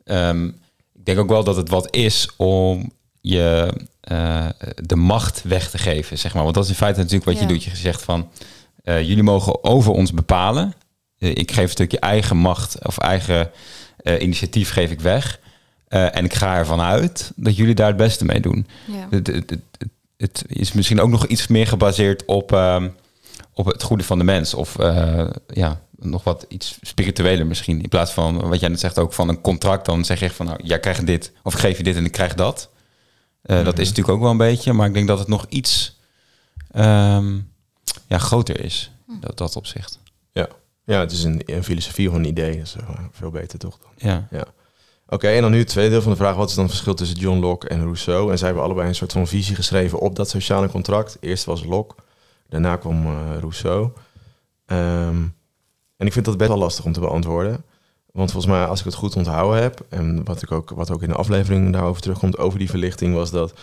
Ehm, 0.03 0.45
ik 0.93 1.05
denk 1.05 1.19
ook 1.19 1.29
wel 1.29 1.43
dat 1.43 1.55
het 1.55 1.69
wat 1.69 1.95
is 1.95 2.29
om 2.37 2.91
je 3.21 3.73
eh, 4.01 4.47
de 4.75 4.95
macht 4.95 5.41
weg 5.43 5.69
te 5.69 5.77
geven, 5.77 6.17
zeg 6.17 6.33
maar. 6.33 6.43
Want 6.43 6.55
dat 6.55 6.63
is 6.63 6.69
in 6.69 6.75
feite 6.75 6.99
natuurlijk 6.99 7.25
wat 7.25 7.39
je 7.39 7.45
doet. 7.45 7.63
Je 7.63 7.75
zegt 7.75 8.01
van, 8.01 8.29
eh, 8.83 9.01
jullie 9.01 9.23
mogen 9.23 9.63
over 9.63 9.91
ons 9.91 10.11
bepalen. 10.13 10.73
Eh, 11.17 11.29
ik 11.29 11.51
geef 11.51 11.63
een 11.63 11.69
stukje 11.69 11.99
eigen 11.99 12.37
macht 12.37 12.85
of 12.85 12.97
eigen 12.97 13.51
initiatief 14.19 14.71
geef 14.71 14.91
ik 14.91 14.99
weg. 14.99 15.39
En 15.87 16.25
ik 16.25 16.33
ga 16.33 16.55
ervan 16.57 16.81
uit 16.81 17.31
dat 17.35 17.55
jullie 17.55 17.75
daar 17.75 17.87
het 17.87 17.97
beste 17.97 18.25
mee 18.25 18.39
doen. 18.39 18.67
ja. 18.87 19.07
Het, 19.09 19.27
het, 19.27 19.49
het, 19.49 19.59
het- 19.77 19.89
het 20.17 20.43
is 20.47 20.71
misschien 20.73 20.99
ook 21.01 21.09
nog 21.09 21.25
iets 21.27 21.47
meer 21.47 21.67
gebaseerd 21.67 22.25
op, 22.25 22.51
ehm, 22.51 22.87
op 23.57 23.65
het 23.65 23.83
goede 23.83 24.03
van 24.03 24.17
de 24.17 24.23
mens. 24.23 24.53
Of 24.53 24.79
eh, 24.79 25.27
ja, 25.47 25.81
nog 25.97 26.23
wat 26.23 26.45
iets 26.47 26.77
spiritueler 26.81 27.45
misschien. 27.45 27.81
In 27.81 27.89
plaats 27.89 28.11
van 28.11 28.47
wat 28.49 28.59
jij 28.59 28.69
net 28.69 28.79
zegt 28.79 28.99
ook 28.99 29.13
van 29.13 29.29
een 29.29 29.41
contract. 29.41 29.85
Dan 29.85 30.05
zeg 30.05 30.19
je 30.19 30.25
echt 30.25 30.35
van 30.35 30.45
nou, 30.45 30.59
jij 30.63 30.79
krijgt 30.79 31.05
dit. 31.07 31.31
Of 31.43 31.53
ik 31.53 31.59
geef 31.59 31.77
je 31.77 31.83
dit 31.83 31.95
en 31.95 32.05
ik 32.05 32.11
krijg 32.11 32.33
dat. 32.33 32.69
Eh, 33.41 33.55
Dat 33.63 33.73
Mhm. 33.73 33.81
is 33.81 33.87
natuurlijk 33.87 34.15
ook 34.15 34.21
wel 34.21 34.31
een 34.31 34.37
beetje. 34.37 34.73
Maar 34.73 34.87
ik 34.87 34.93
denk 34.93 35.07
dat 35.07 35.19
het 35.19 35.27
nog 35.27 35.45
iets 35.49 35.99
ehm, 36.71 37.37
ja, 38.07 38.17
groter 38.17 38.63
is. 38.63 38.91
Dat, 39.19 39.37
dat 39.37 39.55
opzicht. 39.55 39.99
Ja, 40.87 40.99
het 40.99 41.11
is 41.11 41.23
een, 41.23 41.41
een 41.45 41.63
filosofie 41.63 42.09
of 42.09 42.15
een 42.15 42.25
idee. 42.25 42.57
Dat 42.57 42.65
is 42.65 42.75
eh, 42.75 42.89
veel 43.11 43.29
beter 43.31 43.59
toch? 43.59 43.77
Ja. 43.97 44.27
Oké, 45.07 45.27
en 45.27 45.41
dan 45.41 45.51
nu 45.51 45.57
het 45.57 45.67
tweede 45.67 45.91
deel 45.91 46.01
van 46.01 46.11
de 46.11 46.17
vraag. 46.17 46.35
Wat 46.35 46.49
is 46.49 46.55
dan 46.55 46.63
het 46.63 46.73
verschil 46.73 46.93
tussen 46.95 47.17
John 47.17 47.39
Locke 47.39 47.67
en 47.67 47.81
Rousseau? 47.81 48.31
En 48.31 48.37
zij 48.37 48.47
hebben 48.47 48.65
allebei 48.65 48.87
een 48.87 48.95
soort 48.95 49.11
van 49.11 49.27
visie 49.27 49.55
geschreven 49.55 49.99
op 49.99 50.15
dat 50.15 50.29
sociale 50.29 50.69
contract. 50.69 51.17
Eerst 51.19 51.45
was 51.45 51.63
Locke, 51.63 51.95
daarna 52.61 52.75
kwam 52.75 53.05
eh, 53.05 53.37
Rousseau. 53.39 53.89
Ehm, 54.65 55.23
en 55.97 56.05
ik 56.05 56.13
vind 56.13 56.25
dat 56.25 56.37
best 56.37 56.49
wel 56.49 56.59
lastig 56.59 56.85
om 56.85 56.93
te 56.93 56.99
beantwoorden. 56.99 57.63
Want 58.11 58.31
volgens 58.31 58.53
mij, 58.53 58.65
als 58.65 58.79
ik 58.79 58.85
het 58.85 58.93
goed 58.93 59.15
onthouden 59.15 59.61
heb... 59.61 59.85
en 59.89 60.23
wat, 60.23 60.41
ik 60.41 60.51
ook, 60.51 60.69
wat 60.69 60.91
ook 60.91 61.01
in 61.01 61.09
de 61.09 61.15
aflevering 61.15 61.73
daarover 61.73 62.01
terugkomt... 62.01 62.37
over 62.37 62.59
die 62.59 62.69
verlichting, 62.69 63.13
was 63.13 63.31
dat... 63.31 63.53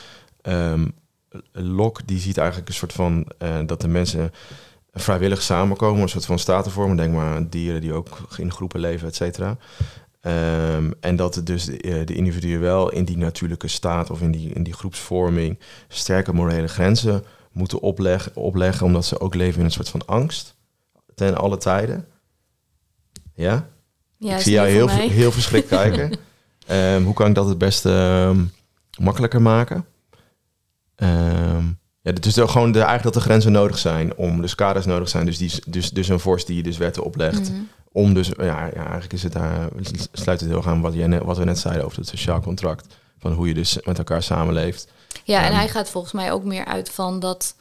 ehm 0.43 0.87
Locke, 1.53 2.03
die 2.05 2.19
ziet 2.19 2.39
eigenlijk 2.39 2.69
een 2.69 2.75
soort 2.75 2.93
van... 2.93 3.27
eh, 3.39 3.59
dat 3.67 3.81
de 3.81 3.89
mensen 3.89 4.33
vrijwillig 4.93 5.43
samenkomen... 5.43 6.03
een 6.03 6.09
soort 6.09 6.25
van 6.27 6.39
staten 6.39 6.73
vormen. 6.73 6.97
Denk 6.97 7.15
maar 7.15 7.49
dieren 7.49 7.81
die 7.81 7.93
ook 7.93 8.09
in 8.37 8.53
groepen 8.53 8.81
leven, 8.81 9.09
et 9.09 9.15
cetera. 9.15 9.57
Ehm, 10.21 10.91
en 11.01 11.17
dat 11.17 11.41
dus 11.45 11.65
de, 11.65 11.79
eh, 11.79 12.07
de 12.07 12.15
individuen 12.15 12.61
wel 12.61 12.91
in 12.91 13.05
die 13.05 13.17
natuurlijke 13.17 13.69
staat 13.69 14.11
of 14.11 14.21
in 14.21 14.31
die, 14.31 14.53
in 14.53 14.63
die 14.63 14.73
groepsvorming 14.73 15.59
sterke 15.89 16.33
morele 16.33 16.69
grenzen 16.69 17.25
moeten 17.53 17.81
opleggen, 17.81 18.37
opleggen, 18.37 18.87
omdat 18.87 19.05
ze 19.05 19.21
ook 19.21 19.35
leven 19.35 19.59
in 19.59 19.65
een 19.65 19.71
soort 19.71 19.89
van 19.89 20.07
angst 20.07 20.55
ten 21.15 21.37
alle 21.37 21.57
tijden. 21.57 22.07
Ja? 23.35 23.69
Ja, 24.17 24.37
ik 24.37 24.43
zie 24.43 24.53
jou 24.53 24.69
heel, 24.69 24.89
heel 24.89 25.33
verschrikt 25.33 25.69
kijken. 25.79 26.19
Ehm, 26.67 27.03
hoe 27.03 27.15
kan 27.15 27.29
ik 27.29 27.35
dat 27.35 27.49
het 27.49 27.59
beste 27.59 27.91
ehm, 27.91 28.45
makkelijker 29.05 29.43
maken? 29.43 29.85
Ehm, 30.95 31.65
Ja, 32.03 32.13
dus 32.13 32.35
gewoon 32.35 32.73
de, 32.73 32.79
eigenlijk 32.79 33.03
dat 33.03 33.15
de 33.15 33.29
grenzen 33.29 33.53
nodig 33.53 33.79
zijn 33.79 34.17
om, 34.17 34.41
dus 34.41 34.55
kaders 34.55 34.87
nodig 34.87 35.09
zijn. 35.09 35.27
Dus, 35.27 35.39
die, 35.39 35.53
dus, 35.67 35.91
dus 35.91 36.09
een 36.09 36.21
vorst 36.21 36.47
die 36.47 36.63
dus 36.63 36.77
wetten 36.77 37.05
oplegt. 37.05 37.51
Mhm. 37.51 37.61
Om 37.93 38.15
dus, 38.15 38.29
ja, 38.29 38.67
ja, 38.67 38.85
eigenlijk 38.85 39.13
is 39.13 39.23
het 39.23 39.33
daar, 39.33 39.69
sluit 40.13 40.41
het 40.41 40.49
heel 40.49 40.59
erg 40.59 40.67
aan 40.67 40.81
wat, 40.81 40.95
jij 40.95 41.07
net, 41.07 41.23
wat 41.23 41.39
we 41.39 41.45
net 41.45 41.59
zeiden 41.59 41.85
over 41.85 41.99
het 41.99 42.09
sociaal 42.09 42.41
contract. 42.41 42.97
Van 43.19 43.33
hoe 43.33 43.49
je 43.49 43.55
dus 43.55 43.79
met 43.85 43.99
elkaar 43.99 44.23
samenleeft. 44.23 44.93
Ja, 45.25 45.39
en 45.41 45.49
Ehm. 45.49 45.55
hij 45.57 45.69
gaat 45.69 45.91
volgens 45.91 46.13
mij 46.13 46.33
ook 46.33 46.45
meer 46.45 46.65
uit 46.65 46.91
van 46.91 47.21
dat 47.21 47.57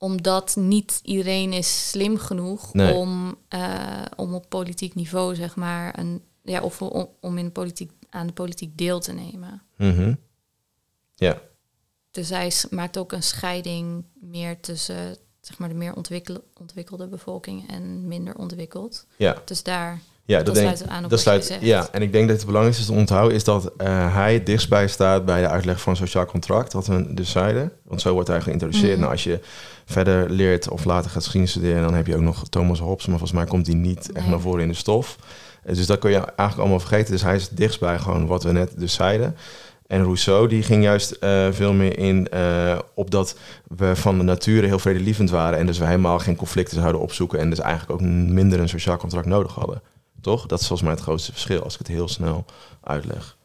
omdat 0.00 0.56
niet 0.56 1.00
iedereen 1.02 1.52
is 1.52 1.88
slim 1.90 2.18
genoeg 2.18 2.72
Nee. 2.74 2.94
om, 2.94 3.36
eh, 3.48 4.02
om 4.16 4.34
op 4.34 4.48
politiek 4.48 4.94
niveau, 4.94 5.34
zeg 5.34 5.56
maar, 5.56 5.98
een, 5.98 6.22
ja, 6.42 6.62
of 6.62 6.82
om, 6.82 7.08
om 7.20 7.38
in 7.38 7.52
politiek, 7.52 7.90
aan 8.10 8.26
de 8.26 8.32
politiek 8.32 8.78
deel 8.78 9.00
te 9.00 9.12
nemen. 9.12 9.62
Mhm. 9.76 10.14
Ja, 11.14 11.40
Dus 12.10 12.28
hij 12.28 12.52
maakt 12.70 12.98
ook 12.98 13.12
een 13.12 13.22
scheiding 13.22 14.04
meer 14.20 14.60
tussen 14.60 15.16
zeg 15.40 15.58
maar, 15.58 15.68
de 15.68 15.74
meer 15.74 15.94
ontwikkel- 15.96 16.44
ontwikkelde 16.54 17.06
bevolking 17.06 17.68
en 17.70 18.08
minder 18.08 18.34
ontwikkeld. 18.36 19.06
ja. 19.16 19.42
Dus 19.44 19.62
daar, 19.62 20.00
Ja, 20.28 20.42
dat, 20.42 20.54
denk, 20.54 20.76
sluit 20.76 20.90
aan 20.90 21.04
op 21.04 21.10
dat 21.10 21.20
sluit, 21.20 21.58
ja, 21.60 21.88
en 21.92 22.02
ik 22.02 22.12
denk 22.12 22.28
dat 22.28 22.36
het 22.36 22.46
belangrijkste 22.46 22.86
te 22.86 22.92
onthouden 22.92 23.36
is 23.36 23.44
dat 23.44 23.72
eh, 23.76 24.14
hij 24.14 24.42
dichtstbij 24.42 24.88
staat 24.88 25.24
bij 25.24 25.40
de 25.40 25.48
uitleg 25.48 25.80
van 25.80 25.96
sociaal 25.96 26.24
contract, 26.26 26.72
wat 26.72 26.86
we 26.86 27.14
dus 27.14 27.30
zeiden. 27.30 27.72
Want 27.84 28.00
zo 28.00 28.12
wordt 28.12 28.28
hij 28.28 28.40
geïntroduceerd. 28.40 28.90
Mhm. 28.90 29.00
Nou, 29.00 29.12
als 29.12 29.24
je 29.24 29.40
verder 29.84 30.30
leert 30.30 30.68
of 30.68 30.84
later 30.84 31.10
gaat 31.10 31.22
geschiedenis 31.22 31.50
studeren, 31.50 31.82
dan 31.82 31.94
heb 31.94 32.06
je 32.06 32.14
ook 32.14 32.20
nog 32.22 32.48
Thomas 32.48 32.78
Hobbes, 32.80 33.06
maar 33.06 33.18
volgens 33.18 33.38
mij 33.38 33.48
komt 33.48 33.66
hij 33.66 33.76
niet 33.76 34.12
echt 34.12 34.20
Nee. 34.24 34.30
naar 34.30 34.40
voren 34.40 34.62
in 34.62 34.68
de 34.68 34.74
stof. 34.74 35.16
Eh, 35.62 35.74
Dus 35.74 35.86
dat 35.86 35.98
kun 35.98 36.10
je 36.10 36.16
eigenlijk 36.16 36.58
allemaal 36.58 36.80
vergeten. 36.80 37.12
Dus 37.12 37.22
hij 37.22 37.34
is 37.36 37.48
dichtstbij 37.48 37.98
gewoon 37.98 38.26
wat 38.26 38.42
we 38.42 38.52
net 38.52 38.72
dus 38.76 38.94
zeiden. 38.94 39.36
En 39.86 40.02
Rousseau 40.02 40.48
die 40.48 40.62
ging 40.62 40.82
juist 40.82 41.10
eh, 41.10 41.46
veel 41.50 41.72
meer 41.72 41.98
in 41.98 42.28
eh, 42.28 42.78
op 42.94 43.10
dat 43.10 43.36
we 43.76 43.96
van 43.96 44.18
de 44.18 44.24
nature 44.24 44.66
heel 44.66 44.78
vredelievend 44.78 45.30
waren. 45.30 45.58
En 45.58 45.66
dus 45.66 45.78
we 45.78 45.84
helemaal 45.86 46.18
geen 46.18 46.36
conflicten 46.36 46.80
zouden 46.80 47.00
opzoeken. 47.00 47.38
En 47.38 47.50
dus 47.50 47.58
eigenlijk 47.58 47.92
ook 47.92 48.08
minder 48.08 48.60
een 48.60 48.68
sociaal 48.68 48.96
contract 48.96 49.26
nodig 49.26 49.54
hadden. 49.54 49.82
Toch? 50.28 50.46
Dat 50.46 50.60
is 50.60 50.66
volgens 50.66 50.88
mij 50.88 50.96
het 50.96 51.06
grootste 51.06 51.32
verschil 51.32 51.62
als 51.62 51.72
ik 51.72 51.78
het 51.78 51.88
heel 51.88 52.08
snel 52.08 52.44
uitleg. 52.80 53.36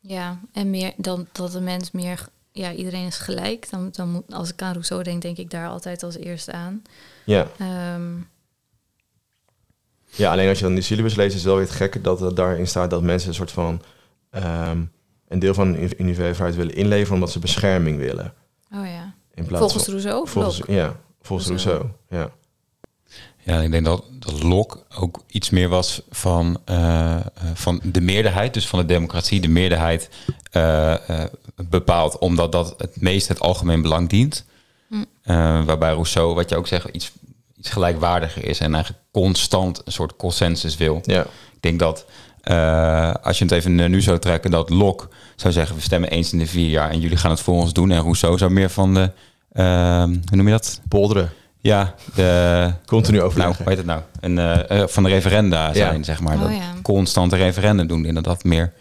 Ja, 0.00 0.40
en 0.52 0.70
meer 0.70 0.92
dan 0.96 1.26
dat 1.32 1.52
de 1.52 1.60
mens 1.60 1.90
meer, 1.90 2.28
ja, 2.52 2.72
iedereen 2.72 3.06
is 3.06 3.18
gelijk. 3.18 3.70
Dan, 3.70 3.88
dan 3.92 4.08
moet, 4.08 4.32
als 4.32 4.52
ik 4.52 4.62
aan 4.62 4.72
Rousseau 4.72 5.02
denk, 5.02 5.22
denk 5.22 5.36
ik 5.36 5.50
daar 5.50 5.68
altijd 5.68 6.02
als 6.02 6.16
eerste 6.16 6.52
aan. 6.52 6.82
Ja. 7.24 7.46
Ehm, 7.58 8.12
ja, 10.10 10.30
alleen 10.32 10.48
als 10.48 10.58
je 10.58 10.64
dan 10.64 10.74
de 10.74 10.80
syllabus 10.80 11.14
leest 11.14 11.28
is 11.28 11.34
het 11.34 11.44
wel 11.44 11.56
weer 11.56 11.66
het 11.66 11.74
gekke 11.74 12.00
dat 12.00 12.20
er 12.20 12.34
daarin 12.34 12.66
staat 12.66 12.90
dat 12.90 13.02
mensen 13.02 13.28
een 13.28 13.34
soort 13.34 13.52
van 13.52 13.82
ehm, 14.30 14.84
een 15.28 15.38
deel 15.38 15.54
van 15.54 15.74
hun 15.74 16.02
universaliteit 16.02 16.56
willen 16.56 16.74
inleveren 16.74 17.14
omdat 17.14 17.30
ze 17.30 17.38
bescherming 17.38 17.98
willen. 17.98 18.34
oh 18.74 18.86
ja. 18.86 19.14
In 19.34 19.46
plaats 19.46 19.62
Volgens 19.62 19.84
van, 19.84 19.92
Rousseau 19.92 20.28
volgens, 20.28 20.62
ja, 20.66 20.96
volgens 21.20 21.48
Rousseau. 21.48 21.78
Rousseau. 21.78 22.22
Ja. 22.22 22.40
Ja, 23.44 23.60
ik 23.60 23.70
denk 23.70 23.84
dat, 23.84 24.04
dat 24.12 24.42
Locke 24.42 24.78
ook 24.98 25.22
iets 25.26 25.50
meer 25.50 25.68
was 25.68 26.02
van, 26.10 26.60
eh, 26.64 27.14
eh, 27.14 27.22
van 27.54 27.80
de 27.82 28.00
meerderheid, 28.00 28.54
dus 28.54 28.66
van 28.68 28.78
de 28.78 28.84
democratie. 28.84 29.40
De 29.40 29.48
meerderheid 29.48 30.08
eh, 30.50 30.92
eh, 30.92 31.24
bepaalt 31.68 32.18
omdat 32.18 32.52
dat 32.52 32.74
het 32.78 33.00
meest 33.00 33.28
het 33.28 33.40
algemeen 33.40 33.82
belang 33.82 34.08
dient. 34.08 34.44
Eh, 35.22 35.64
waarbij 35.64 35.92
Rousseau, 35.92 36.34
wat 36.34 36.48
je 36.48 36.56
ook 36.56 36.66
zegt, 36.66 36.88
iets, 36.92 37.12
iets 37.58 37.70
gelijkwaardiger 37.70 38.44
is 38.44 38.58
en 38.58 38.74
eigenlijk 38.74 39.04
constant 39.12 39.82
een 39.84 39.92
soort 39.92 40.16
consensus 40.16 40.76
wil. 40.76 41.00
ja. 41.04 41.22
Ik 41.22 41.68
denk 41.68 41.78
dat 41.78 42.04
eh, 42.40 43.14
als 43.22 43.38
je 43.38 43.44
het 43.44 43.52
even 43.52 43.74
nu 43.90 44.00
zou 44.00 44.18
trekken, 44.18 44.50
dat 44.50 44.70
Locke 44.70 45.08
zou 45.36 45.52
zeggen: 45.52 45.76
we 45.76 45.82
stemmen 45.82 46.10
eens 46.10 46.32
in 46.32 46.38
de 46.38 46.46
vier 46.46 46.68
jaar 46.68 46.90
en 46.90 47.00
jullie 47.00 47.16
gaan 47.16 47.30
het 47.30 47.40
voor 47.40 47.54
ons 47.54 47.72
doen. 47.72 47.90
En 47.90 48.00
Rousseau 48.02 48.38
zou 48.38 48.50
meer 48.50 48.70
van 48.70 48.94
de, 48.94 49.10
hoe 49.52 50.36
noem 50.36 50.46
je 50.46 50.52
dat? 50.52 50.80
Polderen. 50.88 51.32
Ja, 51.62 51.94
de 52.14 52.72
Continu 52.86 53.16
nou, 53.16 53.28
overleggen. 53.28 53.56
hoe 53.56 53.68
heet 53.68 53.76
het 53.76 53.86
nou? 53.86 54.00
Een, 54.20 54.38
eh, 54.38 54.80
eh, 54.82 54.88
van 54.88 55.02
de 55.02 55.08
referenda 55.08 55.74
zijn, 55.74 56.04
zeg 56.04 56.20
maar. 56.20 56.34
Oh, 56.34 56.42
dat 56.42 56.50
ja. 56.50 56.72
constante 56.82 57.36
referendum 57.36 57.86
doen. 57.86 58.04
En 58.04 58.14
dat 58.14 58.24
dat 58.24 58.44
meer 58.44 58.72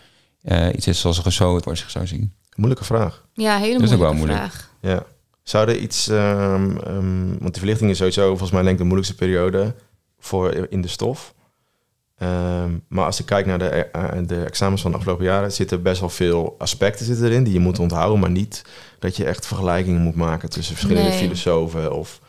eh, 0.41 0.67
iets 0.73 0.87
is 0.87 0.99
zoals 0.99 1.19
Rousseau 1.19 1.55
het 1.55 1.63
voor 1.63 1.77
zich 1.77 1.89
zou 1.89 2.07
zien. 2.07 2.33
Moeilijke 2.55 2.85
vraag. 2.85 3.25
Ja, 3.33 3.57
hele 3.57 3.79
Dat 3.79 3.81
is 3.89 3.91
ook 3.93 3.97
moeilijke 3.97 4.03
wel 4.03 4.13
moeilijk. 4.13 4.39
vraag. 4.51 4.69
Ja. 4.81 5.03
Zou 5.43 5.67
er 5.69 5.77
iets, 5.77 6.07
ehm, 6.07 6.77
ehm, 6.77 7.27
want 7.39 7.53
de 7.53 7.59
verlichting 7.59 7.89
is 7.91 7.97
sowieso 7.97 8.27
volgens 8.27 8.51
mij 8.51 8.59
denk 8.61 8.73
ik 8.73 8.77
de 8.77 8.83
moeilijkste 8.83 9.15
periode 9.17 9.75
voor 10.19 10.67
in 10.69 10.81
de 10.81 10.87
stof. 10.87 11.33
Ehm, 12.17 12.69
maar 12.87 13.05
als 13.05 13.19
ik 13.19 13.25
kijk 13.25 13.45
naar 13.45 13.59
de, 13.59 13.89
de 14.25 14.43
examens 14.43 14.81
van 14.81 14.91
de 14.91 14.97
afgelopen 14.97 15.25
jaren, 15.25 15.51
zitten 15.51 15.81
best 15.81 15.99
wel 15.99 16.09
veel 16.09 16.55
aspecten 16.57 17.05
zitten 17.05 17.25
erin 17.25 17.43
die 17.43 17.53
je 17.53 17.59
moet 17.59 17.79
onthouden, 17.79 18.19
maar 18.19 18.29
niet 18.31 18.61
dat 18.99 19.15
je 19.17 19.25
echt 19.25 19.47
vergelijkingen 19.47 20.01
moet 20.01 20.15
maken 20.15 20.49
tussen 20.49 20.75
verschillende 20.75 21.09
Nee. 21.09 21.17
filosofen. 21.19 21.93
Of, 21.95 22.19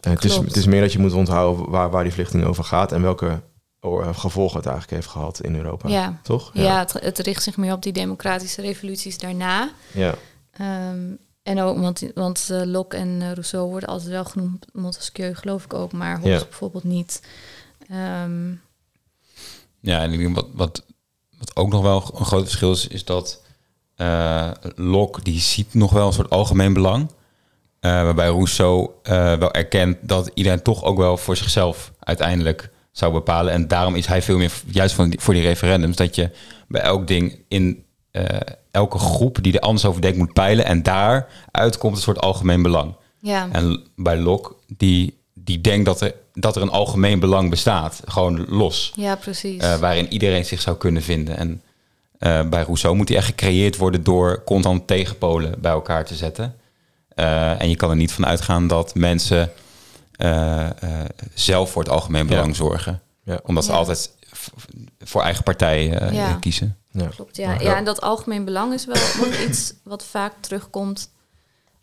het, 0.00 0.24
is, 0.24 0.36
het 0.36 0.56
is 0.56 0.66
meer 0.66 0.80
dat 0.80 0.92
je 0.92 0.98
moet 0.98 1.12
onthouden 1.12 1.70
waar, 1.70 1.90
waar 1.90 2.02
die 2.02 2.12
verlichting 2.12 2.44
over 2.44 2.64
gaat 2.64 2.92
en 2.92 3.02
welke 3.02 3.42
oh, 3.80 4.06
eh, 4.06 4.18
gevolgen 4.18 4.56
het 4.56 4.66
eigenlijk 4.66 4.96
heeft 4.96 5.12
gehad 5.12 5.40
in 5.40 5.56
Europa. 5.56 5.88
Ja, 5.88 6.20
Toch? 6.22 6.50
ja. 6.52 6.78
het, 6.78 6.92
het 6.92 7.18
richt 7.18 7.42
zich 7.42 7.56
meer 7.56 7.72
op 7.72 7.82
die 7.82 7.92
democratische 7.92 8.60
revoluties 8.62 9.18
daarna. 9.18 9.70
ja. 9.92 10.14
Ehm, 10.50 11.14
en 11.42 11.60
ook, 11.60 11.78
want, 11.78 12.02
want 12.14 12.48
eh, 12.50 12.62
Locke 12.64 12.96
en 12.96 13.22
eh, 13.22 13.32
Rousseau 13.32 13.70
worden 13.70 13.88
altijd 13.88 14.10
wel 14.10 14.24
genoemd, 14.24 14.66
Montesquieu 14.72 15.34
geloof 15.34 15.64
ik 15.64 15.74
ook, 15.74 15.92
maar 15.92 16.12
Hobbes 16.14 16.38
Ja. 16.40 16.44
bijvoorbeeld 16.44 16.84
niet. 16.84 17.22
Ehm, 17.88 18.50
Ja, 19.80 20.02
en 20.02 20.12
ik 20.12 20.18
denk 20.18 20.34
wat, 20.34 20.46
wat, 20.52 20.84
wat 21.38 21.56
ook 21.56 21.68
nog 21.68 21.82
wel 21.82 22.10
een 22.14 22.24
groot 22.24 22.42
verschil 22.44 22.72
is, 22.72 22.86
is 22.86 23.04
dat 23.04 23.42
eh 23.96 24.50
Locke 24.74 25.22
die 25.22 25.40
ziet 25.40 25.74
nog 25.74 25.92
wel 25.92 26.06
een 26.06 26.12
soort 26.12 26.30
algemeen 26.30 26.72
belang. 26.72 27.10
Eh, 27.80 27.90
waarbij 27.90 28.26
Rousseau 28.28 28.90
eh, 29.02 29.32
wel 29.34 29.52
erkent 29.52 29.96
dat 30.00 30.30
iedereen 30.34 30.62
toch 30.62 30.84
ook 30.84 30.98
wel 30.98 31.16
voor 31.16 31.36
zichzelf 31.36 31.92
uiteindelijk 32.00 32.70
zou 32.92 33.12
bepalen. 33.12 33.52
En 33.52 33.68
daarom 33.68 33.94
is 33.94 34.06
hij 34.06 34.22
veel 34.22 34.38
meer 34.38 34.52
juist 34.66 34.94
van 34.94 35.08
die, 35.10 35.20
voor 35.20 35.34
die 35.34 35.42
referendums. 35.42 35.96
Dat 35.96 36.14
je 36.14 36.30
bij 36.68 36.80
elk 36.80 37.06
ding 37.06 37.44
in 37.48 37.84
eh, 38.10 38.24
elke 38.70 38.98
groep 38.98 39.38
die 39.42 39.52
er 39.52 39.60
anders 39.60 39.84
over 39.84 40.00
denkt 40.00 40.18
moet 40.18 40.32
peilen. 40.32 40.64
En 40.64 40.82
daaruit 40.82 41.78
komt 41.78 41.96
een 41.96 42.02
soort 42.02 42.20
algemeen 42.20 42.62
belang. 42.62 42.94
ja, 43.20 43.48
En 43.52 43.84
bij 43.96 44.16
Locke, 44.16 44.54
die, 44.76 45.18
die 45.34 45.60
denkt 45.60 45.84
dat 45.84 46.00
er, 46.00 46.14
dat 46.32 46.56
er 46.56 46.62
een 46.62 46.70
algemeen 46.70 47.20
belang 47.20 47.50
bestaat. 47.50 48.02
Gewoon 48.04 48.46
los. 48.48 48.92
ja, 48.94 49.16
precies. 49.16 49.78
waarin 49.78 50.12
iedereen 50.12 50.44
zich 50.44 50.60
zou 50.60 50.76
kunnen 50.76 51.02
vinden. 51.02 51.36
En 51.36 51.62
bij 52.50 52.62
Rousseau 52.62 52.96
moet 52.96 53.06
die 53.06 53.16
echt 53.16 53.26
gecreëerd 53.26 53.76
worden 53.76 54.04
door 54.04 54.44
constant 54.44 54.86
tegenpolen 54.86 55.54
bij 55.60 55.72
elkaar 55.72 56.04
te 56.04 56.14
zetten. 56.14 56.59
Eh, 57.20 57.60
en 57.60 57.68
je 57.68 57.76
kan 57.76 57.90
er 57.90 57.96
niet 57.96 58.12
van 58.12 58.26
uitgaan 58.26 58.66
dat 58.66 58.94
mensen 58.94 59.52
eh, 60.12 60.66
eh, 60.82 61.04
zelf 61.34 61.70
voor 61.70 61.82
het 61.82 61.90
algemeen 61.92 62.26
belang 62.26 62.46
Ja. 62.48 62.54
zorgen. 62.54 63.02
Ja. 63.24 63.40
Omdat 63.44 63.64
ze 63.64 63.70
Ja. 63.70 63.76
altijd 63.76 64.10
voor 65.00 65.22
eigen 65.22 65.42
partij 65.44 65.98
eh, 65.98 66.12
Ja. 66.12 66.34
kiezen. 66.34 66.76
Ja. 66.90 67.06
Klopt, 67.06 67.36
ja. 67.36 67.52
Ja. 67.60 67.76
en 67.76 67.84
dat 67.84 68.00
algemeen 68.00 68.44
belang 68.44 68.72
is 68.72 68.84
wel 68.84 68.96
iets 69.48 69.72
wat 69.84 70.04
vaak 70.04 70.32
terugkomt. 70.40 71.10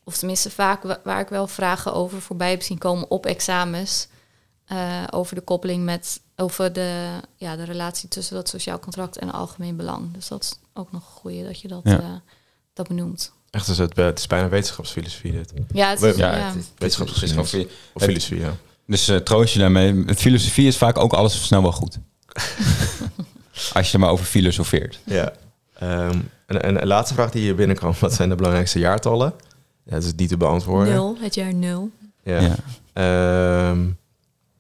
Of 0.03 0.17
tenminste 0.17 0.49
vaak 0.49 0.83
wa- 0.83 0.99
waar 1.03 1.19
ik 1.19 1.27
wel 1.29 1.47
vragen 1.47 1.93
over 1.93 2.21
voorbij 2.21 2.49
heb 2.49 2.61
zien 2.61 2.77
komen 2.77 3.09
op 3.11 3.25
examens. 3.25 4.07
eh, 4.65 5.03
over 5.09 5.35
de 5.35 5.41
koppeling 5.41 5.83
met, 5.83 6.19
over 6.35 6.73
de, 6.73 7.09
ja, 7.35 7.55
de 7.55 7.63
relatie 7.63 8.09
tussen 8.09 8.35
dat 8.35 8.49
sociaal 8.49 8.79
contract 8.79 9.17
en 9.17 9.31
algemeen 9.31 9.75
belang. 9.75 10.13
Dus 10.13 10.27
dat 10.27 10.43
is 10.43 10.53
ook 10.73 10.91
nog 10.91 11.01
een 11.05 11.11
goeie 11.21 11.43
dat 11.43 11.61
je 11.61 11.67
dat, 11.67 11.81
Ja. 11.83 11.99
eh, 11.99 12.05
dat 12.73 12.87
benoemt. 12.87 13.31
Echt, 13.57 13.67
dus 13.67 13.77
het, 13.77 13.95
het 13.95 14.19
is 14.19 14.27
bijna 14.27 14.49
wetenschapsfilosofie 14.49 15.31
dit. 15.31 15.53
Ja, 15.73 15.89
het 15.89 16.01
is, 16.01 16.15
Ja, 16.15 16.31
gewoon- 16.49 16.63
Of 17.93 18.03
filosofie, 18.03 18.39
ja. 18.39 18.55
Dus 18.87 19.07
eh 19.07 19.17
troost 19.17 19.53
je 19.53 19.59
daarmee. 19.59 19.93
Met 19.93 20.19
filosofie 20.19 20.67
is 20.67 20.77
vaak 20.77 20.97
ook 20.97 21.13
alles 21.13 21.45
snel 21.45 21.61
wel 21.61 21.71
goed. 21.71 21.97
Als 23.73 23.87
je 23.87 23.93
er 23.93 23.99
maar 23.99 24.09
over 24.09 24.25
filosofeert. 24.25 24.99
Ja. 25.05 25.33
Ehm, 25.79 26.19
en, 26.45 26.63
en 26.63 26.81
een 26.81 26.87
laatste 26.87 27.13
vraag 27.13 27.31
die 27.31 27.41
hier 27.41 27.55
binnenkwam. 27.55 27.93
Wat 27.99 28.13
zijn 28.13 28.29
de 28.29 28.35
belangrijkste 28.35 28.79
jaartallen? 28.79 29.33
Ja, 29.83 29.91
dat 29.93 30.03
is 30.03 30.13
niet 30.15 30.29
te 30.29 30.37
beantwoorden. 30.37 30.93
nul, 30.93 31.17
het 31.19 31.35
jaar 31.35 31.53
nul. 31.53 31.89
Ja. 32.23 32.39
Ja. 32.39 32.55
Ehm, 32.93 33.85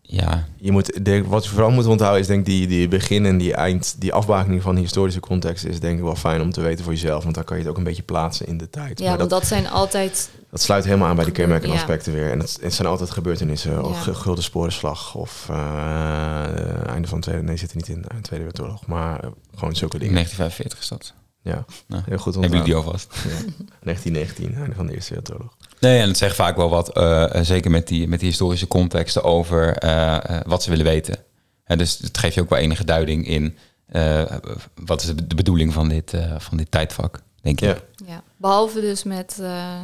ja. 0.09 0.47
je 0.57 0.71
moet, 0.71 1.05
denk, 1.05 1.27
wat 1.27 1.43
je 1.43 1.49
vooral 1.49 1.71
moet 1.71 1.85
onthouden 1.85 2.21
is 2.21 2.27
denk 2.27 2.39
ik 2.39 2.45
die, 2.45 2.67
die 2.67 2.87
begin 2.87 3.25
en 3.25 3.37
die 3.37 3.53
eind, 3.53 3.95
die 3.99 4.13
afbakening 4.13 4.61
van 4.61 4.75
de 4.75 4.81
historische 4.81 5.19
context 5.19 5.65
is 5.65 5.79
denk 5.79 5.97
ik 5.97 6.03
wel 6.03 6.15
fijn 6.15 6.41
om 6.41 6.51
te 6.51 6.61
weten 6.61 6.83
voor 6.83 6.93
jezelf. 6.93 7.23
Want 7.23 7.35
dan 7.35 7.43
kan 7.43 7.57
je 7.57 7.61
het 7.63 7.71
ook 7.71 7.77
een 7.77 7.83
beetje 7.83 8.03
plaatsen 8.03 8.47
in 8.47 8.57
de 8.57 8.69
tijd. 8.69 8.99
Ja, 8.99 9.09
Maar 9.09 9.17
want 9.17 9.29
dat, 9.29 9.39
dat 9.39 9.49
zijn 9.49 9.67
altijd 9.67 10.29
dat 10.51 10.61
sluit 10.61 10.85
helemaal 10.85 11.07
aan 11.09 11.15
bij 11.15 11.25
de 11.31 11.67
ja. 11.67 11.73
aspecten 11.73 12.13
weer. 12.13 12.31
En 12.31 12.39
het, 12.39 12.57
het 12.61 12.73
zijn 12.73 12.87
altijd 12.87 13.09
gebeurtenissen. 13.11 13.83
Of 13.85 14.05
Ja. 14.05 14.13
Gulden 14.13 14.43
Sporenslag. 14.43 15.15
Of 15.15 15.47
eh, 15.49 16.87
einde 16.87 17.07
van 17.07 17.19
de 17.19 17.25
Tweede... 17.25 17.43
Nee, 17.43 17.57
zit 17.57 17.69
er 17.69 17.75
niet 17.75 17.87
in. 17.87 18.03
eh, 18.07 18.17
Tweede 18.21 18.45
Wereldoorlog. 18.45 18.85
Maar 18.87 19.19
eh, 19.23 19.29
gewoon 19.55 19.75
zulke 19.75 19.93
In 19.93 19.99
dingen. 19.99 20.13
1945 20.15 20.79
is 20.79 20.87
dat. 20.87 21.13
Ja, 21.41 21.65
Nou, 21.87 22.03
heel 22.05 22.17
goed 22.17 22.33
Hebben 22.35 22.51
jullie 22.59 22.75
onthouden. 22.75 22.99
die 23.09 23.13
alvast? 23.13 23.13
Ja. 23.23 23.65
1919, 23.83 24.55
einde 24.55 24.75
van 24.75 24.87
de 24.87 24.93
Eerste 24.93 25.13
Wereldoorlog. 25.13 25.56
Nee, 25.79 25.99
en 25.99 26.07
het 26.07 26.17
zegt 26.17 26.35
vaak 26.35 26.55
wel 26.55 26.69
wat, 26.69 26.93
eh, 26.93 27.35
eh, 27.35 27.45
zeker 27.45 27.71
met 27.71 27.87
die, 27.87 28.07
met 28.07 28.19
die 28.19 28.29
historische 28.29 28.67
contexten 28.67 29.23
over 29.23 29.77
eh, 29.77 30.15
eh, 30.15 30.41
wat 30.45 30.63
ze 30.63 30.69
willen 30.69 30.85
weten. 30.85 31.17
En 31.63 31.77
dus 31.77 31.97
het 31.97 32.17
geeft 32.17 32.33
je 32.33 32.41
ook 32.41 32.49
wel 32.49 32.59
enige 32.59 32.83
duiding 32.83 33.27
in 33.27 33.57
eh, 33.87 34.35
wat 34.75 35.01
is 35.01 35.15
de, 35.15 35.35
bedoeling 35.35 35.73
van 35.73 35.89
dit, 35.89 36.13
eh, 36.13 36.39
van 36.39 36.57
dit 36.57 36.71
tijdvak, 36.71 37.21
denk 37.41 37.61
ik. 37.61 37.67
Ja. 37.95 38.05
Ja, 38.05 38.23
behalve 38.37 38.81
dus 38.81 39.03
met, 39.03 39.39
eh, 39.39 39.81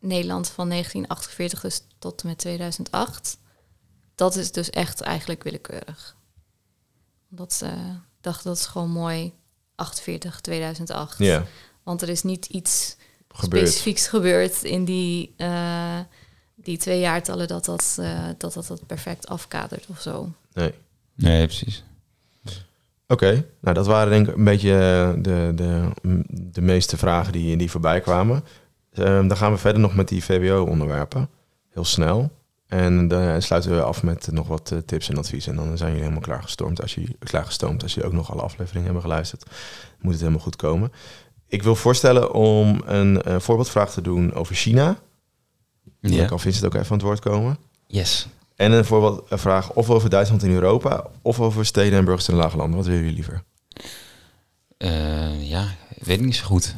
Nederland 0.00 0.48
van 0.48 0.68
1948 0.68 1.60
dus 1.60 1.82
tot 1.98 2.22
en 2.22 2.28
met 2.28 2.38
2008. 2.38 3.38
Dat 4.14 4.36
is 4.36 4.52
dus 4.52 4.70
echt 4.70 5.00
eigenlijk 5.00 5.42
willekeurig. 5.42 6.16
Dat 7.28 7.52
ze 7.52 7.70
dachten 8.20 8.44
dat 8.44 8.58
is 8.58 8.66
gewoon 8.66 8.90
mooi 8.90 9.32
48, 9.74 10.40
2008. 10.40 11.18
Ja, 11.18 11.44
Want 11.82 12.02
er 12.02 12.08
is 12.08 12.22
niet 12.22 12.46
iets 12.46 12.96
gebeurt. 13.34 13.68
specifieks 13.68 14.06
gebeurd 14.08 14.62
in 14.62 14.84
die, 14.84 15.34
eh, 15.36 15.98
die 16.54 16.78
twee 16.78 17.00
jaartallen 17.00 17.48
dat 17.48 17.64
dat, 17.64 17.96
eh, 18.00 18.28
dat, 18.38 18.54
dat 18.54 18.66
dat 18.66 18.86
perfect 18.86 19.28
afkadert 19.28 19.86
of 19.86 20.00
zo. 20.00 20.32
Nee. 20.52 20.72
Nee, 21.14 21.46
precies. 21.46 21.84
Oké, 23.06 23.44
nou 23.60 23.74
dat 23.74 23.86
waren 23.86 24.10
denk 24.10 24.28
ik 24.28 24.36
een 24.36 24.44
beetje 24.44 24.72
eh, 24.72 25.22
de, 25.22 25.52
de, 25.54 25.90
de 26.28 26.60
meeste 26.60 26.96
vragen 26.96 27.32
die, 27.32 27.56
die 27.56 27.70
voorbij 27.70 28.00
kwamen. 28.00 28.44
Ehm, 28.92 29.28
dan 29.28 29.36
gaan 29.36 29.52
we 29.52 29.58
verder 29.58 29.80
nog 29.80 29.94
met 29.94 30.08
die 30.08 30.24
VWO-onderwerpen. 30.24 31.28
Heel 31.70 31.84
snel. 31.84 32.30
En 32.66 33.08
dan 33.08 33.42
sluiten 33.42 33.70
we 33.70 33.82
af 33.82 34.02
met 34.02 34.28
nog 34.32 34.48
wat 34.48 34.74
tips 34.86 35.08
en 35.08 35.18
adviezen. 35.18 35.58
En 35.58 35.64
dan 35.64 35.76
zijn 35.76 35.88
jullie 35.90 36.04
helemaal 36.04 36.26
klaargestoomd 36.26 36.82
als 36.82 36.94
je 36.94 37.16
klaargestoomd 37.18 37.82
als 37.82 37.94
je 37.94 38.04
ook 38.04 38.12
nog 38.12 38.32
alle 38.32 38.42
afleveringen 38.42 38.84
hebben 38.84 39.02
geluisterd. 39.02 39.44
Moet 40.00 40.12
het 40.12 40.20
helemaal 40.20 40.42
goed 40.42 40.56
komen. 40.56 40.92
Ik 41.48 41.62
wil 41.62 41.74
voorstellen 41.76 42.32
om 42.32 42.82
een 42.86 43.22
eh, 43.22 43.38
voorbeeldvraag 43.38 43.90
te 43.92 44.00
doen 44.00 44.32
over 44.34 44.54
China. 44.54 44.96
Dan 46.00 46.12
Ja. 46.12 46.24
kan 46.26 46.40
Vincent 46.40 46.64
ook 46.64 46.74
even 46.74 46.86
aan 46.86 46.92
het 46.96 47.02
woord 47.06 47.20
komen. 47.20 47.56
Yes. 47.86 48.26
En 48.56 48.72
een 48.72 48.84
voorbeeldvraag 48.84 49.72
of 49.72 49.90
over 49.90 50.10
Duitsland 50.10 50.42
in 50.42 50.50
Europa... 50.52 51.04
of 51.22 51.40
over 51.40 51.66
steden 51.66 51.98
en 51.98 52.04
burgers 52.04 52.28
in 52.28 52.34
de 52.34 52.40
lage 52.40 52.56
landen. 52.56 52.76
Wat 52.76 52.86
willen 52.86 53.00
jullie 53.00 53.14
liever? 53.16 53.42
Eh, 54.76 55.48
ja, 55.50 55.64
ik 55.94 56.04
weet 56.04 56.18
ik 56.18 56.24
niet 56.24 56.36
zo 56.36 56.44
goed. 56.44 56.74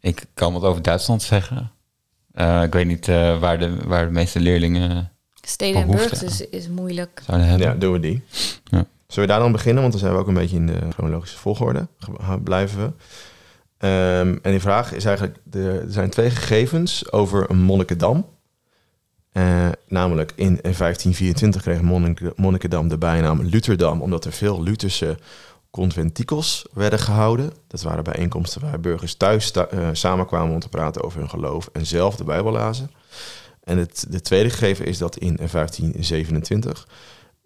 Ik 0.00 0.24
kan 0.34 0.52
wat 0.52 0.62
over 0.62 0.82
Duitsland 0.82 1.22
zeggen. 1.22 1.70
Eh, 2.32 2.62
ik 2.62 2.72
weet 2.72 2.86
niet 2.86 3.08
eh, 3.08 3.38
waar, 3.38 3.58
de, 3.58 3.76
waar 3.86 4.04
de 4.06 4.12
meeste 4.12 4.40
leerlingen 4.40 5.10
Steden 5.42 5.80
en 5.82 5.90
burgers 5.90 6.22
is, 6.22 6.40
is 6.40 6.68
moeilijk. 6.68 7.22
Ja, 7.56 7.74
doen 7.74 7.92
we 7.92 8.00
die. 8.00 8.22
Ja. 8.64 8.86
Zullen 9.06 9.28
we 9.28 9.34
daar 9.34 9.38
dan 9.38 9.52
beginnen? 9.52 9.80
Want 9.80 9.92
dan 9.92 10.00
zijn 10.02 10.12
we 10.14 10.18
ook 10.20 10.28
een 10.28 10.34
beetje 10.34 10.56
in 10.56 10.66
de 10.66 10.78
chronologische 10.92 11.38
volgorde. 11.38 11.88
Blijven 12.42 12.78
we. 12.78 12.90
Ehm, 13.78 14.36
en 14.42 14.50
die 14.50 14.60
vraag 14.60 14.92
is 14.92 15.04
eigenlijk... 15.04 15.36
er 15.52 15.84
zijn 15.88 16.10
twee 16.10 16.30
gegevens 16.30 17.12
over 17.12 17.50
een 17.50 17.58
Monnikendam. 17.58 18.26
Eh, 19.32 19.68
namelijk 19.88 20.32
in 20.34 20.58
1524 20.62 21.62
kreeg 21.62 21.80
Monnik- 21.80 22.36
Monnikendam 22.36 22.88
de 22.88 22.98
bijnaam 22.98 23.42
Lutherdam... 23.42 24.02
omdat 24.02 24.24
er 24.24 24.32
veel 24.32 24.62
Lutherse 24.62 25.18
conventikels 25.70 26.66
werden 26.72 26.98
gehouden. 26.98 27.52
Dat 27.66 27.82
waren 27.82 28.04
bijeenkomsten 28.04 28.60
waar 28.60 28.80
burgers 28.80 29.14
thuis 29.14 29.50
eh, 29.50 29.88
samenkwamen 29.92 30.54
om 30.54 30.60
te 30.60 30.68
praten 30.68 31.02
over 31.02 31.18
hun 31.18 31.30
geloof... 31.30 31.68
en 31.72 31.86
zelf 31.86 32.16
de 32.16 32.24
Bijbel 32.24 32.52
lazen. 32.52 32.90
En 33.64 33.78
het 33.78 34.06
de 34.08 34.20
tweede 34.20 34.50
gegeven 34.50 34.86
is 34.86 34.98
dat 34.98 35.16
in 35.16 35.36
1527 35.36 36.88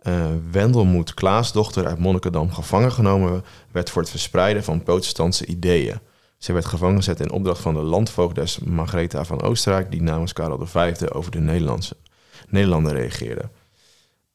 eh 0.01 0.26
Wendelmoed 0.51 1.14
Klaasdochter 1.14 1.87
uit 1.87 1.99
Monnikendam 1.99 2.53
gevangen 2.53 2.93
genomen 2.93 3.45
werd 3.70 3.91
voor 3.91 4.03
het 4.03 4.11
verspreiden 4.11 4.64
van 4.64 4.83
protestantse 4.83 5.47
ideeën. 5.47 6.01
Ze 6.41 6.53
werd 6.53 6.64
gevangen 6.64 6.97
gezet 6.97 7.20
in 7.20 7.30
opdracht 7.30 7.61
van 7.61 7.74
de 7.74 7.82
landvoogdes 7.82 8.59
Margaretha 8.59 9.24
van 9.24 9.43
Oostenrijk, 9.43 9.91
die 9.91 10.03
namens 10.03 10.32
Karel 10.32 10.66
V 10.66 11.03
over 11.12 11.30
de 11.30 11.41
Nederlandse, 11.41 11.97
Nederlanden 12.49 12.93
reageerde. 12.93 13.49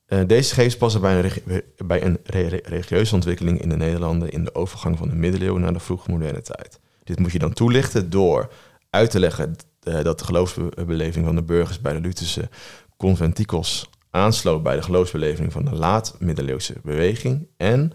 Eh, 0.05 0.19
deze 0.27 0.49
gegevens 0.49 0.77
passen 0.77 1.01
bij 1.01 1.23
een, 1.23 1.63
bij 1.85 2.03
een 2.03 2.17
re- 2.23 2.47
re- 2.47 2.61
religieuze 2.63 3.15
ontwikkeling 3.15 3.61
in 3.61 3.69
de 3.69 3.77
Nederlanden 3.77 4.29
in 4.29 4.43
de 4.43 4.55
overgang 4.55 4.97
van 4.97 5.09
de 5.09 5.15
middeleeuwen 5.15 5.61
naar 5.61 5.73
de 5.73 5.79
vroege 5.79 6.11
moderne 6.11 6.41
tijd. 6.41 6.79
Dit 7.03 7.19
moet 7.19 7.31
je 7.31 7.39
dan 7.39 7.53
toelichten 7.53 8.09
door 8.09 8.49
uit 8.89 9.11
te 9.11 9.19
leggen 9.19 9.55
eh, 9.83 10.03
dat 10.03 10.19
de 10.19 10.25
geloofsbeleving 10.25 11.25
van 11.25 11.35
de 11.35 11.43
burgers 11.43 11.81
bij 11.81 11.93
de 11.93 12.01
Lutherse 12.01 12.49
conventikels 12.97 13.89
aansloot 14.09 14.63
bij 14.63 14.75
de 14.75 14.81
geloofsbeleving 14.81 15.51
van 15.51 15.65
de 15.65 15.75
laat-middeleeuwse 15.75 16.75
beweging 16.83 17.47
en 17.57 17.93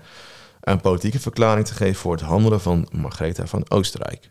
een 0.61 0.81
politieke 0.81 1.21
verklaring 1.21 1.67
te 1.67 1.75
geven 1.75 2.01
voor 2.01 2.13
het 2.13 2.21
handelen 2.21 2.61
van 2.61 2.89
Margaretha 2.93 3.47
van 3.47 3.71
Oostenrijk. 3.71 4.31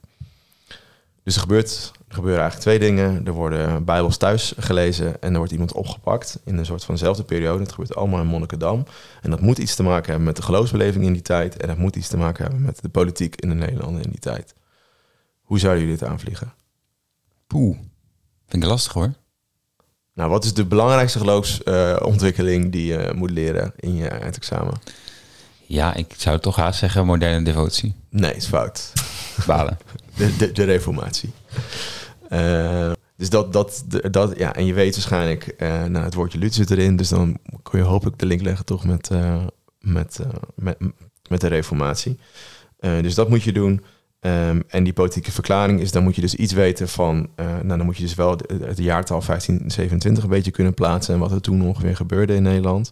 Dus 1.23 1.35
er, 1.35 1.41
gebeurt, 1.41 1.91
er 2.07 2.15
gebeuren 2.15 2.41
eigenlijk 2.41 2.69
twee 2.69 2.89
dingen. 2.89 3.25
Er 3.25 3.31
worden 3.31 3.85
bijbels 3.85 4.17
thuis 4.17 4.53
gelezen 4.57 5.21
en 5.21 5.31
er 5.31 5.37
wordt 5.37 5.51
iemand 5.51 5.73
opgepakt 5.73 6.39
in 6.45 6.57
een 6.57 6.65
soort 6.65 6.83
vanzelfde 6.83 7.23
periode. 7.23 7.63
Het 7.63 7.71
gebeurt 7.71 7.95
allemaal 7.95 8.21
in 8.21 8.27
Monnikendam. 8.27 8.85
En 9.21 9.29
dat 9.29 9.41
moet 9.41 9.57
iets 9.57 9.75
te 9.75 9.83
maken 9.83 10.05
hebben 10.05 10.23
met 10.23 10.35
de 10.35 10.41
geloofsbeleving 10.41 11.05
in 11.05 11.13
die 11.13 11.21
tijd 11.21 11.57
en 11.57 11.67
dat 11.67 11.77
moet 11.77 11.95
iets 11.95 12.07
te 12.07 12.17
maken 12.17 12.43
hebben 12.43 12.61
met 12.61 12.81
de 12.81 12.89
politiek 12.89 13.35
in 13.35 13.49
de 13.49 13.55
Nederlanden 13.55 14.03
in 14.03 14.09
die 14.09 14.19
tijd. 14.19 14.53
Hoe 15.41 15.59
zouden 15.59 15.83
jullie 15.83 15.97
dit 15.97 16.07
aanvliegen? 16.07 16.53
Poeh, 17.47 17.77
vind 18.47 18.63
ik 18.63 18.69
lastig 18.69 18.93
hoor. 18.93 19.13
Nou, 20.13 20.29
wat 20.29 20.43
is 20.43 20.53
de 20.53 20.65
belangrijkste 20.65 21.19
geloofsontwikkeling 21.19 22.71
die 22.71 22.85
je 22.85 23.11
moet 23.15 23.31
leren 23.31 23.73
in 23.75 23.95
je 23.95 24.07
eindexamen? 24.07 24.81
Ja, 25.69 25.93
ik 25.93 26.13
zou 26.17 26.39
toch 26.39 26.55
haast 26.55 26.79
zeggen 26.79 27.05
moderne 27.05 27.45
devotie. 27.45 27.93
Nee, 28.09 28.35
is 28.35 28.45
fout. 28.45 28.93
Balen. 29.45 29.77
De, 30.17 30.35
de, 30.37 30.51
de 30.51 30.63
reformatie. 30.63 31.31
Eh, 32.29 32.91
dus 33.15 33.29
dat, 33.29 33.53
dat, 33.53 33.83
dat, 34.11 34.37
ja, 34.37 34.55
en 34.55 34.65
je 34.65 34.73
weet 34.73 34.93
waarschijnlijk, 34.93 35.47
eh 35.47 35.83
nou, 35.83 36.05
het 36.05 36.13
woordje 36.13 36.37
Luther 36.39 36.55
zit 36.55 36.71
erin, 36.71 36.95
dus 36.95 37.09
dan 37.09 37.37
kun 37.63 37.79
je 37.79 37.85
hopelijk 37.85 38.19
de 38.19 38.25
link 38.25 38.41
leggen 38.41 38.65
toch 38.65 38.85
met, 38.85 39.09
eh, 39.09 39.43
met, 39.79 40.19
met, 40.55 40.77
met 41.29 41.41
de 41.41 41.47
reformatie. 41.47 42.19
Dus 42.79 43.15
dat 43.15 43.29
moet 43.29 43.43
je 43.43 43.51
doen. 43.51 43.83
Ehm, 44.19 44.61
en 44.67 44.83
die 44.83 44.93
politieke 44.93 45.31
verklaring 45.31 45.79
is, 45.79 45.91
dan 45.91 46.03
moet 46.03 46.15
je 46.15 46.21
dus 46.21 46.35
iets 46.35 46.53
weten 46.53 46.89
van, 46.89 47.29
nou 47.35 47.67
dan 47.67 47.85
moet 47.85 47.97
je 47.97 48.03
dus 48.03 48.15
wel 48.15 48.39
het 48.63 48.77
jaartal 48.77 49.21
1527 49.25 50.23
een 50.23 50.29
beetje 50.29 50.51
kunnen 50.51 50.73
plaatsen 50.73 51.13
en 51.13 51.19
wat 51.19 51.31
er 51.31 51.41
toen 51.41 51.61
ongeveer 51.61 51.95
gebeurde 51.95 52.33
in 52.35 52.43
Nederland. 52.43 52.91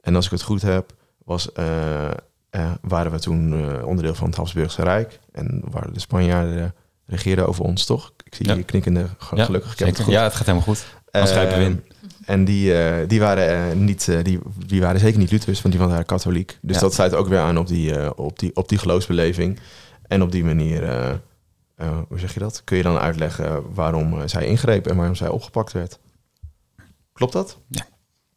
En 0.00 0.14
als 0.14 0.24
ik 0.24 0.30
het 0.30 0.42
goed 0.42 0.62
heb, 0.62 0.94
was, 1.26 1.52
eh, 1.52 2.04
eh, 2.50 2.70
waren 2.80 3.12
we 3.12 3.18
toen 3.18 3.52
eh, 3.52 3.86
onderdeel 3.86 4.14
van 4.14 4.26
het 4.26 4.36
Habsburgse 4.36 4.82
Rijk 4.82 5.18
en 5.32 5.62
waren 5.70 5.92
de 5.94 6.00
Spanjaarden 6.00 6.74
regeerden 7.06 7.48
over 7.48 7.64
ons, 7.64 7.84
toch? 7.84 8.12
Ik 8.24 8.34
zie 8.34 8.46
Ja. 8.46 8.54
je 8.54 8.62
knikkende, 8.62 9.06
ge- 9.18 9.36
Ja, 9.36 9.44
gelukkig. 9.44 9.72
Ik 9.72 9.78
heb 9.78 9.88
het 9.88 10.00
goed. 10.00 10.12
Ja, 10.12 10.22
het 10.22 10.34
gaat 10.34 10.46
helemaal 10.46 10.66
goed. 10.66 10.86
Als 11.10 11.30
grijpen 11.30 11.58
we 11.58 11.64
in. 11.64 11.84
En 12.24 12.44
die, 12.44 12.78
eh, 12.82 13.08
die, 13.08 13.20
waren, 13.20 13.84
niet, 13.84 14.08
eh, 14.08 14.24
die, 14.24 14.38
die 14.66 14.80
waren 14.80 15.00
zeker 15.00 15.18
niet 15.18 15.30
Luthers, 15.30 15.62
want 15.62 15.74
die 15.74 15.86
waren 15.86 16.04
katholiek. 16.06 16.58
Dus 16.62 16.74
Ja. 16.74 16.80
dat 16.80 16.94
sluit 16.94 17.14
ook 17.14 17.28
weer 17.28 17.40
aan 17.40 17.58
op 17.58 17.66
die, 17.66 17.98
eh, 17.98 18.10
op, 18.16 18.38
die, 18.38 18.56
op 18.56 18.68
die 18.68 18.78
geloofsbeleving. 18.78 19.58
En 20.06 20.22
op 20.22 20.32
die 20.32 20.44
manier, 20.44 20.82
eh, 20.84 21.10
eh, 21.74 21.98
hoe 22.08 22.18
zeg 22.18 22.34
je 22.34 22.40
dat? 22.40 22.64
Kun 22.64 22.76
je 22.76 22.82
dan 22.82 22.96
uitleggen 22.98 23.74
waarom 23.74 24.20
eh, 24.20 24.26
zij 24.28 24.46
ingreep 24.46 24.86
en 24.86 24.96
waarom 24.96 25.14
zij 25.14 25.28
opgepakt 25.28 25.72
werd. 25.72 25.98
Klopt 27.12 27.32
dat? 27.32 27.58
Ja, 27.68 27.78
dat 27.80 27.86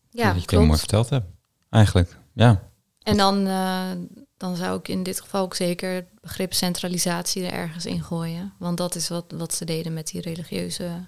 je 0.09 0.23
het 0.25 0.33
heel 0.35 0.43
klopt. 0.45 0.65
mooi 0.65 0.79
verteld 0.79 1.09
hebt. 1.09 1.25
Eigenlijk, 1.69 2.17
ja. 2.33 2.61
En 3.09 3.17
dan, 3.17 3.47
eh, 3.47 3.91
dan 4.37 4.55
zou 4.55 4.79
ik 4.79 4.87
in 4.87 5.03
dit 5.03 5.21
geval 5.21 5.41
ook 5.41 5.55
zeker 5.55 5.93
het 5.93 6.21
begrip 6.21 6.53
centralisatie 6.53 7.45
er 7.45 7.51
ergens 7.51 7.85
in 7.85 8.03
gooien. 8.03 8.53
Want 8.57 8.77
dat 8.77 8.95
is 8.95 9.09
wat, 9.09 9.25
wat 9.35 9.53
ze 9.53 9.65
deden 9.65 9.93
met 9.93 10.07
die 10.07 10.21
religieuze 10.21 11.07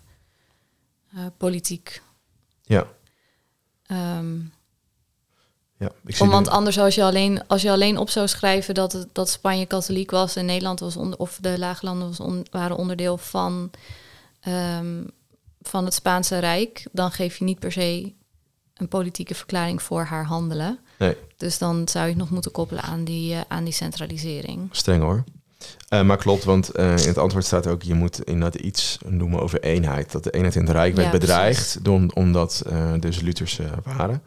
eh, 1.13 1.25
politiek. 1.37 2.01
Ja. 2.61 2.87
Ehm, 3.85 4.39
ja 5.77 5.91
ik 6.05 6.15
zie 6.15 6.25
om, 6.25 6.31
want 6.31 6.47
anders 6.47 6.79
als 6.79 6.95
je, 6.95 7.03
alleen, 7.03 7.47
als 7.47 7.61
je 7.61 7.71
alleen 7.71 7.97
op 7.97 8.09
zou 8.09 8.27
schrijven 8.27 8.73
dat, 8.73 8.91
het, 8.91 9.07
dat 9.11 9.29
Spanje 9.29 9.65
katholiek 9.65 10.11
was 10.11 10.35
en 10.35 10.45
Nederland 10.45 10.79
was 10.79 10.97
onder, 10.97 11.19
of 11.19 11.37
de 11.41 11.59
Laaglanden 11.59 12.07
was 12.07 12.19
on- 12.19 12.47
waren 12.51 12.77
onderdeel 12.77 13.17
van, 13.17 13.71
ehm, 14.39 15.03
van 15.61 15.85
het 15.85 15.93
Spaanse 15.93 16.39
Rijk, 16.39 16.87
dan 16.91 17.11
geef 17.11 17.37
je 17.37 17.43
niet 17.43 17.59
per 17.59 17.71
se 17.71 18.13
een 18.73 18.87
politieke 18.87 19.35
verklaring 19.35 19.81
voor 19.81 20.03
haar 20.03 20.25
handelen. 20.25 20.79
Nee. 21.01 21.15
Dus 21.37 21.57
dan 21.57 21.87
zou 21.87 22.03
je 22.05 22.09
het 22.11 22.19
nog 22.19 22.29
moeten 22.29 22.51
koppelen 22.51 22.83
aan 22.83 23.03
die, 23.03 23.33
eh, 23.33 23.41
aan 23.47 23.63
die 23.63 23.73
centralisering. 23.73 24.69
Streng 24.71 25.01
hoor. 25.01 25.23
Eh, 25.89 26.01
maar 26.01 26.17
klopt, 26.17 26.43
want 26.43 26.69
eh, 26.69 26.97
in 26.97 27.07
het 27.07 27.17
antwoord 27.17 27.45
staat 27.45 27.67
ook... 27.67 27.83
je 27.83 27.93
moet 27.93 28.23
inderdaad 28.23 28.61
iets 28.61 28.97
noemen 29.07 29.39
over 29.41 29.59
eenheid. 29.63 30.11
Dat 30.11 30.23
de 30.23 30.31
eenheid 30.31 30.55
in 30.55 30.61
het 30.61 30.71
Rijk 30.71 30.95
werd 30.95 31.11
Ja, 31.11 31.17
bedreigd... 31.19 31.83
Door, 31.83 32.05
omdat 32.13 32.63
eh 32.69 32.93
dus 32.99 33.19
Luthers 33.19 33.59
waren. 33.83 34.21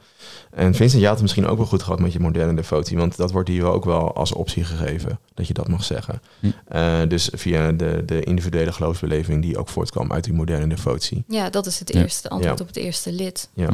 En 0.51 0.75
Vincent, 0.75 1.01
je 1.01 1.07
had 1.07 1.15
het 1.15 1.23
misschien 1.23 1.47
ook 1.47 1.57
wel 1.57 1.67
goed 1.67 1.83
gehad 1.83 1.99
met 2.01 2.13
je 2.13 2.21
moderne 2.21 2.55
devotie... 2.55 2.97
want 2.97 3.17
dat 3.17 3.31
wordt 3.33 3.49
hier 3.49 3.65
ook 3.65 3.85
wel 3.85 4.15
als 4.15 4.33
optie 4.33 4.65
gegeven... 4.65 5.19
dat 5.35 5.47
je 5.47 5.55
dat 5.55 5.69
mag 5.69 5.85
zeggen. 5.85 6.21
Hm. 6.41 6.47
Eh, 6.69 7.01
dus 7.09 7.29
via 7.33 7.73
de, 7.73 8.03
de 8.07 8.25
individuele 8.25 8.73
geloofsbeleving... 8.73 9.43
die 9.43 9.59
ook 9.59 9.69
voortkwam 9.69 10.13
uit 10.13 10.25
die 10.25 10.33
moderne 10.33 10.67
devotie. 10.67 11.25
Ja, 11.29 11.51
dat 11.51 11.67
is 11.67 11.79
het 11.79 11.93
Ja. 11.93 12.01
eerste 12.01 12.29
antwoord 12.29 12.59
Ja. 12.59 12.65
op 12.65 12.69
het 12.75 12.77
eerste 12.85 13.13
lid. 13.13 13.49
Ja. 13.55 13.71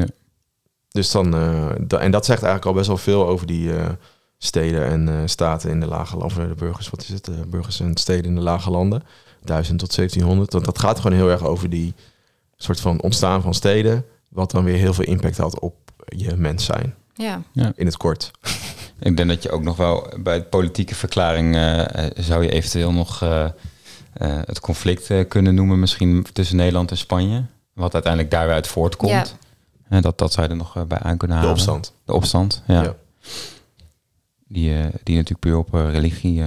Ja. 0.92 1.00
Dus 1.00 1.10
dan... 1.10 1.34
eh, 1.34 1.66
da- 1.80 1.98
en 1.98 2.10
dat 2.10 2.24
zegt 2.24 2.42
eigenlijk 2.42 2.66
al 2.66 2.76
best 2.76 2.86
wel 2.86 2.96
veel 2.96 3.26
over 3.28 3.46
die... 3.46 3.76
eh, 3.76 3.88
steden 4.42 4.84
en 4.86 5.08
eh, 5.08 5.14
staten 5.24 5.70
in 5.70 5.80
de 5.80 5.86
lage 5.86 6.16
landen, 6.16 6.36
of 6.42 6.46
de 6.48 6.54
burgers, 6.54 6.90
wat 6.90 7.02
is 7.02 7.08
het, 7.08 7.24
de 7.24 7.46
burgers 7.46 7.80
en 7.80 7.96
steden 7.96 8.24
in 8.24 8.34
de 8.34 8.40
lage 8.40 8.70
landen, 8.70 9.02
1000 9.44 9.78
tot 9.78 9.94
1700. 9.94 10.52
Want 10.52 10.64
dat 10.64 10.78
gaat 10.78 11.00
gewoon 11.00 11.16
heel 11.16 11.30
erg 11.30 11.42
over 11.44 11.70
die 11.70 11.94
soort 12.56 12.80
van 12.80 13.00
ontstaan 13.00 13.42
van 13.42 13.54
steden, 13.54 14.04
wat 14.28 14.50
dan 14.50 14.64
weer 14.64 14.76
heel 14.76 14.94
veel 14.94 15.04
impact 15.04 15.36
had 15.36 15.58
op 15.60 15.74
je 16.06 16.36
mens 16.36 16.64
zijn, 16.64 16.94
Ja, 17.52 17.72
in 17.76 17.86
het 17.86 17.96
kort. 17.96 18.30
Ik 19.00 19.16
denk 19.16 19.28
dat 19.28 19.42
je 19.42 19.50
ook 19.50 19.62
nog 19.62 19.76
wel 19.76 20.12
bij 20.22 20.38
de 20.38 20.44
politieke 20.44 20.94
verklaring 20.94 21.54
zou 22.16 22.42
je 22.42 22.50
eventueel 22.50 22.92
nog 22.92 23.22
eh, 23.22 23.44
eh, 23.44 23.50
het 24.44 24.60
conflict 24.60 25.10
eh, 25.10 25.28
kunnen 25.28 25.54
noemen, 25.54 25.80
misschien 25.80 26.26
tussen 26.32 26.56
Nederland 26.56 26.90
en 26.90 26.96
Spanje. 26.96 27.44
Wat 27.72 27.94
uiteindelijk 27.94 28.32
daaruit 28.32 28.66
voortkomt. 28.66 29.10
Ja. 29.10 29.24
Dat, 30.00 30.18
dat 30.18 30.32
zou 30.32 30.46
je 30.46 30.52
er 30.52 30.58
nog 30.58 30.76
eh, 30.76 30.82
bij 30.82 30.98
aan 30.98 31.16
kunnen 31.16 31.36
De 31.36 31.42
halen. 31.42 31.58
opstand. 31.58 31.92
De 32.04 32.12
opstand, 32.12 32.62
ja. 32.66 32.82
Ja. 32.82 32.94
Die, 34.48 34.74
eh, 34.74 34.84
die 35.02 35.14
natuurlijk 35.14 35.40
puur 35.40 35.56
op 35.56 35.74
eh, 35.74 35.90
religie 35.90 36.44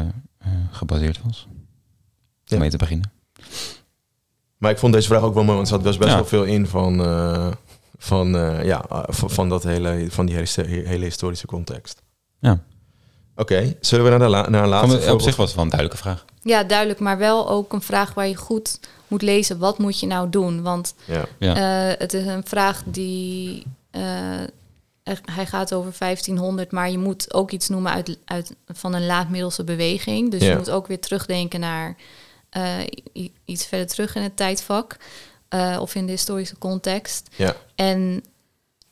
gebaseerd 0.72 1.20
was. 1.26 1.48
Om 1.50 1.56
Ja. 2.44 2.58
mee 2.58 2.70
te 2.70 2.78
beginnen. 2.78 3.12
Maar 4.58 4.72
ik 4.72 4.78
vond 4.78 4.94
deze 4.94 5.08
vraag 5.08 5.22
ook 5.22 5.34
wel 5.34 5.44
mooi, 5.44 5.56
want 5.56 5.68
er 5.70 5.74
zat 5.74 5.84
best, 5.84 5.98
best 6.00 6.10
Ja. 6.10 6.16
wel 6.16 6.26
veel 6.26 6.44
in 6.44 6.68
van, 6.68 7.04
eh, 7.06 7.52
van, 7.98 8.36
eh, 8.38 8.66
ja, 8.66 8.86
van, 9.08 9.30
van, 9.30 9.50
dat 9.50 9.64
hele, 9.64 10.06
van 10.10 10.26
die 10.26 10.36
hele, 10.56 11.06
historische 11.06 11.48
context. 11.48 12.02
Ja. 12.40 12.60
Oké, 13.36 13.76
zullen 13.80 14.04
we 14.06 14.10
naar, 14.10 14.20
de 14.20 14.28
la, 14.28 14.50
naar 14.50 14.64
een 14.64 14.70
laatste 14.70 15.02
Van, 15.02 15.14
op 15.14 15.22
zich 15.22 15.36
was 15.36 15.46
het 15.46 15.56
wel 15.56 15.64
een 15.64 15.70
duidelijke 15.72 16.04
vraag. 16.04 16.26
Ja, 16.42 16.64
duidelijk, 16.64 17.00
maar 17.00 17.18
wel 17.18 17.50
ook 17.50 17.74
een 17.74 17.82
vraag 17.82 18.14
waar 18.14 18.28
je 18.28 18.36
goed 18.36 18.80
moet 19.14 19.22
lezen. 19.22 19.58
Wat 19.58 19.78
moet 19.78 20.00
je 20.00 20.06
nou 20.08 20.30
doen? 20.30 20.62
Want 20.62 20.96
Ja, 21.06 21.26
Ja. 21.40 21.56
eh, 21.92 22.00
het 22.00 22.14
is 22.14 22.26
een 22.26 22.44
vraag 22.46 22.82
die... 22.86 23.64
eh, 23.92 24.40
er- 25.04 25.22
hij 25.32 25.46
gaat 25.46 25.74
over 25.74 25.94
1500, 26.00 26.72
maar 26.72 26.92
je 26.92 26.98
moet 26.98 27.34
ook 27.34 27.52
iets 27.52 27.70
noemen 27.70 27.92
uit, 27.92 28.18
uit, 28.26 28.56
van 28.68 28.94
een 28.94 29.06
laatmiddelse 29.06 29.64
beweging. 29.64 30.32
Dus 30.32 30.42
Ja. 30.42 30.50
je 30.52 30.58
moet 30.58 30.70
ook 30.70 30.88
weer 30.88 31.00
terugdenken 31.00 31.60
naar 31.60 31.96
eh, 32.50 32.80
iets 33.46 33.66
verder 33.66 33.88
terug 33.88 34.16
in 34.16 34.22
het 34.22 34.38
tijdvak. 34.38 34.98
eh, 35.50 35.78
of 35.82 35.96
in 35.96 36.06
de 36.06 36.12
historische 36.12 36.58
context. 36.58 37.28
ja, 37.36 37.56
En 37.76 38.24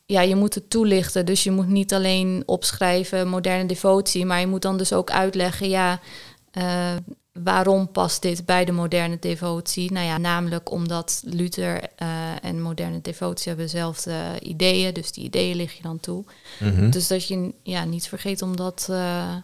ja, 0.05 0.21
je 0.21 0.35
moet 0.35 0.55
het 0.55 0.69
toelichten. 0.69 1.25
Dus 1.25 1.43
je 1.43 1.51
moet 1.51 1.67
niet 1.67 1.93
alleen 1.93 2.43
opschrijven 2.45 3.27
moderne 3.27 3.65
devotie, 3.65 4.25
maar 4.25 4.39
je 4.39 4.47
moet 4.47 4.61
dan 4.61 4.77
dus 4.77 4.93
ook 4.93 5.11
uitleggen, 5.11 5.69
ja, 5.69 5.99
eh, 6.51 6.95
waarom 7.33 7.91
past 7.91 8.21
dit 8.21 8.45
bij 8.45 8.65
de 8.65 8.71
moderne 8.71 9.17
devotie? 9.19 9.91
Nou 9.91 10.05
ja, 10.05 10.17
namelijk 10.17 10.71
omdat 10.71 11.21
Luther 11.25 11.81
eh, 11.95 12.07
en 12.41 12.61
moderne 12.61 13.01
devotie 13.01 13.47
hebben 13.47 13.65
dezelfde 13.65 14.15
ideeën, 14.41 14.93
dus 14.93 15.11
die 15.11 15.23
ideeën 15.23 15.55
lig 15.55 15.73
je 15.73 15.81
dan 15.83 15.99
toe. 15.99 16.23
Mhm. 16.59 16.89
Dus 16.89 17.07
dat 17.07 17.27
je 17.27 17.53
ja, 17.63 17.83
niet 17.85 18.07
vergeet 18.07 18.41
om 18.41 18.55
dat, 18.55 18.87
eh, 18.89 19.35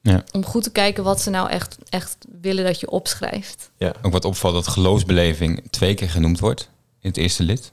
Ja. 0.00 0.24
om 0.32 0.44
goed 0.44 0.62
te 0.62 0.70
kijken 0.72 1.04
wat 1.04 1.20
ze 1.20 1.30
nou 1.30 1.48
echt, 1.50 1.78
echt 1.88 2.16
willen 2.40 2.64
dat 2.64 2.80
je 2.80 2.90
opschrijft. 2.90 3.70
ja, 3.76 3.94
Ook 4.02 4.12
wat 4.12 4.24
opvalt 4.24 4.54
dat 4.54 4.66
geloofsbeleving 4.68 5.62
twee 5.70 5.94
keer 5.94 6.10
genoemd 6.10 6.38
wordt 6.40 6.70
in 7.00 7.08
het 7.08 7.16
eerste 7.18 7.42
lid. 7.42 7.72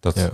Dat, 0.00 0.14
ja. 0.16 0.30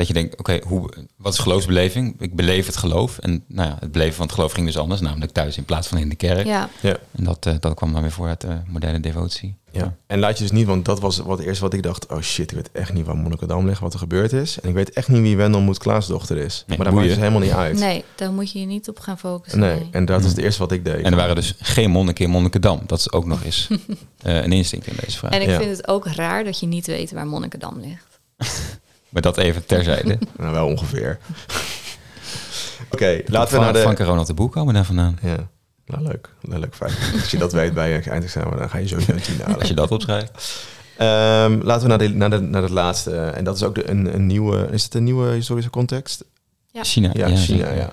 Dat 0.00 0.08
je 0.08 0.14
denkt, 0.14 0.38
oké, 0.38 0.60
hoe 0.66 0.88
wat 1.16 1.32
is 1.32 1.38
geloofsbeleving? 1.38 2.14
Ik 2.20 2.34
beleef 2.36 2.66
het 2.66 2.76
geloof. 2.76 3.18
En 3.18 3.44
nou 3.48 3.68
ja, 3.68 3.76
het 3.80 3.92
beleven 3.92 4.14
van 4.14 4.24
het 4.26 4.34
geloof 4.34 4.52
ging 4.52 4.66
dus 4.66 4.78
anders, 4.78 5.00
namelijk 5.00 5.32
thuis 5.32 5.56
in 5.56 5.64
plaats 5.64 5.88
van 5.88 5.98
in 5.98 6.08
de 6.08 6.14
kerk. 6.14 6.46
Ja, 6.46 6.68
ja. 6.80 6.96
En 7.12 7.24
dat, 7.24 7.46
eh, 7.46 7.54
dat 7.60 7.74
kwam 7.74 7.92
dan 7.92 8.02
weer 8.02 8.10
voor 8.12 8.26
uit 8.28 8.40
de 8.40 8.56
moderne 8.66 9.00
devotie. 9.00 9.58
Ja. 9.72 9.94
En 10.06 10.18
laat 10.18 10.36
je 10.38 10.42
dus 10.42 10.52
niet, 10.52 10.66
want 10.66 10.84
dat 10.84 11.00
was 11.00 11.18
wat 11.18 11.38
eerst 11.38 11.60
wat 11.60 11.74
ik 11.74 11.82
dacht. 11.82 12.06
Oh 12.06 12.20
shit, 12.20 12.50
ik 12.50 12.56
weet 12.56 12.70
echt 12.72 12.92
niet 12.92 13.06
waar 13.06 13.16
Monnikendam 13.16 13.66
ligt, 13.66 13.80
wat 13.80 13.92
er 13.92 13.98
gebeurd 13.98 14.32
is. 14.32 14.60
En 14.60 14.68
ik 14.68 14.74
weet 14.74 14.90
echt 14.90 15.08
niet 15.08 15.20
wie 15.20 15.36
Wendel 15.36 15.60
Moed 15.60 15.78
Klaasdochter 15.78 16.36
is. 16.36 16.64
Nee, 16.66 16.76
maar 16.76 16.86
daar 16.86 16.96
maakt 16.96 17.08
het 17.08 17.18
helemaal 17.18 17.40
niet 17.40 17.50
uit. 17.52 17.78
nee, 17.78 18.04
daar 18.14 18.32
moet 18.32 18.52
je 18.52 18.60
je 18.60 18.66
niet 18.66 18.88
op 18.88 18.98
gaan 18.98 19.18
focussen. 19.18 19.60
Nee, 19.60 19.88
en 19.90 20.04
dat 20.04 20.20
is 20.24 20.28
het 20.28 20.38
eerste 20.38 20.60
wat 20.60 20.72
ik 20.72 20.84
deed. 20.84 21.04
En 21.04 21.10
er 21.10 21.16
waren 21.16 21.34
dus 21.34 21.54
geen 21.58 21.90
monniken 21.90 22.24
in 22.24 22.30
Monnikendam. 22.30 22.80
Dat 22.86 22.98
is 22.98 23.12
ook 23.12 23.26
nog 23.26 23.44
eens 23.44 23.68
eh, 24.22 24.42
een 24.42 24.52
instinct 24.52 24.86
in 24.86 24.96
deze 25.04 25.18
vraag. 25.18 25.32
En 25.32 25.42
ik 25.42 25.48
Ja. 25.48 25.58
vind 25.58 25.76
het 25.76 25.88
ook 25.88 26.06
raar 26.06 26.44
dat 26.44 26.60
je 26.60 26.66
niet 26.66 26.86
weet 26.86 27.12
waar 27.12 27.26
Monnikendam 27.26 27.80
ligt. 27.80 28.08
Maar 29.10 29.22
dat 29.22 29.36
even 29.36 29.66
terzijde. 29.66 30.18
Nou, 30.36 30.52
wel 30.52 30.66
ongeveer. 30.66 31.18
Oké, 32.92 33.20
laten 33.26 33.50
we 33.50 33.54
van, 33.54 33.64
naar 33.64 33.72
de... 33.72 33.96
Van 33.96 34.06
Ronald 34.06 34.26
de 34.26 34.34
Boek 34.34 34.52
komen 34.52 34.74
daar 34.74 34.84
vandaan. 34.84 35.18
Ja, 35.22 35.48
nou 35.86 36.02
leuk. 36.02 36.28
Een 36.42 36.58
leuk 36.58 36.74
feit. 36.74 36.92
Als 37.12 37.30
je 37.30 37.38
dat 37.38 37.52
weet 37.52 37.74
bij 37.74 37.90
je 37.90 38.10
eindexamen, 38.10 38.58
dan 38.58 38.70
ga 38.70 38.78
je 38.78 38.88
sowieso 38.88 39.12
een 39.12 39.20
tien 39.20 39.40
halen. 39.40 39.58
Als 39.58 39.68
je 39.68 39.74
dat 39.74 39.90
opschrijft. 39.90 40.64
Ehm, 40.96 41.60
laten 41.62 41.82
we 41.82 41.88
naar, 41.88 41.98
de, 41.98 42.08
naar, 42.08 42.30
de, 42.30 42.40
naar 42.40 42.62
het 42.62 42.70
laatste. 42.70 43.16
En 43.16 43.44
dat 43.44 43.56
is 43.56 43.62
ook 43.62 43.74
de, 43.74 43.90
een, 43.90 44.14
een 44.14 44.26
nieuwe... 44.26 44.68
Is 44.70 44.84
het 44.84 44.94
een 44.94 45.04
nieuwe 45.04 45.30
historische 45.30 45.70
context? 45.70 46.24
Ja. 46.66 46.84
China. 46.84 47.10
Ja, 47.12 47.26
China, 47.26 47.38
zeker. 47.38 47.76
ja. 47.76 47.92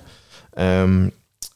Ehm, 0.53 1.09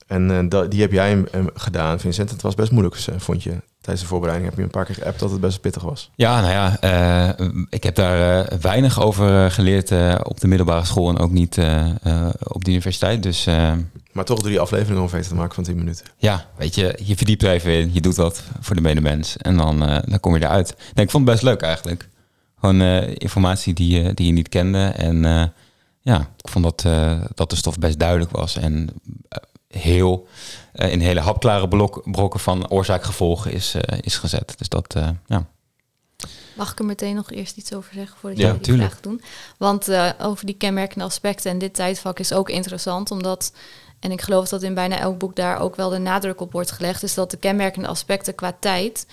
en 0.08 0.50
dat, 0.50 0.72
die 0.72 0.82
heb 0.82 0.92
jij 0.92 1.24
eh, 1.32 1.46
gedaan, 1.54 2.00
Vincent. 2.00 2.30
Het 2.30 2.42
was 2.42 2.56
best 2.56 2.72
moeilijk, 2.72 2.96
eh, 2.96 3.16
vond 3.18 3.44
je. 3.44 3.62
Tijdens 3.82 4.02
de 4.02 4.10
voorbereiding 4.10 4.50
heb 4.50 4.60
je 4.60 4.66
een 4.66 4.72
paar 4.72 4.86
keer 4.86 4.96
geappt 4.96 5.20
dat 5.20 5.32
het 5.32 5.40
best 5.40 5.62
pittig 5.62 5.84
was. 5.84 6.10
Ja, 6.16 6.42
nou 6.42 6.52
ja, 6.52 6.80
eh, 6.80 7.48
ik 7.70 7.84
heb 7.84 7.96
daar 7.96 8.46
eh, 8.46 8.58
weinig 8.58 9.02
over 9.02 9.46
eh, 9.46 9.52
geleerd 9.52 9.92
op 10.24 10.40
de 10.40 10.48
middelbare 10.48 10.86
school 10.86 11.10
en 11.10 11.18
ook 11.18 11.32
niet 11.32 11.58
op 12.44 12.64
de 12.64 12.72
universiteit. 12.72 13.24
Dus 13.24 13.46
Maar 14.12 14.26
toch 14.26 14.42
drie 14.42 14.60
afleveringen 14.60 15.02
om 15.02 15.22
te 15.22 15.36
maken 15.36 15.56
van 15.56 15.64
10 15.64 15.76
minuten. 15.76 16.06
ja, 16.18 16.46
weet 16.58 16.76
je, 16.76 17.00
je 17.04 17.16
verdiept 17.16 17.44
er 17.44 17.52
even 17.52 17.72
in, 17.72 17.94
je 17.94 18.02
doet 18.02 18.16
wat 18.16 18.44
voor 18.60 18.76
de 18.76 18.82
medemens 18.82 19.38
en 19.38 19.58
dan, 19.58 19.80
dan 19.80 20.20
kom 20.20 20.36
je 20.36 20.44
eruit. 20.44 20.76
Nee, 20.94 21.06
ik 21.06 21.12
vond 21.12 21.28
het 21.28 21.34
best 21.34 21.44
leuk 21.44 21.62
eigenlijk. 21.62 22.08
Gewoon 22.60 22.82
informatie 23.18 23.74
die, 23.74 24.02
je 24.02 24.14
die 24.14 24.26
je 24.26 24.32
niet 24.32 24.50
kende 24.50 24.84
en 24.86 25.22
ja, 26.02 26.20
ik 26.20 26.50
vond 26.50 26.64
dat, 26.64 26.82
dat 27.36 27.50
de 27.50 27.56
stof 27.56 27.80
best 27.80 28.00
duidelijk 28.00 28.32
was 28.32 28.58
en 28.58 28.90
heel 29.68 30.28
in 30.74 31.00
hele 31.00 31.20
hapklare 31.20 31.68
blok, 31.68 32.12
brokken 32.12 32.40
van 32.40 32.70
oorzaak-gevolgen 32.70 33.52
is, 33.52 33.74
eh, 33.74 33.98
is 34.02 34.18
gezet. 34.18 34.54
Dus 34.58 34.70
dat, 34.70 34.96
eh, 34.96 35.10
ja. 35.28 35.46
Mag 36.56 36.72
ik 36.72 36.80
er 36.80 36.86
meteen 36.86 37.16
nog 37.16 37.32
eerst 37.32 37.58
iets 37.58 37.74
over 37.74 37.94
zeggen 37.94 38.18
voordat 38.20 38.40
Ja, 38.40 38.46
jullie 38.46 38.62
die 38.62 38.70
tuurlijk. 38.72 38.90
vraag 38.92 39.02
doen? 39.04 39.22
Want 39.58 39.88
eh, 39.88 40.10
over 40.22 40.46
die 40.46 40.56
kenmerkende 40.58 41.06
aspecten 41.06 41.52
en 41.52 41.58
dit 41.58 41.74
tijdvak 41.74 42.20
is 42.20 42.34
ook 42.34 42.50
interessant, 42.50 43.12
omdat, 43.12 43.54
en 44.00 44.12
ik 44.12 44.22
geloof 44.22 44.50
dat 44.50 44.64
in 44.64 44.74
bijna 44.74 45.00
elk 45.00 45.18
boek 45.18 45.36
daar 45.36 45.60
ook 45.60 45.76
wel 45.76 45.90
de 45.90 45.98
nadruk 45.98 46.42
op 46.42 46.52
wordt 46.52 46.72
gelegd, 46.72 47.04
is 47.04 47.14
dat 47.14 47.32
de 47.32 47.38
kenmerkende 47.38 47.88
aspecten 47.88 48.36
qua 48.36 48.58
tijd 48.60 49.06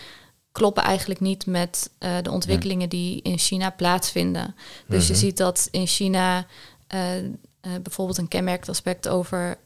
kloppen 0.53 0.83
eigenlijk 0.83 1.21
niet 1.21 1.47
met 1.47 1.91
eh, 1.99 2.11
de 2.23 2.31
ontwikkelingen 2.31 2.89
die 2.89 3.23
in 3.23 3.39
China 3.39 3.71
plaatsvinden. 3.71 4.55
Dus 4.87 5.07
je 5.07 5.13
Mhm. 5.13 5.23
ziet 5.23 5.37
dat 5.37 5.69
in 5.71 5.87
China 5.87 6.47
eh, 6.87 7.17
eh, 7.19 7.25
bijvoorbeeld 7.83 8.19
een 8.19 8.29
kenmerkend 8.29 8.69
aspect 8.69 9.09
over 9.09 9.59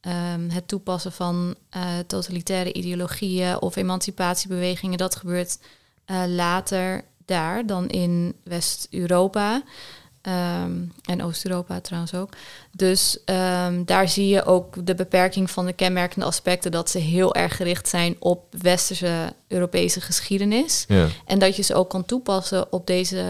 ehm, 0.00 0.48
het 0.48 0.68
toepassen 0.68 1.12
van 1.12 1.54
eh, 1.70 1.82
totalitaire 2.06 2.72
ideologieën 2.72 3.60
of 3.60 3.76
emancipatiebewegingen, 3.76 4.98
dat 4.98 5.16
gebeurt 5.16 5.58
eh, 6.04 6.22
later 6.26 7.04
daar 7.24 7.66
dan 7.66 7.88
in 7.88 8.34
West-Europa. 8.44 9.62
Ehm, 10.20 10.72
en 11.04 11.22
Oost-Europa 11.22 11.80
trouwens 11.80 12.14
ook. 12.14 12.32
Dus 12.72 13.18
ehm, 13.24 13.84
daar 13.84 14.08
zie 14.08 14.28
je 14.28 14.44
ook 14.44 14.86
de 14.86 14.94
beperking 14.94 15.50
van 15.50 15.66
de 15.66 15.72
kenmerkende 15.72 16.26
aspecten 16.26 16.70
dat 16.70 16.90
ze 16.90 16.98
heel 16.98 17.34
erg 17.34 17.56
gericht 17.56 17.88
zijn 17.88 18.16
op 18.18 18.54
westerse 18.62 19.32
Europese 19.46 20.00
geschiedenis. 20.00 20.84
Ja. 20.88 21.06
En 21.26 21.38
dat 21.38 21.56
je 21.56 21.62
ze 21.62 21.74
ook 21.74 21.90
kan 21.90 22.04
toepassen 22.04 22.72
op, 22.72 22.86
deze, 22.86 23.24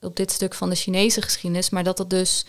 op 0.00 0.16
dit 0.16 0.30
stuk 0.30 0.54
van 0.54 0.70
de 0.70 0.76
Chinese 0.76 1.22
geschiedenis, 1.22 1.70
maar 1.70 1.84
dat 1.84 1.98
het 1.98 2.10
dus 2.10 2.44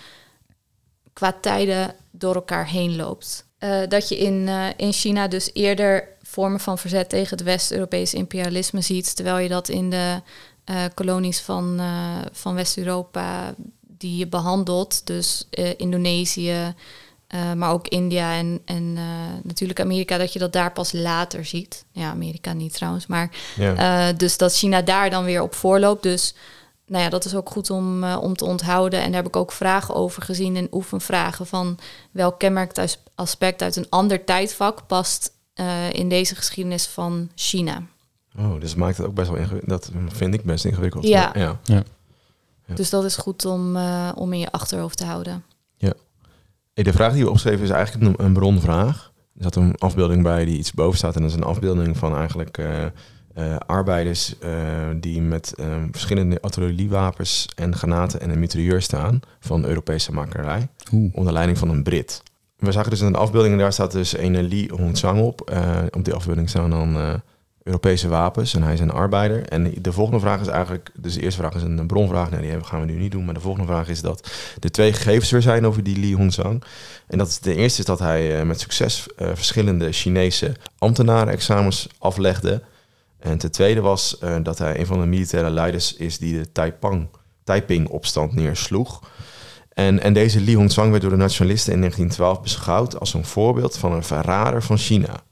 qua 1.14 1.38
tijden 1.42 1.96
door 2.12 2.36
elkaar 2.36 2.68
heen 2.68 2.96
loopt. 2.96 3.46
Eh, 3.62 3.80
dat 3.88 4.10
je 4.10 4.18
in, 4.18 4.48
eh, 4.48 4.66
in 4.76 4.94
China 4.94 5.28
dus 5.28 5.50
eerder 5.54 6.08
vormen 6.22 6.60
van 6.60 6.78
verzet 6.78 7.10
tegen 7.10 7.38
het 7.38 7.46
West-Europese 7.46 8.18
imperialisme 8.18 8.82
ziet, 8.82 9.16
terwijl 9.16 9.38
je 9.38 9.50
dat 9.50 9.70
in 9.70 9.90
de 9.90 10.22
eh, 10.64 10.84
kolonies 10.94 11.40
van, 11.40 11.82
van 12.32 12.56
West-Europa 12.56 13.56
die 13.82 14.18
je 14.18 14.28
behandelt, 14.28 15.08
dus 15.08 15.48
Indonesië, 15.78 16.74
maar 17.56 17.72
ook 17.72 17.88
India 17.88 18.36
en, 18.36 18.62
en 18.66 18.94
natuurlijk 19.44 19.80
Amerika, 19.80 20.18
dat 20.18 20.34
je 20.34 20.40
dat 20.40 20.54
daar 20.54 20.72
pas 20.72 20.92
later 20.92 21.46
ziet. 21.46 21.86
Ja, 21.92 22.10
Amerika 22.10 22.54
niet 22.54 22.74
trouwens, 22.74 23.08
maar 23.08 23.30
Ja. 23.56 24.14
dus 24.14 24.38
dat 24.38 24.56
China 24.56 24.82
daar 24.82 25.10
dan 25.10 25.24
weer 25.24 25.42
op 25.42 25.56
voorloopt. 25.56 26.04
Dus 26.04 26.36
nou 26.88 27.04
ja, 27.04 27.10
dat 27.10 27.26
is 27.26 27.36
ook 27.36 27.50
goed 27.50 27.70
om, 27.70 28.04
om 28.04 28.36
te 28.36 28.46
onthouden. 28.46 29.00
En 29.02 29.06
daar 29.06 29.22
heb 29.22 29.28
ik 29.28 29.36
ook 29.36 29.52
vragen 29.52 29.96
over 29.96 30.22
gezien 30.22 30.56
in 30.56 30.68
oefenvragen 30.72 31.48
van 31.48 31.78
welk 32.12 32.40
kenmerkend 32.40 32.98
aspect 33.22 33.62
uit 33.62 33.76
een 33.76 33.90
ander 33.90 34.24
tijdvak 34.24 34.88
past 34.88 35.34
eh, 35.54 35.94
in 35.94 36.10
deze 36.10 36.36
geschiedenis 36.36 36.88
van 36.88 37.30
China. 37.36 37.84
Oh, 38.38 38.60
dus 38.60 38.76
maakt 38.76 38.98
het 38.98 39.06
ook 39.06 39.14
best 39.14 39.30
wel 39.30 39.38
ingewikkeld. 39.38 39.70
Dat 39.70 39.92
vind 40.08 40.34
ik 40.34 40.44
best 40.44 40.66
ingewikkeld. 40.66 41.08
Ja. 41.08 41.26
Maar, 41.26 41.40
ja. 41.40 41.60
Ja. 41.64 41.84
Dus 42.76 42.90
dat 42.90 43.04
is 43.04 43.16
goed 43.16 43.46
om, 43.46 43.76
eh, 43.76 44.12
om 44.16 44.34
in 44.34 44.40
je 44.40 44.52
achterhoofd 44.52 44.98
te 44.98 45.06
houden. 45.06 45.44
Hey, 46.74 46.84
de 46.84 46.94
vraag 46.94 47.14
die 47.14 47.24
we 47.24 47.30
opschreven 47.30 47.64
is 47.64 47.70
eigenlijk 47.70 48.20
een, 48.20 48.26
een 48.26 48.34
bronvraag. 48.34 49.12
Er 49.36 49.44
zat 49.44 49.56
een 49.56 49.76
afbeelding 49.78 50.24
bij 50.24 50.46
die 50.46 50.58
iets 50.58 50.72
boven 50.72 50.98
staat. 50.98 51.16
En 51.16 51.22
dat 51.22 51.30
is 51.30 51.36
een 51.36 51.44
afbeelding 51.44 51.98
van 51.98 52.16
eigenlijk 52.16 52.58
eh, 52.58 52.86
eh, 53.34 53.56
arbeiders 53.66 54.40
eh, 54.40 54.90
die 54.96 55.22
met 55.22 55.54
eh, 55.56 55.84
verschillende 55.92 56.42
artilleriewapens 56.42 57.48
en 57.56 57.76
granaten 57.76 58.22
en 58.22 58.30
een 58.30 58.40
mitrailleur 58.40 58.82
staan 58.82 59.20
van 59.40 59.66
Europese 59.66 60.12
makerij. 60.12 60.68
Oeh. 60.92 61.16
onder 61.16 61.34
leiding 61.34 61.58
van 61.58 61.70
een 61.70 61.84
Brit. 61.84 62.24
We 62.62 62.72
zagen 62.72 62.90
dus 62.90 63.00
een 63.00 63.16
afbeelding 63.16 63.54
en 63.54 63.60
daar 63.60 63.74
staat 63.74 63.92
dus 63.92 64.18
een 64.18 64.42
Li 64.42 64.70
Hongzhang 64.70 65.22
op. 65.22 65.50
Eh, 65.50 65.78
op 65.90 66.06
die 66.06 66.14
afbeelding 66.14 66.50
staan 66.50 66.70
dan 66.70 66.96
eh, 66.96 67.14
Europese 67.64 68.08
wapens 68.08 68.54
en 68.54 68.64
hij 68.64 68.74
is 68.74 68.80
een 68.80 68.92
arbeider. 68.92 69.48
En 69.48 69.74
de 69.82 69.92
volgende 69.92 70.20
vraag 70.20 70.42
is 70.42 70.48
eigenlijk, 70.48 70.92
dus 70.96 71.14
de 71.14 71.22
eerste 71.22 71.40
vraag 71.40 71.56
is 71.56 71.62
een 71.62 71.88
bronvraag, 71.88 72.32
nee, 72.32 72.42
die 72.42 72.64
gaan 72.64 72.80
we 72.80 72.86
nu 72.86 72.98
niet 72.98 73.12
doen. 73.12 73.26
Maar 73.26 73.34
de 73.34 73.40
volgende 73.40 73.68
vraag 73.68 73.90
is 73.90 74.02
dat 74.02 74.30
er 74.60 74.72
twee 74.72 74.94
gegevens 74.94 75.32
er 75.32 75.42
zijn 75.42 75.66
over 75.66 75.84
die 75.84 75.98
Li 75.98 76.16
Hongzhang. 76.16 76.64
En 77.08 77.18
dat 77.18 77.28
is, 77.28 77.40
de 77.40 77.56
eerste 77.56 77.80
is 77.80 77.86
dat 77.86 78.00
hij 78.00 78.40
eh, 78.40 78.46
met 78.46 78.60
succes 78.60 79.08
verschillende 79.18 79.92
Chinese 79.92 80.56
ambtenaren 80.78 81.34
examens 81.34 81.90
aflegde. 81.98 82.62
En 83.20 83.38
ten 83.38 83.52
tweede 83.52 83.82
was 83.82 84.20
dat 84.44 84.58
hij 84.58 84.80
een 84.80 84.86
van 84.86 85.00
de 85.00 85.06
militaire 85.06 85.50
leiders 85.50 85.96
is 85.96 86.18
die 86.18 86.38
de 86.38 86.52
Taipang, 86.52 87.08
Taiping-opstand 87.44 88.34
neersloeg. 88.34 89.02
En, 89.74 90.02
en 90.02 90.14
deze 90.14 90.40
Li 90.40 90.56
Hongzhang 90.56 90.90
werd 90.90 91.02
door 91.02 91.12
de 91.12 91.18
nationalisten 91.18 91.74
in 91.74 91.80
1912 91.80 92.42
beschouwd 92.42 93.00
als 93.00 93.14
een 93.14 93.26
voorbeeld 93.26 93.78
van 93.78 93.92
een 93.92 94.04
verrader 94.04 94.64
van 94.64 94.78
China. 94.78 95.24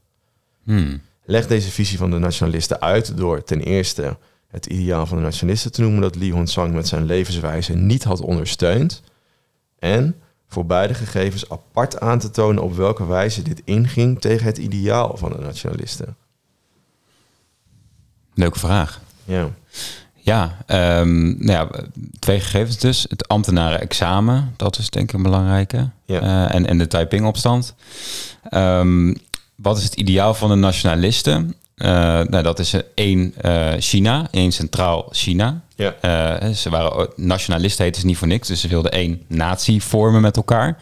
Hmm. 0.63 1.01
Leg 1.23 1.47
deze 1.47 1.71
visie 1.71 1.97
van 1.97 2.11
de 2.11 2.17
nationalisten 2.17 2.81
uit 2.81 3.17
door 3.17 3.43
ten 3.43 3.61
eerste 3.61 4.17
het 4.47 4.65
ideaal 4.65 5.05
van 5.05 5.17
de 5.17 5.23
nationalisten 5.23 5.71
te 5.71 5.81
noemen 5.81 6.01
dat 6.01 6.15
Li 6.15 6.31
Hongzhang 6.31 6.73
met 6.73 6.87
zijn 6.87 7.05
levenswijze 7.05 7.75
niet 7.75 8.03
had 8.03 8.21
ondersteund. 8.21 9.01
En 9.79 10.15
voor 10.47 10.65
beide 10.65 10.93
gegevens 10.93 11.49
apart 11.49 11.99
aan 11.99 12.19
te 12.19 12.31
tonen 12.31 12.63
op 12.63 12.75
welke 12.75 13.05
wijze 13.05 13.41
dit 13.41 13.61
inging 13.65 14.21
tegen 14.21 14.45
het 14.45 14.57
ideaal 14.57 15.17
van 15.17 15.31
de 15.31 15.37
nationalisten. 15.37 16.17
Leuke 18.33 18.59
vraag. 18.59 19.01
Ja, 19.25 19.49
Ja, 20.29 20.57
ehm, 20.65 21.45
nou 21.45 21.51
ja, 21.51 21.69
twee 22.19 22.39
gegevens 22.39 22.77
dus. 22.77 23.05
Het 23.09 23.27
ambtenaren-examen, 23.27 24.53
dat 24.55 24.77
is 24.77 24.89
denk 24.89 25.09
ik 25.09 25.15
een 25.15 25.23
belangrijke. 25.23 25.89
Ja. 26.05 26.21
Eh, 26.21 26.55
en, 26.55 26.65
en 26.65 26.77
de 26.77 26.87
Taiping-opstand. 26.87 27.75
Ehm, 28.49 29.13
wat 29.55 29.77
is 29.77 29.83
het 29.83 29.93
ideaal 29.93 30.33
van 30.33 30.49
de 30.49 30.55
nationalisten? 30.55 31.55
Eh, 31.75 31.89
nou, 32.21 32.43
dat 32.43 32.59
is 32.59 32.73
één 32.93 33.33
eh, 33.41 33.73
China, 33.79 34.27
één 34.31 34.51
centraal 34.51 35.07
China. 35.11 35.61
ja, 35.75 36.53
ze 36.53 36.69
waren 36.69 37.09
nationalisten, 37.15 37.85
heten 37.85 38.01
ze 38.01 38.07
niet 38.07 38.17
voor 38.17 38.27
niks. 38.27 38.47
Dus 38.47 38.61
ze 38.61 38.67
wilden 38.67 38.91
één 38.91 39.21
natie 39.27 39.83
vormen 39.83 40.21
met 40.21 40.35
elkaar. 40.35 40.77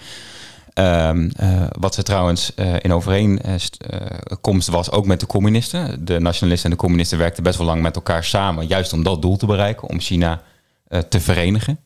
Ehm, 0.78 1.30
eh, 1.36 1.64
wat 1.80 1.94
ze 1.94 2.04
trouwens 2.04 2.54
eh, 2.54 2.74
in 2.82 2.94
overeenkomst 2.94 4.68
was 4.68 4.92
ook 4.92 5.06
met 5.06 5.20
de 5.20 5.26
communisten. 5.26 6.06
De 6.06 6.20
nationalisten 6.20 6.70
en 6.70 6.76
de 6.76 6.82
communisten 6.82 7.18
werkten 7.18 7.44
best 7.44 7.58
wel 7.58 7.68
lang 7.68 7.82
met 7.82 7.96
elkaar 7.96 8.24
samen, 8.24 8.68
juist 8.68 8.94
om 8.94 9.04
dat 9.04 9.22
doel 9.22 9.38
te 9.38 9.46
bereiken, 9.46 9.90
om 9.90 10.00
China 10.00 10.42
eh, 10.88 11.00
te 11.00 11.20
verenigen. 11.20 11.80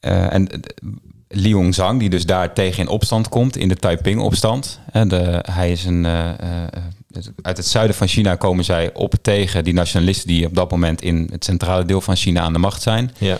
Eh, 0.00 0.34
en 0.34 0.48
eh, 0.48 0.58
Li 1.32 1.52
Hongzhang, 1.52 2.00
die 2.00 2.10
dus 2.10 2.26
daar 2.26 2.52
tegen 2.54 2.82
in 2.82 2.88
opstand 2.88 3.28
komt, 3.28 3.56
in 3.56 3.68
de 3.68 3.76
Taiping-opstand. 3.76 4.80
Hij 5.42 5.72
is 5.72 5.84
een, 5.84 6.04
eh, 6.06 6.28
eh, 6.28 6.62
eh, 6.62 7.22
uit 7.42 7.56
het 7.56 7.66
zuiden 7.66 7.96
van 7.96 8.06
China 8.06 8.34
komen 8.36 8.64
zij 8.64 8.90
op 8.94 9.14
tegen 9.22 9.64
die 9.64 9.74
nationalisten 9.74 10.28
die 10.28 10.46
op 10.46 10.54
dat 10.54 10.70
moment 10.70 11.02
in 11.02 11.28
het 11.32 11.44
centrale 11.44 11.84
deel 11.84 12.00
van 12.00 12.16
China 12.16 12.40
aan 12.40 12.52
de 12.52 12.58
macht 12.58 12.82
zijn. 12.82 13.14
ja, 13.18 13.38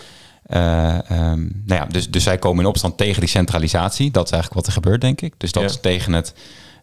Eh, 0.52 1.10
ehm, 1.10 1.40
nou 1.40 1.80
ja, 1.80 1.86
dus, 1.86 2.10
dus 2.10 2.22
zij 2.22 2.38
komen 2.38 2.62
in 2.64 2.68
opstand 2.70 2.96
tegen 2.96 3.20
die 3.20 3.28
centralisatie. 3.28 4.10
Dat 4.10 4.24
is 4.24 4.30
eigenlijk 4.30 4.60
wat 4.60 4.66
er 4.74 4.82
gebeurt, 4.82 5.00
denk 5.00 5.20
ik. 5.20 5.34
Dus 5.36 5.52
dat 5.52 5.62
Ja. 5.62 5.68
is 5.68 5.78
tegen 5.80 6.12
het. 6.12 6.32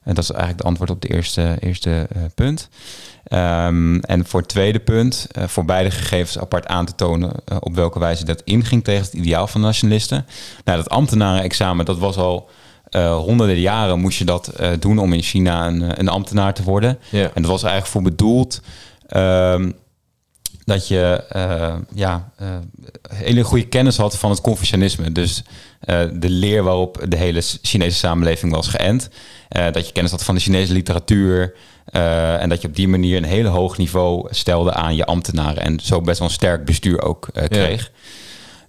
En 0.04 0.14
dat 0.16 0.24
is 0.24 0.30
eigenlijk 0.30 0.62
de 0.62 0.68
antwoord 0.68 0.90
op 0.90 1.02
de 1.02 1.14
eerste, 1.14 1.58
eerste 1.60 2.08
eh, 2.16 2.22
punt. 2.36 2.70
Ehm, 3.24 3.96
en 4.00 4.26
voor 4.26 4.40
het 4.40 4.50
tweede 4.50 4.80
punt, 4.80 5.28
eh, 5.32 5.44
voor 5.48 5.66
beide 5.66 5.92
gegevens 5.92 6.40
apart 6.40 6.68
aan 6.68 6.86
te 6.86 6.96
tonen 6.96 7.32
op 7.60 7.76
welke 7.76 8.00
wijze 8.00 8.26
dat 8.26 8.42
inging 8.44 8.84
tegen 8.84 9.04
het 9.04 9.14
ideaal 9.14 9.48
van 9.48 9.62
nationalisten. 9.62 10.26
Nou, 10.66 10.78
dat 10.78 10.90
ambtenarenexamen, 10.90 11.86
dat 11.86 11.98
was 11.98 12.18
al 12.18 12.50
honderden 12.98 13.60
jaren 13.60 14.00
moest 14.00 14.18
je 14.18 14.26
dat 14.26 14.52
doen 14.80 14.98
om 14.98 15.14
in 15.14 15.22
China 15.22 15.68
een, 15.68 16.00
een 16.00 16.08
ambtenaar 16.08 16.54
te 16.54 16.64
worden. 16.64 17.00
ja, 17.10 17.24
En 17.34 17.42
dat 17.42 17.52
was 17.52 17.64
eigenlijk 17.64 17.92
voor 17.92 18.02
bedoeld 18.02 18.62
ehm, 19.08 19.72
dat 20.70 20.88
je 20.88 21.24
eh, 21.30 21.76
ja, 21.94 22.32
eh, 22.36 22.48
hele 23.14 23.44
goede 23.44 23.68
kennis 23.68 23.98
had 23.98 24.18
van 24.18 24.30
het 24.30 24.42
Confucianisme. 24.42 25.12
Dus 25.12 25.44
eh, 25.80 26.00
de 26.14 26.30
leer 26.30 26.64
waarop 26.64 27.06
de 27.08 27.16
hele 27.18 27.42
Chinese 27.62 27.98
samenleving 27.98 28.54
was 28.54 28.68
geënt. 28.68 29.10
Dat 29.50 29.88
je 29.88 29.94
kennis 29.94 30.12
had 30.12 30.24
van 30.24 30.36
de 30.36 30.42
Chinese 30.42 30.74
literatuur. 30.74 31.54
en 32.40 32.50
dat 32.50 32.62
je 32.62 32.68
op 32.68 32.76
die 32.76 32.88
manier 32.88 33.18
een 33.18 33.24
hele 33.24 33.48
hoog 33.48 33.78
niveau 33.78 34.28
stelde 34.32 34.74
aan 34.74 34.96
je 34.96 35.06
ambtenaren. 35.06 35.62
En 35.64 35.80
zo 35.80 36.02
best 36.02 36.20
wel 36.20 36.28
een 36.28 36.34
sterk 36.34 36.66
bestuur 36.66 37.02
ook 37.02 37.28
kreeg. 37.48 37.92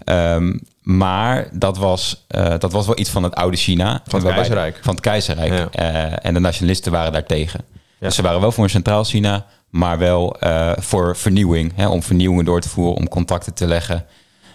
Ehm, 0.05 0.59
maar 0.83 1.49
dat 1.53 1.79
was, 1.79 2.27
dat 2.59 2.73
was 2.73 2.87
wel 2.87 2.99
iets 2.99 3.11
van 3.11 3.23
het 3.23 3.35
oude 3.35 3.57
China. 3.57 3.93
het 4.03 4.13
Waarbij- 4.13 4.33
keizerrijk. 4.33 4.79
Van 4.83 4.95
het 4.95 5.03
keizerrijk. 5.03 5.53
Ja. 5.73 6.19
En 6.19 6.35
de 6.35 6.41
nationalisten 6.41 6.93
waren 6.93 7.13
daartegen. 7.13 7.61
Ja. 8.01 8.07
Dus 8.07 8.15
ze 8.15 8.23
waren 8.23 8.41
wel 8.41 8.53
voor 8.53 8.65
een 8.65 8.71
centraal 8.71 9.05
China, 9.05 9.47
maar 9.71 9.99
wel 9.99 10.39
eh, 10.41 10.73
voor 10.79 11.17
vernieuwing. 11.17 11.73
Hè, 11.75 11.89
om 11.89 12.03
vernieuwingen 12.03 12.45
door 12.45 12.61
te 12.61 12.69
voeren, 12.69 12.97
om 12.97 13.09
contacten 13.09 13.55
te 13.55 13.67
leggen, 13.67 14.07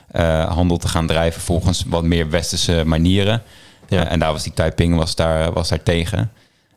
eh, 0.07 0.53
handel 0.53 0.77
te 0.77 0.87
gaan 0.87 1.07
drijven 1.07 1.41
volgens 1.41 1.83
wat 1.87 2.03
meer 2.03 2.29
westerse 2.29 2.83
manieren. 2.85 3.43
Ja. 3.87 4.05
Eh, 4.05 4.11
en 4.11 4.19
daar 4.19 4.31
was 4.31 4.43
die 4.43 4.53
Taiping 4.53 4.95
was 4.95 5.15
daar, 5.15 5.53
was 5.53 5.69
daar 5.69 5.83
tegen. 5.83 6.31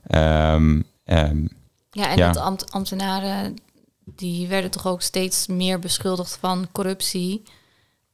Ehm, 0.07 0.81
ehm, 1.05 1.47
Ja, 1.91 2.11
en 2.11 2.17
Ja. 2.17 2.27
dat 2.33 2.43
ambt- 2.43 2.71
ambtenaren 2.73 3.57
die 4.05 4.49
werden 4.49 4.71
toch 4.71 4.87
ook 4.87 5.03
steeds 5.03 5.47
meer 5.47 5.79
beschuldigd 5.79 6.37
van 6.41 6.69
corruptie. 6.73 7.43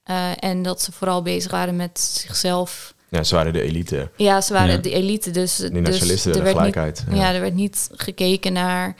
Eh, 0.02 0.30
en 0.38 0.62
dat 0.62 0.82
ze 0.82 0.92
vooral 0.92 1.22
bezig 1.22 1.50
waren 1.50 1.76
met 1.76 2.00
zichzelf. 2.00 2.94
ja, 3.08 3.22
ze 3.22 3.34
waren 3.34 3.52
de 3.52 3.60
elite. 3.62 4.10
Ja, 4.16 4.40
ze 4.40 4.52
waren 4.52 4.74
Ja. 4.74 4.80
de 4.80 4.90
elite, 4.92 5.30
dus, 5.30 5.56
Die 5.56 5.82
dus 5.82 6.00
er 6.00 6.32
niet, 6.32 6.48
gelijkheid. 6.48 7.04
ja. 7.10 7.34
er 7.34 7.40
werd 7.40 7.54
niet 7.54 7.88
gekeken 7.92 8.52
naar. 8.52 8.94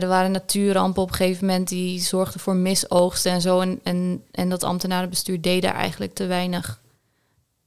Er 0.00 0.08
waren 0.08 0.30
natuurrampen 0.30 1.02
op 1.02 1.08
een 1.08 1.14
gegeven 1.14 1.46
moment 1.46 1.68
die 1.68 2.00
zorgden 2.00 2.40
voor 2.40 2.56
misoogsten 2.56 3.32
en 3.32 3.40
zo. 3.40 3.60
En, 3.60 3.80
en, 3.82 4.22
en 4.30 4.48
dat 4.48 4.62
ambtenarenbestuur 4.62 5.40
deed 5.40 5.62
daar 5.62 5.74
eigenlijk 5.74 6.14
te 6.14 6.26
weinig 6.26 6.80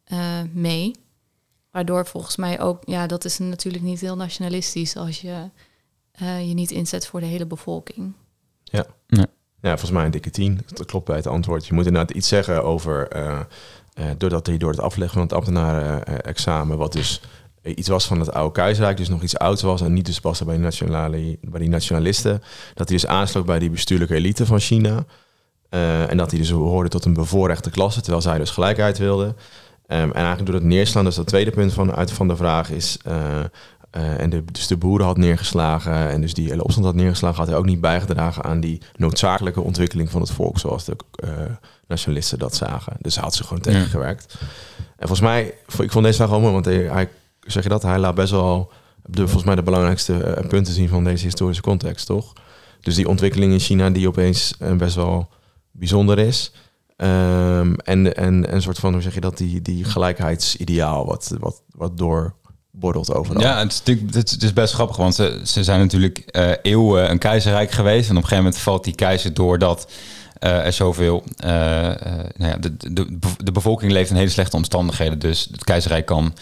eh, 0.03 0.41
mee. 0.51 0.91
Waardoor 1.71 2.05
volgens 2.05 2.36
mij 2.36 2.61
ook, 2.61 2.82
ja, 2.86 3.07
dat 3.07 3.25
is 3.25 3.38
natuurlijk 3.38 3.84
niet 3.84 3.99
heel 3.99 4.15
nationalistisch 4.15 4.95
als 4.95 5.21
je 5.21 5.49
eh, 6.11 6.47
je 6.47 6.53
niet 6.53 6.71
inzet 6.71 7.07
voor 7.07 7.19
de 7.19 7.25
hele 7.25 7.45
bevolking. 7.45 8.13
Ja. 8.63 8.86
Ja. 9.07 9.25
ja, 9.61 9.69
volgens 9.69 9.91
mij 9.91 10.05
een 10.05 10.11
dikke 10.11 10.30
tien. 10.30 10.61
Dat 10.73 10.86
klopt 10.86 11.05
bij 11.05 11.15
het 11.15 11.28
antwoord. 11.28 11.67
Je 11.67 11.73
moet 11.73 11.86
inderdaad 11.86 12.15
iets 12.15 12.28
zeggen 12.28 12.63
over... 12.63 13.07
eh, 13.07 13.39
eh, 13.93 14.05
doordat 14.17 14.47
hij 14.47 14.57
door 14.57 14.71
het 14.71 14.80
afleggen 14.80 15.13
van 15.13 15.28
het 15.28 15.34
ambtenaren-examen... 15.34 16.78
wat 16.78 16.93
dus 16.93 17.21
iets 17.76 17.88
was 17.88 18.05
van 18.05 18.20
het 18.20 18.34
oude 18.34 18.51
keizerrijk... 18.51 18.97
dus 18.97 19.09
nog 19.09 19.24
iets 19.24 19.38
ouds 19.38 19.61
was 19.61 19.82
en 19.82 19.93
niet 19.93 20.05
dus 20.05 20.20
paste 20.20 20.45
bij 20.45 20.57
nationale, 20.57 21.38
bij 21.41 21.59
die 21.59 21.70
nationalisten... 21.70 22.41
dat 22.74 22.89
hij 22.89 22.97
dus 22.97 23.07
aansloot 23.07 23.45
bij 23.45 23.59
die 23.59 23.70
bestuurlijke 23.70 24.15
elite 24.15 24.45
van 24.45 24.59
China... 24.59 25.05
Eh, 25.70 26.11
en 26.11 26.18
dat 26.18 26.32
hij 26.32 26.39
dus 26.39 26.49
hoorde 26.49 26.89
tot 26.89 27.05
een 27.05 27.13
bevoorrechte 27.13 27.70
klasse... 27.70 28.01
terwijl 28.01 28.22
zij 28.22 28.38
dus 28.38 28.49
gelijkheid 28.49 28.97
wilde... 28.97 29.36
Ehm, 29.88 30.01
en 30.01 30.13
eigenlijk 30.13 30.45
door 30.45 30.55
het 30.55 30.63
neerslaan, 30.63 31.03
dus 31.03 31.15
dat 31.15 31.28
tweede 31.28 31.51
punt 31.51 31.74
van, 31.74 31.95
uit 31.95 32.11
van 32.11 32.28
de 32.28 32.36
vraag 32.36 32.72
is... 32.72 32.97
eh, 33.03 33.39
eh, 33.91 34.20
en 34.20 34.30
de, 34.30 34.43
dus 34.51 34.68
de 34.68 34.78
boeren 34.78 35.05
had 35.05 35.18
neergeslagen 35.18 36.09
en 36.09 36.22
dus 36.22 36.34
die 36.34 36.49
hele 36.49 36.63
opstand 36.63 36.86
had 36.86 36.95
neergeslagen... 36.95 37.38
had 37.38 37.47
hij 37.47 37.57
ook 37.57 37.65
niet 37.65 37.82
bijgedragen 37.82 38.43
aan 38.43 38.59
die 38.59 38.82
noodzakelijke 38.95 39.61
ontwikkeling 39.61 40.11
van 40.11 40.22
het 40.22 40.32
volk... 40.32 40.59
zoals 40.59 40.86
de 40.86 40.95
eh, 41.11 41.30
nationalisten 41.88 42.39
dat 42.39 42.55
zagen. 42.55 42.93
Dus 42.99 43.15
hij 43.15 43.24
had 43.24 43.36
ze 43.36 43.43
gewoon 43.43 43.61
tegengewerkt. 43.61 44.36
En 44.78 45.07
volgens 45.07 45.22
mij, 45.28 45.53
ik 45.78 45.91
vond 45.91 46.05
deze 46.05 46.18
vraag 46.18 46.30
wel 46.30 46.39
mooi, 46.39 46.53
want 46.53 46.65
hij, 46.65 46.76
hij 46.76 47.09
zeg 47.51 47.63
je 47.63 47.69
dat, 47.69 47.81
hij 47.83 47.99
laat 47.99 48.15
best 48.15 48.31
wel 48.31 48.71
de, 49.05 49.21
volgens 49.21 49.43
mij 49.43 49.55
de 49.55 49.63
belangrijkste 49.63 50.23
eh, 50.23 50.47
punten 50.47 50.73
zien 50.73 50.89
van 50.89 51.03
deze 51.03 51.23
historische 51.25 51.61
context, 51.61 52.05
toch? 52.05 52.33
Dus 52.81 52.95
die 52.95 53.07
ontwikkeling 53.07 53.51
in 53.53 53.59
China 53.59 53.89
die 53.89 54.07
opeens 54.07 54.53
eh, 54.59 54.71
best 54.75 54.95
wel 54.95 55.29
bijzonder 55.71 56.19
is. 56.19 56.51
Ehm, 56.97 57.73
en, 57.73 58.15
en 58.15 58.53
een 58.53 58.61
soort 58.61 58.79
van, 58.79 58.93
hoe 58.93 59.01
zeg 59.01 59.13
je 59.13 59.19
dat, 59.21 59.37
die, 59.37 59.61
die 59.61 59.83
gelijkheidsideaal 59.83 61.05
wat, 61.05 61.35
wat, 61.39 61.61
wat 61.71 61.97
doorborrelt 61.97 63.13
overal. 63.13 63.41
Ja, 63.41 63.59
het 63.59 63.81
is, 63.85 64.15
het 64.15 64.43
is- 64.43 64.53
best 64.53 64.73
grappig, 64.73 64.97
want 64.97 65.15
ze, 65.15 65.41
ze 65.43 65.63
zijn 65.63 65.79
natuurlijk 65.79 66.17
eh, 66.17 66.51
eeuwen 66.61 67.09
een 67.11 67.17
keizerrijk 67.17 67.71
geweest. 67.71 68.09
En 68.09 68.15
op 68.17 68.21
een 68.21 68.27
gegeven 68.27 68.43
moment 68.43 68.61
valt 68.61 68.83
die 68.83 68.95
keizer 68.95 69.33
doordat 69.33 69.91
eh 70.39 70.65
er 70.65 70.73
zoveel... 70.73 71.23
nou 71.37 72.49
ja, 72.51 72.57
de, 72.57 72.77
de, 72.93 73.17
de 73.43 73.51
bevolking 73.51 73.91
leeft 73.91 74.09
in 74.09 74.15
hele 74.15 74.29
slechte 74.29 74.55
omstandigheden. 74.55 75.19
Dus 75.19 75.47
het 75.51 75.63
keizerrijk 75.63 76.05
kan, 76.05 76.33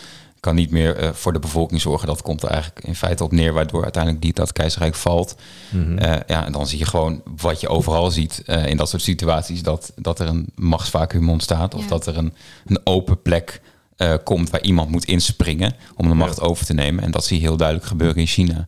kan 0.45 0.55
niet 0.55 0.71
meer 0.71 0.95
eh, 0.95 1.09
voor 1.13 1.33
de 1.33 1.39
bevolking 1.39 1.81
zorgen. 1.81 2.07
Dat 2.07 2.21
komt 2.21 2.43
er 2.43 2.49
eigenlijk 2.49 2.85
in 2.85 2.95
feite 2.95 3.23
op 3.23 3.31
neer, 3.31 3.53
waardoor 3.53 3.83
uiteindelijk 3.83 4.23
die, 4.23 4.33
dat 4.33 4.51
keizerrijk 4.53 4.95
valt. 4.95 5.35
Mhm. 5.69 5.97
Eh, 5.97 6.19
ja, 6.27 6.45
en 6.45 6.51
dan 6.51 6.67
zie 6.67 6.79
je 6.79 6.85
gewoon 6.85 7.21
wat 7.41 7.59
je 7.61 7.67
overal 7.67 8.11
ziet 8.11 8.41
eh, 8.45 8.65
in 8.65 8.77
dat 8.77 8.89
soort 8.89 9.01
situaties. 9.01 9.61
Dat, 9.63 9.91
dat 9.95 10.19
er 10.19 10.27
een 10.27 10.49
machtsvacuum 10.55 11.29
ontstaat. 11.29 11.73
Of 11.73 11.81
Ja. 11.81 11.87
dat 11.87 12.07
er 12.07 12.17
een, 12.17 12.33
een 12.65 12.79
open 12.83 13.21
plek 13.21 13.61
eh, 13.97 14.13
komt 14.23 14.49
waar 14.49 14.61
iemand 14.61 14.89
moet 14.89 15.05
inspringen 15.05 15.73
om 15.95 16.07
de 16.07 16.13
macht 16.15 16.37
Ja. 16.39 16.43
over 16.43 16.65
te 16.65 16.73
nemen. 16.73 17.03
En 17.03 17.11
dat 17.11 17.25
zie 17.25 17.37
je 17.39 17.43
heel 17.47 17.57
duidelijk 17.57 17.87
gebeuren 17.87 18.17
in 18.17 18.27
China. 18.27 18.67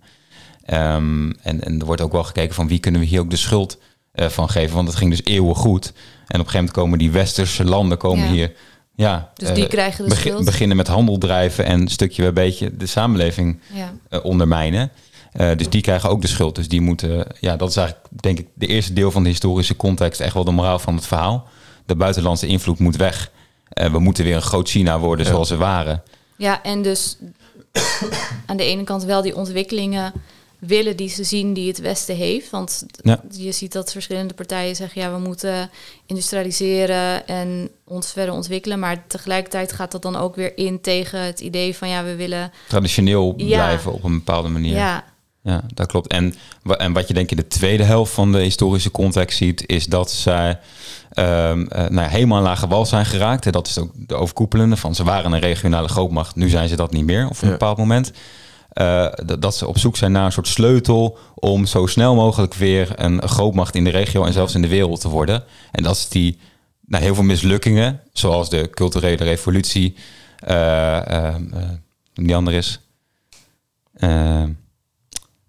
Ehm, 0.65 1.29
en, 1.41 1.63
en 1.63 1.79
er 1.79 1.85
wordt 1.85 2.01
ook 2.01 2.11
wel 2.11 2.23
gekeken 2.23 2.55
van 2.55 2.67
wie 2.67 2.79
kunnen 2.79 3.01
we 3.01 3.07
hier 3.07 3.19
ook 3.19 3.29
de 3.29 3.35
schuld 3.37 3.77
eh, 4.11 4.27
van 4.27 4.49
geven. 4.49 4.75
Want 4.75 4.87
het 4.87 4.97
ging 4.97 5.09
dus 5.09 5.23
eeuwen 5.23 5.55
goed. 5.55 5.85
En 5.85 5.93
op 5.93 6.27
een 6.27 6.35
gegeven 6.37 6.53
moment 6.57 6.71
komen 6.75 6.97
die 6.99 7.11
westerse 7.11 7.63
landen 7.65 7.97
komen 7.97 8.25
Ja. 8.25 8.31
hier. 8.31 8.51
Ja, 8.97 9.31
Dus 9.33 9.53
die 9.53 9.63
eh, 9.63 9.69
krijgen 9.69 10.03
de 10.03 10.09
begin- 10.09 10.31
schuld. 10.31 10.45
beginnen 10.45 10.77
met 10.77 10.87
handel 10.87 11.17
drijven 11.17 11.65
en 11.65 11.87
stukje 11.87 12.21
bij 12.21 12.33
beetje 12.33 12.77
de 12.77 12.85
samenleving 12.85 13.59
Ja. 13.73 13.93
eh, 14.09 14.25
ondermijnen. 14.25 14.91
Eh, 15.31 15.57
dus 15.57 15.69
die 15.69 15.81
krijgen 15.81 16.09
ook 16.09 16.21
de 16.21 16.27
schuld. 16.27 16.55
Dus 16.55 16.67
die 16.67 16.81
moeten, 16.81 17.27
ja, 17.39 17.55
dat 17.55 17.69
is 17.69 17.75
eigenlijk 17.75 18.07
denk 18.11 18.39
ik 18.39 18.47
de 18.53 18.67
eerste 18.67 18.93
deel 18.93 19.11
van 19.11 19.23
de 19.23 19.29
historische 19.29 19.75
context, 19.75 20.19
echt 20.19 20.33
wel 20.33 20.43
de 20.43 20.51
moraal 20.51 20.79
van 20.79 20.95
het 20.95 21.05
verhaal. 21.07 21.47
De 21.85 21.95
buitenlandse 21.95 22.47
invloed 22.47 22.79
moet 22.79 22.95
weg. 22.95 23.31
Eh, 23.69 23.91
we 23.91 23.99
moeten 23.99 24.23
weer 24.23 24.35
een 24.35 24.41
groot 24.41 24.69
China 24.69 24.99
worden 24.99 25.25
Ja. 25.25 25.31
zoals 25.31 25.49
we 25.49 25.55
waren. 25.57 26.03
Ja, 26.37 26.63
en 26.63 26.81
dus 26.81 27.17
aan 28.45 28.57
de 28.57 28.63
ene 28.63 28.83
kant 28.83 29.03
wel 29.03 29.21
die 29.21 29.35
ontwikkelingen 29.35 30.13
willen 30.59 30.95
die 30.97 31.09
ze 31.09 31.23
zien 31.23 31.53
die 31.53 31.67
het 31.67 31.79
Westen 31.79 32.15
heeft. 32.15 32.49
Want 32.49 32.85
Ja. 33.01 33.21
je 33.31 33.51
ziet 33.51 33.71
dat 33.71 33.91
verschillende 33.91 34.33
partijen 34.33 34.75
zeggen, 34.75 35.01
ja, 35.01 35.11
we 35.11 35.19
moeten 35.19 35.69
industrialiseren 36.05 37.27
en 37.27 37.69
ons 37.85 38.11
verder 38.11 38.33
ontwikkelen. 38.33 38.79
Maar 38.79 39.07
tegelijkertijd 39.07 39.71
gaat 39.71 39.91
dat 39.91 40.01
dan 40.01 40.15
ook 40.15 40.35
weer 40.35 40.57
in 40.57 40.81
tegen 40.81 41.21
het 41.21 41.39
idee 41.39 41.75
van, 41.75 41.89
ja, 41.89 42.03
we 42.03 42.15
willen... 42.15 42.51
Traditioneel 42.67 43.33
Ja. 43.37 43.45
blijven 43.45 43.93
op 43.93 44.03
een 44.03 44.13
bepaalde 44.17 44.49
manier. 44.49 44.75
Ja, 44.75 45.03
Ja, 45.41 45.63
dat 45.73 45.87
klopt. 45.87 46.11
En, 46.11 46.33
en 46.77 46.93
wat 46.93 47.07
je 47.07 47.13
denk 47.13 47.31
in 47.31 47.37
de 47.37 47.47
tweede 47.47 47.83
helft 47.83 48.13
van 48.13 48.31
de 48.31 48.37
historische 48.39 48.91
context 48.91 49.37
ziet, 49.37 49.63
is 49.67 49.85
dat 49.85 50.11
zij 50.11 50.59
ehm, 51.09 51.65
eh, 51.67 51.77
nou 51.81 51.93
ja, 52.01 52.07
helemaal 52.07 52.37
aan 52.37 52.43
lage 52.43 52.67
wal 52.67 52.85
zijn 52.85 53.05
geraakt. 53.05 53.45
En 53.45 53.51
dat 53.51 53.67
is 53.67 53.77
ook 53.79 53.91
de 53.95 54.15
overkoepelende 54.15 54.77
van 54.77 54.95
ze 54.95 55.03
waren 55.03 55.31
een 55.31 55.39
regionale 55.39 55.87
grootmacht, 55.87 56.35
nu 56.35 56.49
zijn 56.49 56.69
ze 56.69 56.75
dat 56.75 56.91
niet 56.91 57.05
meer, 57.05 57.23
of 57.29 57.37
op 57.37 57.41
een 57.41 57.47
Ja. 57.47 57.53
bepaald 57.53 57.77
moment. 57.77 58.11
Eh, 58.77 59.07
dat, 59.25 59.41
dat 59.41 59.55
ze 59.55 59.67
op 59.67 59.77
zoek 59.77 59.97
zijn 59.97 60.11
naar 60.11 60.25
een 60.25 60.31
soort 60.31 60.47
sleutel 60.47 61.17
om 61.35 61.65
zo 61.65 61.85
snel 61.85 62.15
mogelijk 62.15 62.53
weer 62.53 62.91
een 62.95 63.27
grootmacht 63.27 63.75
in 63.75 63.83
de 63.83 63.89
regio 63.89 64.23
en 64.23 64.33
zelfs 64.33 64.55
in 64.55 64.61
de 64.61 64.67
wereld 64.67 65.01
te 65.01 65.09
worden. 65.09 65.43
En 65.71 65.83
dat 65.83 65.95
is 65.95 66.09
die 66.09 66.39
nou, 66.85 67.03
heel 67.03 67.15
veel 67.15 67.23
mislukkingen, 67.23 68.01
zoals 68.13 68.49
de 68.49 68.69
culturele 68.69 69.23
revolutie, 69.23 69.95
eh, 70.39 71.07
eh, 71.07 71.35
eh, 71.35 71.69
die 72.13 72.35
andere 72.35 72.57
is. 72.57 72.79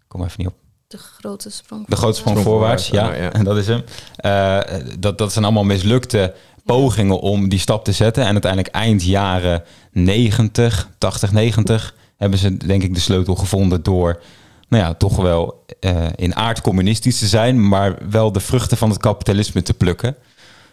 Kom 0.09 0.25
even 0.25 0.35
niet 0.37 0.47
op. 0.47 0.55
de 0.87 0.99
grote 0.99 1.51
sprong. 1.51 1.87
De 1.89 1.97
grote 1.97 2.19
sprong 2.19 2.39
voorwaarts, 2.39 2.89
voorwaarts, 2.89 3.17
ja, 3.19 3.25
ja. 3.25 3.33
en 3.33 3.45
dat 3.51 3.57
is 3.57 3.67
hem. 3.67 3.85
Eh, 4.17 4.61
dat, 4.99 5.19
dat 5.19 5.33
zijn 5.33 5.45
allemaal 5.45 5.65
mislukte 5.65 6.35
pogingen 6.65 7.21
om 7.21 7.49
die 7.49 7.59
stap 7.59 7.85
te 7.85 7.93
zetten. 7.93 8.25
En 8.25 8.33
uiteindelijk 8.33 8.75
eind 8.75 9.05
jaren 9.05 9.65
90, 9.93 10.89
80, 10.99 11.33
90 11.33 11.95
hebben 12.19 12.39
ze 12.39 12.57
denk 12.57 12.83
ik 12.83 12.95
de 12.95 13.01
sleutel 13.01 13.35
gevonden 13.35 13.83
door, 13.83 14.23
nou 14.69 14.83
ja, 14.83 14.95
toch 14.95 15.17
wel 15.17 15.65
eh, 15.81 16.07
in 16.17 16.37
aard 16.37 16.61
communistisch 16.61 17.19
te 17.19 17.27
zijn, 17.27 17.69
maar 17.69 17.99
wel 18.11 18.33
de 18.33 18.41
vruchten 18.41 18.77
van 18.77 18.91
het 18.91 18.99
kapitalisme 18.99 19.63
te 19.63 19.75
plukken. 19.75 20.17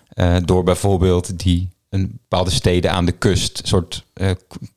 Eh, 0.09 0.35
door 0.45 0.63
bijvoorbeeld 0.63 1.39
die 1.39 1.69
een 1.89 2.17
bepaalde 2.21 2.51
steden 2.51 2.91
aan 2.91 3.05
de 3.05 3.11
kust, 3.11 3.61
soort 3.63 4.03
eh, 4.13 4.31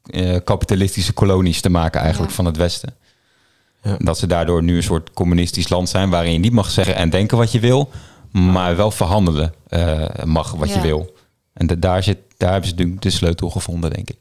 eh, 0.04 0.40
kapitalistische 0.44 1.12
kolonies 1.12 1.60
te 1.60 1.68
maken 1.70 2.00
eigenlijk 2.00 2.30
Ja. 2.30 2.36
van 2.36 2.44
het 2.44 2.56
Westen. 2.56 2.94
Ja. 3.82 3.96
Dat 3.98 4.18
ze 4.18 4.26
daardoor 4.26 4.62
nu 4.62 4.76
een 4.76 4.82
soort 4.82 5.12
communistisch 5.12 5.68
land 5.68 5.88
zijn 5.88 6.10
waarin 6.10 6.32
je 6.32 6.38
niet 6.38 6.52
mag 6.52 6.70
zeggen 6.70 6.94
en 6.96 7.10
denken 7.10 7.36
wat 7.36 7.52
je 7.52 7.60
wil, 7.60 7.90
maar 8.30 8.76
wel 8.76 8.90
verhandelen 8.90 9.54
eh, 9.68 10.04
mag 10.24 10.50
wat 10.52 10.74
je 10.74 10.80
wil. 10.80 11.14
En 11.52 11.66
de- 11.66 11.78
daar, 11.78 12.02
zit, 12.02 12.18
daar 12.36 12.50
hebben 12.52 12.68
ze 12.68 12.74
de, 12.76 12.94
de 12.94 13.10
sleutel 13.10 13.50
gevonden, 13.50 13.90
denk 13.90 14.10
ik. 14.10 14.18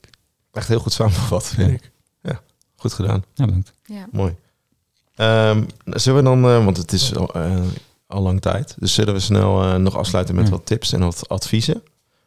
Echt 0.54 0.68
heel 0.68 0.80
goed 0.80 0.94
samengevat, 0.94 1.48
vind 1.48 1.68
Ja. 1.70 1.74
ik. 1.74 1.92
Goed 2.78 2.94
gedaan. 2.94 3.24
Ja, 3.34 3.46
bedankt. 3.46 3.74
Ja. 3.86 4.08
Mooi. 4.12 4.36
Ehm, 5.16 5.64
zullen 5.86 6.24
we 6.24 6.30
dan, 6.30 6.46
eh, 6.46 6.64
want 6.66 6.78
het 6.78 6.92
is 6.92 7.16
al, 7.16 7.34
eh, 7.34 7.60
al 8.08 8.22
lang 8.22 8.42
tijd, 8.42 8.76
dus 8.80 8.94
zullen 8.94 9.14
we 9.14 9.20
snel 9.20 9.64
eh, 9.64 9.76
nog 9.76 9.96
afsluiten 9.98 10.36
met 10.36 10.44
Ja. 10.46 10.52
wat 10.52 10.66
tips 10.66 10.94
en 10.94 11.00
wat 11.00 11.30
adviezen 11.30 11.84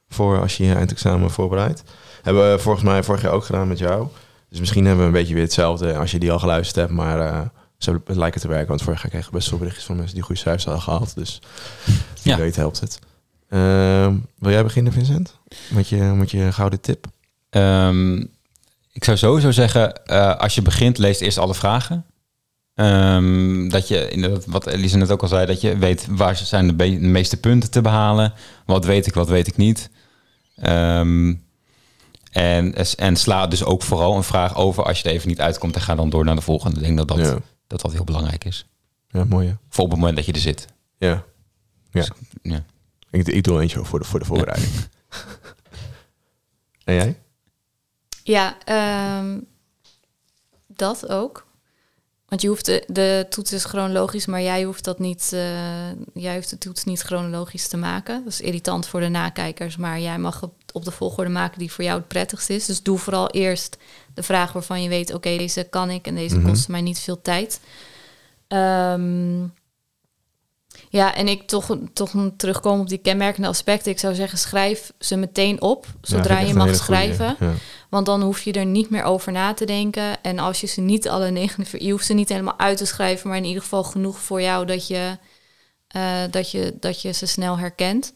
voor 0.09 0.41
als 0.41 0.57
je 0.57 0.65
je 0.65 0.75
eindexamen 0.75 1.31
voorbereidt. 1.31 1.83
Hebben 2.23 2.51
we 2.53 2.59
volgens 2.59 2.85
mij 2.85 3.03
vorig 3.03 3.23
jaar 3.23 3.33
ook 3.33 3.45
gedaan 3.45 3.69
met 3.69 3.79
jou. 3.79 4.07
Dus 4.49 4.59
misschien 4.59 4.85
hebben 4.85 5.03
we 5.05 5.11
een 5.11 5.19
beetje 5.19 5.35
weer 5.35 5.43
hetzelfde 5.43 5.97
als 5.97 6.11
je 6.11 6.19
die 6.19 6.33
al 6.33 6.39
geluisterd 6.39 6.77
hebt, 6.77 6.91
maar 6.91 7.21
eh 7.21 7.41
zo 7.79 7.93
het 8.05 8.17
lijkt 8.17 8.35
het 8.35 8.43
te 8.43 8.49
werken. 8.49 8.69
Want 8.69 8.83
vorig 8.83 9.01
jaar 9.03 9.11
kregen 9.11 9.31
we 9.31 9.37
best 9.37 9.49
veel 9.49 9.59
berichtjes 9.59 9.85
van 9.87 9.97
mensen 9.97 10.15
die 10.15 10.23
goede 10.23 10.41
cijfers 10.41 10.65
hadden 10.65 10.83
gehaald. 10.83 11.15
Dus 11.15 11.41
wie 12.23 12.33
Ja. 12.33 12.37
weet 12.37 12.57
helpt 12.57 12.81
het. 12.81 12.99
Ehm, 13.49 14.17
wil 14.39 14.51
jij 14.51 14.63
beginnen, 14.63 14.93
Vincent? 14.93 15.39
Met 15.71 15.89
je, 15.89 15.97
met 15.97 16.31
je 16.31 16.53
gouden 16.53 16.81
tip? 16.81 17.07
Ehm, 17.51 18.25
ik 18.93 19.05
zou 19.05 19.17
sowieso 19.17 19.51
zeggen, 19.51 20.05
eh, 20.07 20.37
als 20.37 20.55
je 20.55 20.63
begint, 20.63 20.99
lees 20.99 21.21
eerst 21.21 21.39
alle 21.39 21.55
vragen. 21.55 22.05
Ehm, 22.75 23.69
dat 23.69 23.89
je, 23.89 24.09
inderdaad, 24.09 24.45
wat 24.47 24.67
Elise 24.67 24.97
net 24.97 25.11
ook 25.11 25.23
al 25.23 25.29
zei, 25.29 25.47
dat 25.47 25.61
je 25.61 25.79
weet 25.79 26.07
waar 26.11 26.37
zijn 26.37 26.77
de, 26.77 26.91
meeste 27.01 27.37
punten 27.37 27.71
te 27.71 27.81
behalen. 27.81 28.33
Wat 28.67 28.85
weet 28.85 29.07
ik, 29.07 29.15
wat 29.15 29.29
weet 29.29 29.47
ik 29.47 29.57
niet. 29.57 29.91
Ehm, 30.57 31.35
en, 32.31 32.75
en 32.97 33.17
sla 33.17 33.47
dus 33.47 33.65
ook 33.65 33.83
vooral 33.83 34.17
een 34.17 34.23
vraag 34.23 34.57
over 34.57 34.85
als 34.85 35.01
je 35.01 35.09
er 35.09 35.15
even 35.15 35.29
niet 35.29 35.41
uitkomt 35.41 35.75
en 35.75 35.81
ga 35.81 35.95
dan 35.95 36.11
door 36.11 36.25
naar 36.25 36.35
de 36.35 36.41
volgende. 36.41 36.77
Ik 36.77 36.83
denk 36.83 36.97
dat 36.97 37.09
dat, 37.09 37.19
ja. 37.19 37.39
dat, 37.67 37.81
dat 37.81 37.93
heel 37.93 38.05
belangrijk 38.05 38.45
is. 38.45 38.67
ja, 39.09 39.25
mooi. 39.25 39.49
hè? 39.49 39.55
Voor 39.69 39.85
op 39.85 39.91
het 39.91 39.99
moment 39.99 40.17
dat 40.17 40.27
je 40.27 40.33
er 40.33 40.39
zit. 40.39 40.67
Ja. 40.99 41.09
Ja. 41.09 41.25
Dus, 41.91 42.11
ja. 42.43 42.65
Ik, 43.11 43.27
ik 43.27 43.43
doe 43.43 43.61
eentje 43.61 43.85
voor 43.85 43.99
de, 43.99 44.05
voor 44.05 44.19
de 44.19 44.25
voorbereiding. 44.25 44.73
en 46.85 46.95
jij? 46.95 47.19
Ja, 48.23 48.57
ehm, 48.65 49.39
dat 50.67 51.09
ook. 51.09 51.49
Want 52.29 52.43
je 52.43 52.49
hoeft 52.49 52.65
de, 52.67 52.85
de 52.87 53.27
toets 53.31 53.53
is 53.53 53.65
chronologisch, 53.65 54.27
maar 54.27 54.43
jij 54.43 54.63
hoeft 54.65 54.85
dat 54.85 54.99
niet. 54.99 55.31
eh, 55.33 55.91
jij 56.15 56.35
hoeft 56.35 56.51
de 56.51 56.59
toets 56.59 56.85
niet 56.85 57.01
chronologisch 57.01 57.69
te 57.69 57.77
maken. 57.77 58.25
Dat 58.25 58.33
is 58.33 58.41
irritant 58.41 58.87
voor 58.87 59.01
de 59.01 59.09
nakijkers, 59.09 59.77
maar 59.77 60.01
jij 60.01 60.19
mag 60.19 60.43
op, 60.43 60.55
op 60.73 60.85
de 60.85 60.91
volgorde 60.91 61.31
maken 61.31 61.59
die 61.59 61.73
voor 61.73 61.85
jou 61.85 61.99
het 61.99 62.09
prettigst 62.09 62.51
is. 62.51 62.67
Dus 62.67 62.83
doe 62.83 62.99
vooral 62.99 63.31
eerst 63.31 63.77
de 64.15 64.23
vraag 64.23 64.53
waarvan 64.53 64.83
je 64.83 64.89
weet: 64.89 65.15
oké, 65.15 65.37
deze 65.37 65.65
kan 65.71 65.91
ik 65.91 66.07
en 66.07 66.15
deze 66.15 66.37
Mhm. 66.37 66.49
kost 66.49 66.69
mij 66.69 66.81
niet 66.81 66.99
veel 66.99 67.23
tijd. 67.23 67.61
Ehm, 68.49 69.43
ja, 70.89 71.15
en 71.15 71.29
ik 71.29 71.43
toch, 71.49 71.77
toch 71.93 72.13
een 72.13 72.37
terugkomen 72.37 72.81
op 72.81 72.89
die 72.89 72.99
kenmerkende 72.99 73.49
aspecten. 73.49 73.93
Ik 73.93 73.99
zou 73.99 74.15
zeggen, 74.15 74.39
schrijf 74.39 74.93
ze 74.99 75.17
meteen 75.17 75.61
op, 75.61 75.87
zodra 76.01 76.39
Ja, 76.39 76.47
je 76.47 76.55
mag 76.55 76.63
goeie. 76.63 76.79
schrijven. 76.83 77.37
Ja. 77.41 77.53
Want 77.91 78.07
dan 78.07 78.23
hoef 78.23 78.43
je 78.43 78.53
er 78.53 78.67
niet 78.67 78.91
meer 78.91 79.03
over 79.03 79.33
na 79.33 79.55
te 79.55 79.65
denken. 79.65 80.23
En 80.23 80.39
als 80.39 80.61
je 80.61 80.67
ze 80.67 80.81
niet 80.81 81.09
alle 81.09 81.31
49, 81.31 81.87
je 81.87 81.91
hoeft 81.91 82.07
ze 82.07 82.15
niet 82.15 82.29
helemaal 82.29 82.59
uit 82.59 82.77
te 82.77 82.87
schrijven, 82.87 83.29
maar 83.29 83.39
in 83.39 83.45
ieder 83.45 83.63
geval 83.63 83.85
genoeg 83.85 84.19
voor 84.19 84.43
jou 84.43 84.67
dat 84.67 84.87
je, 84.87 85.19
eh, 85.89 86.23
dat 86.31 86.51
je, 86.51 86.77
dat 86.81 87.03
je 87.03 87.13
ze 87.13 87.27
snel 87.27 87.59
herkent. 87.59 88.13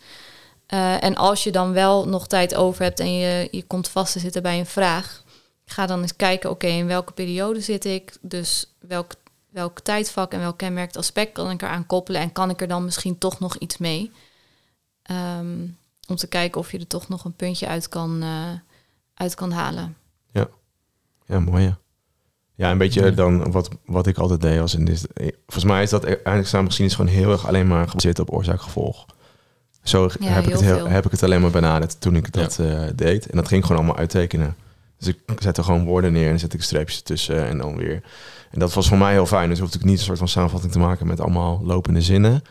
Eh, 0.67 1.03
en 1.03 1.17
als 1.17 1.45
je 1.45 1.53
dan 1.53 1.73
wel 1.73 2.09
nog 2.09 2.27
tijd 2.27 2.55
over 2.55 2.83
hebt 2.83 3.01
en 3.01 3.15
je, 3.15 3.49
je 3.51 3.63
komt 3.63 3.89
vast 3.89 4.13
te 4.13 4.19
zitten 4.19 4.43
bij 4.43 4.59
een 4.59 4.67
vraag, 4.67 5.23
ga 5.65 5.87
dan 5.87 6.01
eens 6.01 6.17
kijken, 6.17 6.51
oké, 6.51 6.67
in 6.67 6.87
welke 6.87 7.13
periode 7.13 7.61
zit 7.61 7.85
ik? 7.85 8.17
Dus 8.21 8.75
welk, 8.81 9.13
welk 9.51 9.81
tijdvak 9.81 10.33
en 10.33 10.41
welk 10.41 10.59
kenmerkt 10.59 10.97
aspect 10.97 11.33
kan 11.33 11.51
ik 11.51 11.63
eraan 11.63 11.87
koppelen 11.87 12.21
en 12.21 12.33
kan 12.33 12.51
ik 12.51 12.61
er 12.61 12.69
dan 12.69 12.85
misschien 12.85 13.19
toch 13.19 13.41
nog 13.41 13.57
iets 13.57 13.79
mee? 13.79 14.13
Ehm, 15.03 15.67
om 16.09 16.17
te 16.17 16.27
kijken 16.27 16.61
of 16.61 16.73
je 16.73 16.79
er 16.79 16.87
toch 16.87 17.09
nog 17.09 17.25
een 17.25 17.37
puntje 17.37 17.67
uit 17.67 17.89
kan, 17.89 18.23
eh, 18.23 18.51
uit 19.15 19.35
kan 19.35 19.51
halen. 19.53 19.97
Ja, 21.27 21.41
mooi 21.41 21.63
ja. 21.65 21.79
Ja, 22.55 22.71
een 22.71 22.79
beetje 22.79 23.05
Ja. 23.05 23.11
dan 23.11 23.53
wat, 23.53 23.69
wat 23.87 24.07
ik 24.07 24.19
altijd 24.19 24.41
deed. 24.41 24.59
Was 24.59 24.75
in 24.75 24.85
dit, 24.85 25.07
volgens 25.47 25.65
mij 25.65 25.83
is 25.83 25.91
dat 25.91 26.05
eigenlijk 26.05 26.47
samen 26.47 26.71
gezien 26.71 26.87
is 26.87 26.95
gewoon 26.95 27.11
heel 27.11 27.31
erg 27.33 27.47
alleen 27.47 27.67
maar 27.67 27.89
gebaseerd 27.89 28.19
op 28.19 28.33
oorzaak-gevolg. 28.33 29.07
Zo 29.83 30.09
Ja, 30.19 30.29
heb, 30.29 30.45
ik 30.45 30.53
het 30.53 30.61
heel 30.61 30.89
heb 30.89 31.05
ik 31.05 31.11
het 31.11 31.23
alleen 31.23 31.41
maar 31.41 31.51
benaderd 31.51 32.01
toen 32.01 32.17
ik 32.17 32.33
dat 32.33 32.59
eh, 32.59 32.83
deed. 32.95 33.27
En 33.27 33.37
dat 33.37 33.49
ging 33.49 33.61
ik 33.61 33.67
gewoon 33.67 33.83
allemaal 33.83 34.01
uittekenen. 34.01 34.57
Dus 34.99 35.09
ik 35.09 35.19
zette 35.39 35.63
gewoon 35.63 35.85
woorden 35.85 36.13
neer 36.13 36.31
en 36.31 36.39
zette 36.39 36.57
ik 36.57 36.63
streepjes 36.63 37.03
tussen 37.03 37.47
en 37.47 37.59
dan 37.59 37.77
weer. 37.77 38.03
En 38.51 38.59
dat 38.59 38.73
was 38.75 38.89
voor 38.89 38.99
mij 38.99 39.13
heel 39.13 39.27
fijn. 39.27 39.49
Dus 39.49 39.59
hoefde 39.59 39.79
ik 39.79 39.85
niet 39.85 39.99
een 39.99 40.05
soort 40.05 40.19
van 40.19 40.29
samenvatting 40.29 40.73
te 40.73 40.79
maken 40.79 41.07
met 41.07 41.21
allemaal 41.21 41.61
lopende 41.65 42.01
zinnen. 42.01 42.43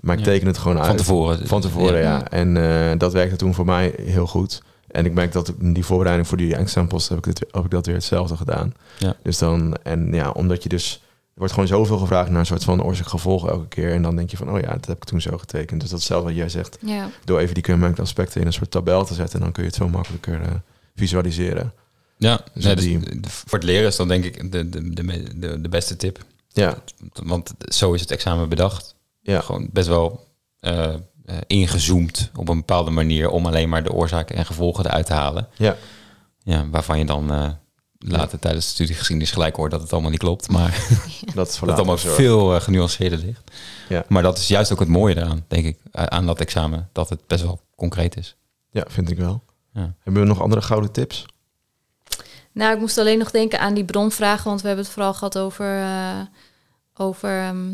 Maar 0.00 0.14
ik 0.18 0.24
Ja. 0.24 0.30
teken 0.30 0.46
het 0.46 0.58
gewoon 0.58 0.76
uit. 0.78 0.86
Van 0.86 0.96
tevoren. 0.96 1.46
Van 1.46 1.60
tevoren, 1.60 1.98
ja. 2.00 2.02
Ja. 2.02 2.28
En 2.30 2.56
eh, 2.56 2.98
dat 2.98 3.12
werkte 3.12 3.36
toen 3.36 3.54
voor 3.54 3.64
mij 3.64 3.94
heel 4.00 4.26
goed. 4.26 4.62
En 4.96 5.04
ik 5.04 5.12
merk 5.14 5.32
dat 5.32 5.48
ik 5.48 5.54
in 5.60 5.72
die 5.72 5.84
voorbereiding 5.84 6.28
voor 6.28 6.36
die 6.36 6.56
examens 6.56 7.08
heb 7.08 7.18
ik, 7.18 7.24
dit, 7.24 7.38
heb 7.50 7.64
ik 7.64 7.70
dat 7.70 7.86
weer 7.86 7.94
hetzelfde 7.94 8.36
gedaan. 8.36 8.74
Ja. 8.98 9.16
Dus 9.22 9.38
dan, 9.38 9.76
en 9.82 10.12
ja, 10.12 10.30
omdat 10.30 10.62
je 10.62 10.68
dus, 10.68 11.00
er 11.12 11.38
wordt 11.38 11.52
gewoon 11.52 11.68
zoveel 11.68 11.98
gevraagd 11.98 12.30
naar 12.30 12.38
een 12.40 12.46
soort 12.46 12.64
van 12.64 12.82
oorzaak-gevolg 12.82 13.48
elke 13.48 13.68
keer. 13.68 13.92
En 13.92 14.02
dan 14.02 14.16
denk 14.16 14.30
je 14.30 14.36
van, 14.36 14.50
oh 14.50 14.60
ja, 14.60 14.72
dat 14.72 14.86
heb 14.86 14.96
ik 14.96 15.04
toen 15.04 15.20
zo 15.20 15.38
getekend. 15.38 15.80
Dus 15.80 15.90
dat 15.90 15.98
is 15.98 16.04
hetzelfde 16.04 16.28
wat 16.28 16.38
jij 16.38 16.48
zegt. 16.48 16.78
Ja, 16.80 17.08
Door 17.24 17.38
even 17.38 17.54
die 17.54 17.62
kenmerkende 17.62 18.02
aspecten 18.02 18.40
in 18.40 18.46
een 18.46 18.52
soort 18.52 18.70
tabel 18.70 19.04
te 19.04 19.14
zetten, 19.14 19.40
dan 19.40 19.52
kun 19.52 19.62
je 19.62 19.68
het 19.68 19.78
veel 19.78 19.88
makkelijker 19.88 20.40
eh, 20.42 20.50
visualiseren. 20.94 21.72
Ja, 22.18 22.40
Dus 22.54 22.64
nee, 22.64 22.74
dus 22.74 22.84
die- 22.84 23.00
voor 23.28 23.58
het 23.58 23.66
leren 23.66 23.86
is 23.86 23.96
dan 23.96 24.08
denk 24.08 24.24
ik 24.24 24.52
de, 24.52 24.68
de, 24.68 24.90
de, 24.94 25.38
de, 25.38 25.60
de 25.60 25.68
beste 25.68 25.96
tip. 25.96 26.18
Ja, 26.48 26.78
Want 27.12 27.52
zo 27.58 27.92
is 27.92 28.00
het 28.00 28.10
examen 28.10 28.48
bedacht. 28.48 28.94
ja, 29.22 29.40
Gewoon 29.40 29.68
best 29.72 29.88
wel 29.88 30.26
eh, 30.60 30.94
eh, 31.26 31.36
ingezoomd 31.46 32.30
op 32.34 32.48
een 32.48 32.56
bepaalde 32.56 32.90
manier 32.90 33.30
om 33.30 33.46
alleen 33.46 33.68
maar 33.68 33.82
de 33.82 33.92
oorzaken 33.92 34.36
en 34.36 34.46
gevolgen 34.46 34.86
eruit 34.86 35.06
te 35.06 35.12
halen. 35.12 35.48
ja. 35.56 35.76
Ja, 36.42 36.68
waarvan 36.68 36.98
je 36.98 37.04
dan 37.04 37.32
eh, 37.32 37.50
later 37.98 38.38
tijdens 38.38 38.64
de 38.64 38.72
studiegeschiedenis 38.72 39.30
gelijk 39.30 39.56
hoort 39.56 39.70
dat 39.70 39.80
het 39.80 39.92
allemaal 39.92 40.10
niet 40.10 40.20
klopt. 40.20 40.48
Maar 40.48 40.70
Dat 41.34 41.48
is 41.48 41.58
voor 41.58 41.68
dat 41.68 41.76
het 41.76 41.86
later 41.86 42.02
allemaal 42.04 42.14
veel 42.14 42.54
eh, 42.54 42.60
genuanceerder 42.60 43.18
ligt. 43.18 43.50
Ja. 43.88 44.04
Maar 44.08 44.22
dat 44.22 44.38
is 44.38 44.48
juist 44.48 44.72
ook 44.72 44.78
het 44.78 44.88
mooie 44.88 45.16
eraan, 45.16 45.44
denk 45.48 45.64
ik, 45.64 45.78
aan 45.92 46.26
dat 46.26 46.40
examen. 46.40 46.88
Dat 46.92 47.08
het 47.08 47.26
best 47.26 47.42
wel 47.42 47.60
concreet 47.76 48.16
is. 48.16 48.36
Ja, 48.70 48.84
vind 48.88 49.10
ik 49.10 49.18
wel. 49.18 49.42
Ja. 49.72 49.94
Hebben 50.02 50.22
we 50.22 50.28
nog 50.28 50.42
andere 50.42 50.62
gouden 50.62 50.92
tips? 50.92 51.26
nou, 52.52 52.74
ik 52.74 52.80
moest 52.80 52.98
alleen 52.98 53.18
nog 53.18 53.30
denken 53.30 53.60
aan 53.60 53.74
die 53.74 53.84
bronvragen, 53.84 54.44
want 54.44 54.60
we 54.60 54.66
hebben 54.66 54.84
het 54.84 54.94
vooral 54.94 55.14
gehad 55.14 55.38
over, 55.38 55.80
eh, 55.80 56.20
over 56.94 57.40
ehm, 57.40 57.72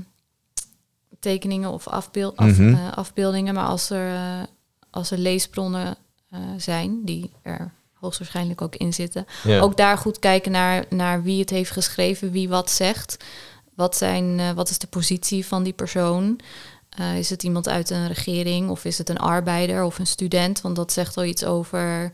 tekeningen 1.23 1.71
of 1.71 1.89
afbeeld, 1.89 2.37
af- 2.37 2.59
Mhm. 2.59 2.75
eh, 2.75 2.93
afbeeldingen. 2.93 3.55
Maar 3.55 3.67
als 3.67 3.91
er, 3.91 4.15
eh, 4.15 4.43
als 4.91 5.11
er 5.11 5.19
leesbronnen 5.19 5.97
eh, 6.31 6.41
zijn, 6.57 7.05
die 7.05 7.31
er 7.43 7.73
hoogstwaarschijnlijk 7.93 8.61
ook 8.63 8.77
in 8.77 8.93
zitten, 8.93 9.27
Ja. 9.45 9.61
ook 9.61 9.77
daar 9.77 9.99
goed 9.99 10.19
kijken 10.19 10.53
naar, 10.53 10.85
naar 10.91 11.23
wie 11.23 11.41
het 11.41 11.51
heeft 11.51 11.71
geschreven, 11.71 12.31
wie 12.31 12.49
wat 12.49 12.71
zegt. 12.71 13.17
wat, 13.75 13.97
zijn, 13.97 14.55
wat 14.55 14.71
is 14.71 14.79
de 14.79 14.87
positie 14.87 15.47
van 15.47 15.63
die 15.63 15.73
persoon? 15.73 16.39
Is 17.17 17.31
het 17.31 17.43
iemand 17.43 17.69
uit 17.69 17.91
een 17.91 18.07
regering 18.07 18.71
of 18.71 18.85
is 18.85 18.99
het 18.99 19.09
een 19.09 19.19
arbeider 19.19 19.85
of 19.85 19.99
een 19.99 20.07
student? 20.07 20.61
Want 20.61 20.77
dat 20.77 20.93
zegt 20.93 21.17
al 21.17 21.25
iets 21.25 21.45
over 21.45 22.13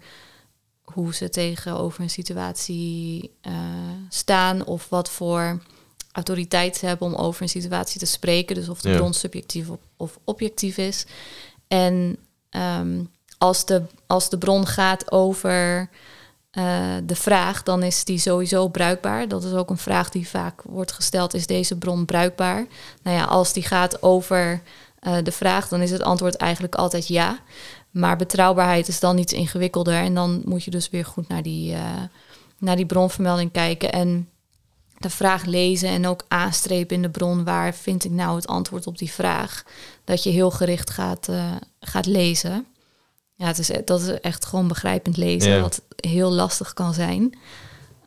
hoe 0.83 1.15
ze 1.15 1.29
tegenover 1.31 2.01
een 2.03 2.11
situatie 2.11 3.31
staan 4.09 4.65
of 4.65 4.89
wat 4.89 5.11
voor 5.11 5.63
autoriteit 6.13 6.81
hebben 6.81 7.07
om 7.07 7.15
over 7.15 7.43
een 7.43 7.49
situatie 7.49 8.01
te 8.01 8.07
spreken. 8.07 8.55
Dus 8.55 8.69
of 8.69 8.81
de 8.81 8.89
Ja. 8.91 8.97
bron 8.97 9.15
subjectief 9.15 9.69
of, 9.69 9.79
of 9.97 10.19
objectief 10.25 10.77
is. 10.77 11.07
En 11.69 12.17
ehm, 12.51 13.03
als, 13.39 13.67
de, 13.67 13.83
als 14.07 14.31
de 14.31 14.39
bron 14.39 14.67
gaat 14.67 15.13
over 15.13 15.89
eh, 16.51 16.95
de 17.05 17.17
vraag, 17.17 17.63
dan 17.63 17.83
is 17.83 18.05
die 18.05 18.19
sowieso 18.19 18.69
bruikbaar. 18.69 19.29
Dat 19.29 19.45
is 19.45 19.53
ook 19.53 19.71
een 19.71 19.79
vraag 19.79 20.11
die 20.11 20.29
vaak 20.29 20.63
wordt 20.63 20.93
gesteld: 20.93 21.35
is 21.35 21.47
deze 21.47 21.79
bron 21.79 22.05
bruikbaar? 22.05 22.67
Nou 23.03 23.17
ja, 23.17 23.25
als 23.25 23.53
die 23.53 23.63
gaat 23.63 24.03
over 24.03 24.63
eh, 24.99 25.17
de 25.23 25.33
vraag, 25.33 25.69
dan 25.69 25.81
is 25.81 25.91
het 25.91 26.03
antwoord 26.03 26.37
eigenlijk 26.37 26.75
altijd 26.75 27.07
ja. 27.07 27.39
Maar 27.91 28.17
betrouwbaarheid 28.17 28.89
is 28.89 29.01
dan 29.01 29.19
iets 29.19 29.33
ingewikkelder. 29.33 29.95
En 29.95 30.15
dan 30.15 30.43
moet 30.45 30.65
je 30.65 30.71
dus 30.71 30.91
weer 30.91 31.05
goed 31.05 31.29
naar 31.29 31.43
die, 31.43 31.75
eh, 31.75 32.03
naar 32.59 32.77
die 32.77 32.87
bronvermelding 32.87 33.53
kijken. 33.53 33.93
En 33.93 34.29
de 34.99 35.11
vraag 35.11 35.45
lezen 35.45 35.89
en 35.89 36.07
ook 36.07 36.25
aanstrepen 36.29 36.97
in 36.97 37.03
de 37.03 37.11
bron. 37.11 37.45
Waar 37.45 37.75
vind 37.75 38.05
ik 38.05 38.11
nou 38.11 38.37
het 38.37 38.47
antwoord 38.47 38.87
op 38.87 38.99
die 38.99 39.11
vraag? 39.13 39.63
Dat 40.05 40.23
je 40.23 40.31
heel 40.31 40.51
gericht 40.51 40.91
gaat, 40.91 41.29
eh, 41.29 41.53
gaat 41.81 42.07
lezen. 42.07 42.67
Ja, 43.35 43.47
het 43.47 43.59
is, 43.59 43.69
e- 43.69 43.83
dat 43.85 44.01
is 44.01 44.21
echt 44.21 44.45
gewoon 44.45 44.69
begrijpend 44.69 45.17
lezen. 45.17 45.51
Ja. 45.53 45.61
Wat 45.61 45.83
heel 45.97 46.31
lastig 46.33 46.73
kan 46.73 46.95
zijn. 46.95 47.39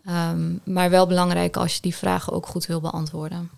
Ehm, 0.06 0.54
maar 0.64 0.90
wel 0.90 1.08
belangrijk 1.08 1.58
als 1.58 1.76
je 1.76 1.82
die 1.82 1.96
vragen 1.96 2.34
ook 2.34 2.48
goed 2.48 2.66
wil 2.66 2.82
beantwoorden. 2.82 3.50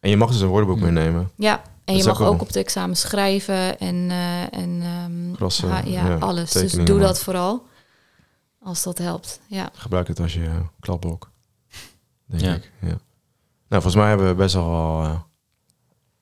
En 0.00 0.10
je 0.10 0.16
mag 0.16 0.30
dus 0.30 0.40
een 0.40 0.48
woordenboek 0.48 0.78
Ja. 0.78 0.84
meenemen. 0.84 1.30
Ja, 1.36 1.62
en 1.84 1.96
je 1.96 2.04
mag 2.04 2.20
ook 2.20 2.40
op 2.40 2.46
het 2.46 2.56
examen 2.56 2.96
schrijven 2.96 3.78
en, 3.78 4.06
eh, 4.10 4.42
en 4.58 4.82
ehm, 4.82 5.32
Krassen, 5.32 5.68
ha- 5.70 5.82
ja, 5.84 6.06
ja, 6.06 6.16
alles. 6.16 6.52
Dus 6.52 6.72
doe 6.72 7.00
dat 7.00 7.18
vooral. 7.18 7.66
Als 8.62 8.82
dat 8.82 8.98
helpt. 8.98 9.40
Ja. 9.46 9.70
Gebruik 9.72 10.08
het 10.08 10.20
als 10.20 10.32
je 10.34 10.40
uh, 10.40 10.56
kladblok. 10.80 11.30
Denk 12.26 12.42
Ja. 12.42 12.54
ik. 12.54 12.70
Ja. 12.80 12.98
Nou, 13.68 13.82
volgens 13.82 13.94
mij 13.94 14.08
hebben 14.08 14.26
we 14.28 14.34
best 14.34 14.54
wel, 14.54 14.70
wel, 14.70 15.02
eh, 15.02 15.18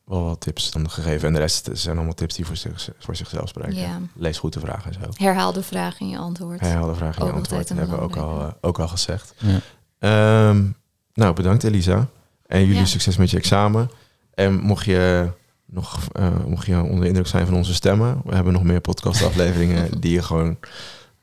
wel 0.04 0.24
wat 0.24 0.40
tips 0.40 0.70
dan 0.70 0.90
gegeven. 0.90 1.26
En 1.28 1.32
de 1.34 1.38
rest 1.40 1.68
zijn 1.72 1.96
allemaal 1.96 2.14
tips 2.14 2.34
die 2.34 2.46
voor, 2.46 2.56
zich, 2.56 2.88
voor 2.98 3.16
zichzelf 3.16 3.48
spreken. 3.48 3.74
Ja. 3.76 3.98
Lees 4.14 4.38
goed 4.38 4.52
de 4.52 4.60
vragen 4.60 4.92
en 4.92 5.00
zo. 5.02 5.24
Herhaal 5.24 5.52
de 5.52 5.62
vraag 5.62 6.00
in 6.00 6.08
je 6.08 6.18
antwoord. 6.18 6.60
Herhaal 6.60 6.86
de 6.86 6.94
vraag 6.94 7.18
in 7.18 7.24
je 7.24 7.30
Ook 7.30 7.36
antwoord. 7.36 7.50
altijd 7.60 7.70
een 7.70 7.76
hebben 7.76 7.96
we 7.96 8.02
ook 8.02 8.16
al, 8.16 8.40
eh, 8.40 8.48
ook 8.60 8.78
al 8.80 8.88
gezegd. 8.88 9.34
Ja. 9.38 9.58
Ehm, 9.98 10.64
nou, 11.14 11.34
bedankt 11.34 11.64
Elisa. 11.64 12.06
En 12.46 12.60
jullie 12.60 12.74
Ja. 12.76 12.84
succes 12.84 13.16
met 13.16 13.30
je 13.30 13.36
examen. 13.36 13.90
En 14.34 14.60
mocht 14.60 14.84
je 14.84 15.30
nog 15.66 15.98
eh, 16.12 16.44
mocht 16.46 16.66
je 16.66 16.82
onder 16.82 17.00
de 17.00 17.06
indruk 17.06 17.26
zijn 17.26 17.46
van 17.46 17.54
onze 17.54 17.74
stemmen, 17.74 18.20
we 18.24 18.34
hebben 18.34 18.52
nog 18.52 18.62
meer 18.62 18.80
podcastafleveringen 18.80 19.88
die 20.00 20.12
je 20.12 20.22
gewoon 20.22 20.56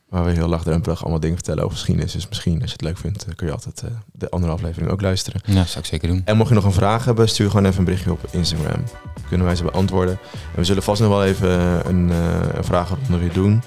waar 0.10 0.26
we 0.26 0.32
heel 0.32 0.48
laagdrempelig 0.48 1.02
allemaal 1.02 1.20
dingen 1.20 1.36
vertellen 1.36 1.64
over 1.64 1.78
geschiedenis. 1.78 2.12
Dus 2.12 2.28
misschien 2.28 2.62
als 2.62 2.72
je 2.72 2.72
het 2.72 2.82
leuk 2.82 2.98
vindt, 2.98 3.26
eh, 3.26 3.36
kun 3.36 3.48
je 3.48 3.54
altijd 3.54 3.82
eh, 3.82 3.90
de 4.12 4.30
andere 4.30 4.54
aflevering 4.54 4.92
ook 4.92 5.02
luisteren. 5.02 5.42
Ja, 5.46 5.66
zou 5.66 5.80
ik 5.80 5.86
zeker 5.86 6.08
doen. 6.08 6.22
En 6.26 6.38
mocht 6.38 6.50
je 6.50 6.56
nog 6.56 6.64
een 6.64 6.72
vraag 6.72 7.06
hebben, 7.06 7.30
stuur 7.30 7.50
gewoon 7.50 7.66
even 7.66 7.80
een 7.80 7.86
berichtje 7.86 8.12
op 8.12 8.28
Instagram. 8.32 8.84
Kunnen 9.28 9.46
wij 9.46 9.56
ze 9.56 9.64
beantwoorden. 9.64 10.20
En 10.34 10.56
we 10.56 10.64
zullen 10.64 10.84
vast 10.84 11.02
nog 11.02 11.10
wel 11.10 11.24
even 11.24 11.50
een, 11.90 12.12
eh 12.12 12.54
een 12.54 12.64
vragenronde 12.64 13.18
weer 13.18 13.34
doen. 13.34 13.62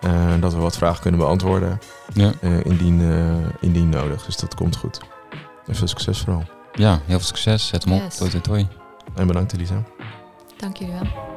Eh, 0.00 0.40
dat 0.40 0.54
we 0.54 0.60
wat 0.60 0.76
vragen 0.76 1.02
kunnen 1.02 1.20
beantwoorden. 1.20 1.78
Ja, 2.14 2.32
eh, 2.40 2.64
indien, 2.64 3.00
eh, 3.00 3.52
indien 3.60 3.88
nodig. 3.88 4.24
Dus 4.24 4.36
dat 4.36 4.54
komt 4.54 4.76
goed. 4.76 5.00
En 5.66 5.74
veel 5.74 5.88
succes 5.88 6.18
vooral. 6.18 6.44
ja 6.72 6.90
heel 6.92 7.18
veel 7.18 7.26
succes. 7.26 7.66
Zet 7.66 7.84
hem 7.84 7.92
op. 7.92 8.10
Toi, 8.10 8.30
toi, 8.30 8.42
toi. 8.42 8.66
En 9.14 9.26
bedankt 9.26 9.52
Elisa. 9.52 9.82
Dank 10.56 10.76
jullie 10.76 10.94
wel. 10.94 11.35